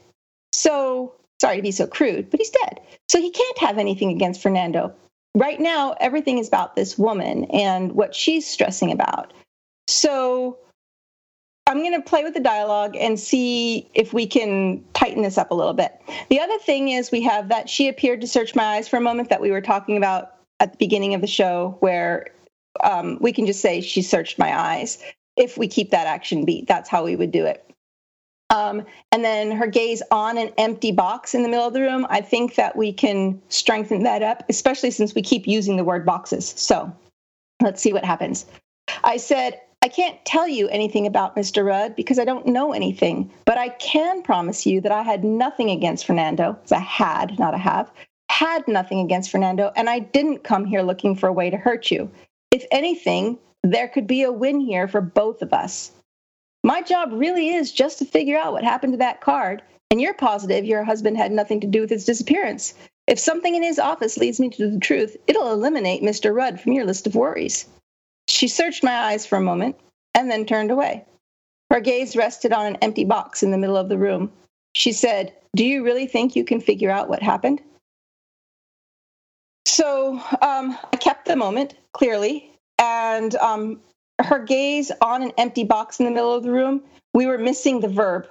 So 0.53 1.13
sorry 1.41 1.57
to 1.57 1.61
be 1.61 1.71
so 1.71 1.88
crude, 1.88 2.29
but 2.29 2.39
he's 2.39 2.51
dead. 2.51 2.81
So 3.09 3.19
he 3.19 3.31
can't 3.31 3.57
have 3.59 3.77
anything 3.77 4.11
against 4.11 4.41
Fernando. 4.41 4.93
Right 5.36 5.59
now, 5.59 5.95
everything 5.99 6.38
is 6.38 6.47
about 6.47 6.75
this 6.75 6.97
woman 6.97 7.45
and 7.45 7.91
what 7.91 8.15
she's 8.15 8.47
stressing 8.47 8.91
about. 8.91 9.33
So 9.88 10.57
I'm 11.67 11.79
going 11.79 11.93
to 11.93 12.01
play 12.01 12.23
with 12.23 12.36
the 12.36 12.39
dialogue 12.39 12.95
and 12.95 13.19
see 13.19 13.89
if 13.93 14.13
we 14.13 14.27
can 14.27 14.83
tighten 14.93 15.23
this 15.23 15.38
up 15.38 15.51
a 15.51 15.55
little 15.55 15.73
bit. 15.73 15.99
The 16.29 16.39
other 16.39 16.57
thing 16.59 16.89
is, 16.89 17.11
we 17.11 17.21
have 17.23 17.49
that 17.49 17.69
she 17.69 17.88
appeared 17.88 18.21
to 18.21 18.27
search 18.27 18.55
my 18.55 18.63
eyes 18.63 18.88
for 18.88 18.97
a 18.97 19.01
moment 19.01 19.29
that 19.29 19.41
we 19.41 19.51
were 19.51 19.61
talking 19.61 19.97
about 19.97 20.36
at 20.59 20.71
the 20.71 20.77
beginning 20.77 21.15
of 21.15 21.21
the 21.21 21.27
show 21.27 21.75
where 21.79 22.27
um, 22.84 23.17
we 23.19 23.32
can 23.32 23.45
just 23.45 23.61
say 23.61 23.82
she 23.82 24.01
searched 24.01 24.38
my 24.38 24.57
eyes. 24.57 25.01
If 25.36 25.57
we 25.57 25.67
keep 25.67 25.91
that 25.91 26.07
action 26.07 26.45
beat, 26.45 26.67
that's 26.67 26.89
how 26.89 27.03
we 27.03 27.15
would 27.15 27.32
do 27.32 27.45
it. 27.45 27.61
Um, 28.49 28.86
and 29.11 29.26
then 29.26 29.51
her 29.51 29.67
gaze 29.67 30.01
on 30.11 30.38
an 30.38 30.51
empty 30.57 30.91
box 30.91 31.34
in 31.34 31.43
the 31.43 31.49
middle 31.49 31.67
of 31.67 31.73
the 31.73 31.82
room. 31.82 32.05
I 32.09 32.21
think 32.21 32.55
that 32.55 32.76
we 32.76 32.93
can 32.93 33.41
strengthen 33.49 34.03
that 34.03 34.21
up, 34.21 34.43
especially 34.49 34.91
since 34.91 35.15
we 35.15 35.21
keep 35.21 35.47
using 35.47 35.78
the 35.78 35.84
word 35.84 36.05
boxes. 36.05 36.47
So 36.55 36.95
let's 37.61 37.82
see 37.82 37.91
what 37.91 38.05
happens. 38.05 38.45
I 39.03 39.17
said, 39.17 39.59
I 39.82 39.88
can't 39.88 40.23
tell 40.26 40.47
you 40.47 40.67
anything 40.69 41.05
about 41.05 41.36
Mr. 41.36 41.65
Rudd 41.65 41.95
because 41.95 42.19
I 42.19 42.26
don't 42.26 42.47
know 42.47 42.71
anything, 42.71 43.32
but 43.45 43.57
I 43.57 43.69
can 43.69 44.21
promise 44.21 44.65
you 44.65 44.80
that 44.82 44.91
I 44.91 45.01
had 45.01 45.23
nothing 45.23 45.69
against 45.69 46.05
Fernando. 46.05 46.57
It's 46.63 46.71
a 46.71 46.80
had, 46.80 47.38
not 47.39 47.53
a 47.53 47.57
have 47.57 47.91
had 48.36 48.67
nothing 48.67 48.99
against 48.99 49.32
Fernando, 49.32 49.71
and 49.76 49.89
I 49.89 49.99
didn't 49.99 50.43
come 50.43 50.65
here 50.65 50.82
looking 50.82 51.15
for 51.15 51.28
a 51.28 51.34
way 51.34 51.49
to 51.49 51.57
hurt 51.57 51.89
you. 51.89 52.11
If 52.55 52.63
anything, 52.71 53.37
there 53.63 53.89
could 53.89 54.07
be 54.07 54.23
a 54.23 54.31
win 54.31 54.61
here 54.61 54.87
for 54.87 55.01
both 55.01 55.41
of 55.41 55.51
us. 55.51 55.91
My 56.63 56.81
job 56.81 57.09
really 57.11 57.49
is 57.49 57.69
just 57.69 57.99
to 57.99 58.05
figure 58.05 58.37
out 58.37 58.53
what 58.53 58.63
happened 58.63 58.93
to 58.93 58.99
that 58.99 59.19
card, 59.19 59.61
and 59.91 59.99
you're 59.99 60.13
positive 60.13 60.63
your 60.63 60.85
husband 60.85 61.17
had 61.17 61.33
nothing 61.33 61.59
to 61.59 61.67
do 61.67 61.81
with 61.81 61.91
its 61.91 62.05
disappearance. 62.05 62.73
If 63.07 63.19
something 63.19 63.55
in 63.55 63.61
his 63.61 63.77
office 63.77 64.15
leads 64.15 64.39
me 64.39 64.47
to 64.51 64.69
the 64.69 64.79
truth, 64.79 65.17
it'll 65.27 65.51
eliminate 65.51 66.01
Mr. 66.01 66.33
Rudd 66.33 66.61
from 66.61 66.71
your 66.71 66.85
list 66.85 67.05
of 67.05 67.15
worries. 67.15 67.65
She 68.29 68.47
searched 68.47 68.85
my 68.85 68.95
eyes 68.99 69.25
for 69.25 69.35
a 69.35 69.41
moment 69.41 69.75
and 70.13 70.31
then 70.31 70.45
turned 70.45 70.71
away. 70.71 71.03
Her 71.71 71.81
gaze 71.81 72.15
rested 72.15 72.53
on 72.53 72.67
an 72.67 72.77
empty 72.77 73.03
box 73.03 73.43
in 73.43 73.51
the 73.51 73.57
middle 73.57 73.75
of 73.75 73.89
the 73.89 73.97
room. 73.97 74.31
She 74.75 74.93
said, 74.93 75.33
Do 75.57 75.65
you 75.65 75.83
really 75.83 76.07
think 76.07 76.37
you 76.37 76.45
can 76.45 76.61
figure 76.61 76.89
out 76.89 77.09
what 77.09 77.21
happened? 77.21 77.59
So 79.66 80.22
um, 80.41 80.78
I 80.93 80.97
kept 80.97 81.26
the 81.26 81.36
moment 81.36 81.76
clearly, 81.93 82.51
and 82.80 83.36
um, 83.36 83.82
her 84.22 84.39
gaze 84.39 84.91
on 85.01 85.24
an 85.24 85.32
empty 85.38 85.63
box 85.63 85.99
in 85.99 86.05
the 86.05 86.11
middle 86.11 86.34
of 86.34 86.43
the 86.43 86.51
room. 86.51 86.82
We 87.13 87.26
were 87.26 87.38
missing 87.38 87.80
the 87.80 87.88
verb 87.88 88.28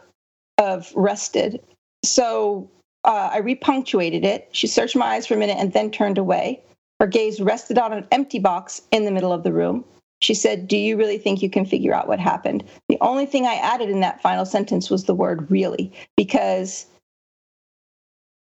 of 0.58 0.92
rested. 0.94 1.60
So 2.04 2.70
uh, 3.04 3.30
I 3.32 3.40
repunctuated 3.40 4.24
it. 4.24 4.48
She 4.52 4.66
searched 4.66 4.96
my 4.96 5.06
eyes 5.06 5.26
for 5.26 5.34
a 5.34 5.38
minute 5.38 5.58
and 5.58 5.72
then 5.72 5.90
turned 5.90 6.18
away. 6.18 6.62
Her 7.00 7.06
gaze 7.06 7.40
rested 7.40 7.78
on 7.78 7.92
an 7.92 8.06
empty 8.12 8.38
box 8.38 8.82
in 8.90 9.04
the 9.04 9.10
middle 9.10 9.32
of 9.32 9.42
the 9.42 9.52
room. 9.52 9.84
She 10.20 10.34
said, 10.34 10.68
Do 10.68 10.76
you 10.76 10.96
really 10.96 11.18
think 11.18 11.42
you 11.42 11.50
can 11.50 11.66
figure 11.66 11.94
out 11.94 12.08
what 12.08 12.20
happened? 12.20 12.64
The 12.88 12.98
only 13.00 13.26
thing 13.26 13.46
I 13.46 13.56
added 13.56 13.90
in 13.90 14.00
that 14.00 14.22
final 14.22 14.46
sentence 14.46 14.88
was 14.88 15.04
the 15.04 15.14
word 15.14 15.50
really, 15.50 15.92
because 16.16 16.86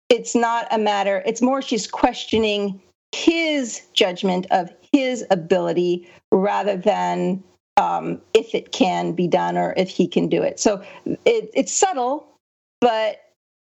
it's 0.09 0.35
not 0.35 0.67
a 0.71 0.77
matter, 0.77 1.23
it's 1.25 1.41
more 1.41 1.61
she's 1.61 1.87
questioning 1.87 2.81
his 3.13 3.81
judgment 3.93 4.47
of 4.51 4.71
his 4.93 5.25
ability 5.29 6.07
rather 6.31 6.77
than 6.77 7.43
um, 7.77 8.21
if 8.33 8.55
it 8.55 8.71
can 8.71 9.13
be 9.13 9.27
done 9.27 9.57
or 9.57 9.73
if 9.77 9.89
he 9.89 10.07
can 10.07 10.27
do 10.27 10.41
it. 10.41 10.59
So 10.59 10.83
it, 11.05 11.51
it's 11.53 11.73
subtle, 11.73 12.27
but 12.81 13.17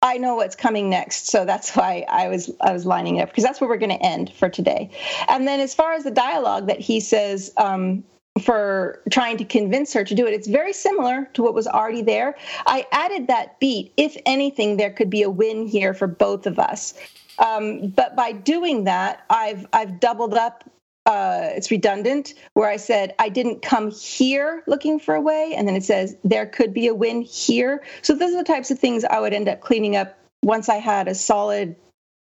I 0.02 0.18
know 0.18 0.36
what's 0.36 0.56
coming 0.56 0.90
next, 0.90 1.28
so 1.28 1.46
that's 1.46 1.76
why 1.76 2.06
I 2.10 2.28
was 2.28 2.52
I 2.62 2.74
was 2.74 2.86
lining 2.86 3.18
it 3.18 3.22
up 3.22 3.30
because 3.30 3.44
that's 3.44 3.62
where 3.62 3.70
we're 3.70 3.78
going 3.78 3.98
to 3.98 4.04
end 4.04 4.34
for 4.34 4.50
today. 4.50 4.90
And 5.28 5.48
then 5.48 5.60
as 5.60 5.76
far 5.76 5.94
as 5.94 6.04
the 6.04 6.12
dialogue 6.12 6.68
that 6.68 6.80
he 6.80 7.00
says, 7.00 7.54
um, 7.58 8.04
for 8.42 9.02
trying 9.12 9.38
to 9.38 9.46
convince 9.46 9.94
her 9.94 10.04
to 10.04 10.16
do 10.16 10.26
it. 10.26 10.34
It's 10.34 10.48
very 10.48 10.74
similar 10.74 11.30
to 11.34 11.44
what 11.44 11.54
was 11.54 11.68
already 11.68 12.02
there. 12.02 12.36
I 12.66 12.86
added 12.92 13.28
that 13.28 13.60
beat. 13.60 13.94
If 13.98 14.16
anything, 14.26 14.78
there 14.78 14.92
could 14.92 15.10
be 15.10 15.22
a 15.22 15.30
win 15.30 15.68
here 15.68 15.94
for 15.94 16.08
both 16.08 16.48
of 16.48 16.60
us. 16.60 16.94
Um, 17.40 17.88
but 17.90 18.16
by 18.16 18.32
doing 18.32 18.84
that, 18.86 19.26
I've 19.30 19.66
I've 19.74 20.00
doubled 20.00 20.34
up. 20.34 20.64
Uh, 21.08 21.50
it's 21.56 21.72
redundant 21.72 22.36
where 22.54 22.70
I 22.70 22.78
said 22.78 23.16
I 23.18 23.28
didn't 23.28 23.64
come 23.64 23.90
here 23.90 24.64
looking 24.68 25.00
for 25.00 25.16
a 25.16 25.22
way, 25.22 25.54
and 25.56 25.68
then 25.68 25.76
it 25.76 25.84
says 25.84 26.16
there 26.24 26.46
could 26.46 26.74
be 26.74 26.88
a 26.88 26.94
win 26.94 27.22
here. 27.22 27.84
So 28.02 28.14
those 28.14 28.34
are 28.34 28.38
the 28.38 28.44
types 28.44 28.70
of 28.70 28.78
things 28.78 29.04
I 29.04 29.20
would 29.20 29.34
end 29.34 29.50
up 29.50 29.62
cleaning 29.62 29.96
up 29.96 30.18
once 30.44 30.70
I 30.70 30.76
had 30.76 31.08
a 31.08 31.16
solid 31.16 31.76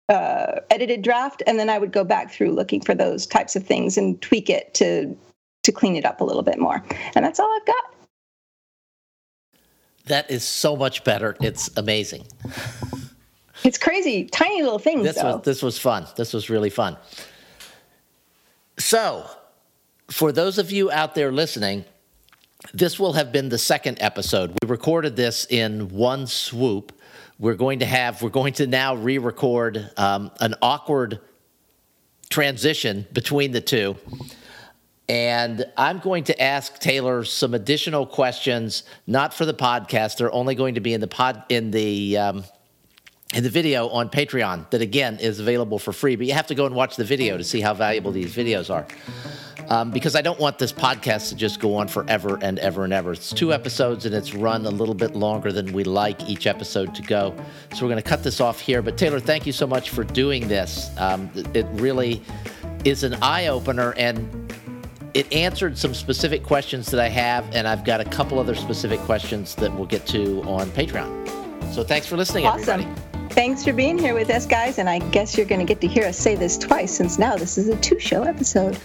uh, 0.08 0.62
edited 0.70 1.02
draft, 1.02 1.44
and 1.46 1.60
then 1.60 1.70
I 1.70 1.78
would 1.78 1.92
go 1.92 2.06
back 2.06 2.32
through 2.32 2.52
looking 2.52 2.80
for 2.80 2.96
those 2.96 3.28
types 3.28 3.58
of 3.58 3.66
things 3.66 3.98
and 3.98 4.20
tweak 4.22 4.50
it 4.50 4.74
to 4.76 5.16
to 5.64 5.72
clean 5.72 5.96
it 5.96 6.06
up 6.06 6.22
a 6.22 6.24
little 6.24 6.44
bit 6.44 6.60
more. 6.60 6.84
And 7.16 7.26
that's 7.26 7.40
all 7.40 7.52
I've 7.54 7.66
got. 7.66 7.84
That 10.06 10.32
is 10.32 10.44
so 10.44 10.76
much 10.76 11.04
better. 11.04 11.36
It's 11.42 11.70
amazing. 11.78 12.26
It's 13.64 13.78
crazy, 13.78 14.26
tiny 14.26 14.64
little 14.64 14.80
things. 14.80 15.04
This 15.04 15.18
though. 15.18 15.36
was 15.36 15.46
this 15.46 15.62
was 15.62 15.78
fun. 15.78 16.08
This 16.16 16.34
was 16.34 16.50
really 16.50 16.70
fun. 16.70 16.98
So, 18.78 19.30
for 20.10 20.32
those 20.32 20.58
of 20.58 20.72
you 20.72 20.90
out 20.92 21.14
there 21.14 21.32
listening, 21.32 21.86
this 22.74 22.98
will 23.00 23.14
have 23.14 23.32
been 23.32 23.50
the 23.50 23.58
second 23.58 23.98
episode. 24.02 24.56
We 24.62 24.68
recorded 24.68 25.16
this 25.16 25.46
in 25.50 25.90
one 25.90 26.28
swoop. 26.28 26.94
We're 27.38 27.56
going 27.56 27.80
to 27.80 27.86
have 27.86 28.22
we're 28.22 28.30
going 28.30 28.54
to 28.54 28.68
now 28.68 28.96
re-record 28.96 29.92
um, 29.98 30.32
an 30.40 30.56
awkward 30.62 31.20
transition 32.30 33.06
between 33.14 33.52
the 33.52 33.62
two. 33.62 33.96
And 35.10 35.66
I'm 35.76 35.98
going 35.98 36.26
to 36.26 36.40
ask 36.40 36.78
Taylor 36.78 37.24
some 37.24 37.56
additional 37.56 38.06
questions, 38.06 38.84
not 39.08 39.34
for 39.34 39.44
the 39.44 39.56
podcast. 39.56 40.18
They're 40.18 40.32
only 40.32 40.54
going 40.54 40.76
to 40.76 40.82
be 40.82 40.94
in 40.94 41.02
the 41.02 41.08
pod 41.08 41.44
in 41.50 41.72
the 41.72 42.16
um, 42.16 42.44
in 43.34 43.44
the 43.44 43.50
video 43.50 43.90
on 43.90 44.10
Patreon. 44.10 44.70
That 44.70 44.84
again 44.84 45.18
is 45.18 45.40
available 45.40 45.80
for 45.80 45.92
free, 45.94 46.16
but 46.16 46.28
you 46.28 46.34
have 46.34 46.46
to 46.48 46.56
go 46.56 46.68
and 46.68 46.76
watch 46.76 46.96
the 46.96 47.04
video 47.04 47.38
to 47.38 47.44
see 47.44 47.60
how 47.60 47.74
valuable 47.74 48.12
these 48.12 48.36
videos 48.36 48.70
are. 48.70 48.86
Um, 49.68 49.92
because 49.92 50.16
I 50.16 50.22
don't 50.22 50.40
want 50.40 50.58
this 50.58 50.74
podcast 50.74 51.30
to 51.30 51.36
just 51.36 51.60
go 51.60 51.76
on 51.76 51.88
forever 51.88 52.40
and 52.42 52.58
ever 52.60 52.84
and 52.84 52.94
ever. 52.94 53.12
It's 53.12 53.32
two 53.32 53.54
episodes 53.54 54.06
and 54.06 54.16
it's 54.16 54.34
run 54.34 54.66
a 54.66 54.72
little 54.72 54.96
bit 54.96 55.16
longer 55.16 55.52
than 55.52 55.74
we 55.74 55.84
like 55.84 56.28
each 56.28 56.48
episode 56.48 56.96
to 56.96 57.04
go. 57.04 57.36
So 57.74 57.86
we're 57.86 57.92
going 57.92 58.02
to 58.02 58.10
cut 58.10 58.24
this 58.24 58.42
off 58.42 58.60
here. 58.60 58.82
But 58.82 58.98
Taylor, 58.98 59.20
thank 59.20 59.46
you 59.46 59.52
so 59.52 59.68
much 59.68 59.92
for 59.92 60.04
doing 60.04 60.48
this. 60.48 60.90
Um, 60.98 61.30
it 61.54 61.68
really 61.74 62.24
is 62.84 63.04
an 63.04 63.16
eye 63.22 63.48
opener 63.48 63.94
and 63.96 64.52
it 65.14 65.32
answered 65.34 65.78
some 65.78 65.94
specific 65.94 66.44
questions 66.44 66.90
that 66.92 67.00
I 67.00 67.10
have, 67.10 67.46
and 67.54 67.68
I've 67.68 67.84
got 67.84 68.02
a 68.02 68.06
couple 68.06 68.40
other 68.40 68.56
specific 68.56 69.00
questions 69.02 69.56
that 69.56 69.74
we'll 69.74 69.86
get 69.86 70.06
to 70.08 70.42
on 70.44 70.70
Patreon. 70.72 71.74
So 71.74 71.84
thanks 71.84 72.08
for 72.08 72.18
listening, 72.18 72.46
awesome. 72.46 72.82
everybody. 72.82 73.02
Thanks 73.30 73.64
for 73.64 73.74
being 73.74 73.98
here 73.98 74.16
with 74.16 74.30
us, 74.32 74.46
guys. 74.46 74.80
And 74.80 74.90
I 74.90 75.00
guess 75.12 75.38
you're 75.38 75.46
going 75.46 75.60
to 75.60 75.66
get 75.66 75.82
to 75.82 75.88
hear 75.88 76.06
us 76.06 76.18
say 76.18 76.36
this 76.36 76.58
twice 76.58 76.92
since 76.92 77.20
now 77.20 77.36
this 77.36 77.58
is 77.58 77.70
a 77.70 77.76
two 77.78 78.00
show 78.00 78.24
episode. 78.24 78.78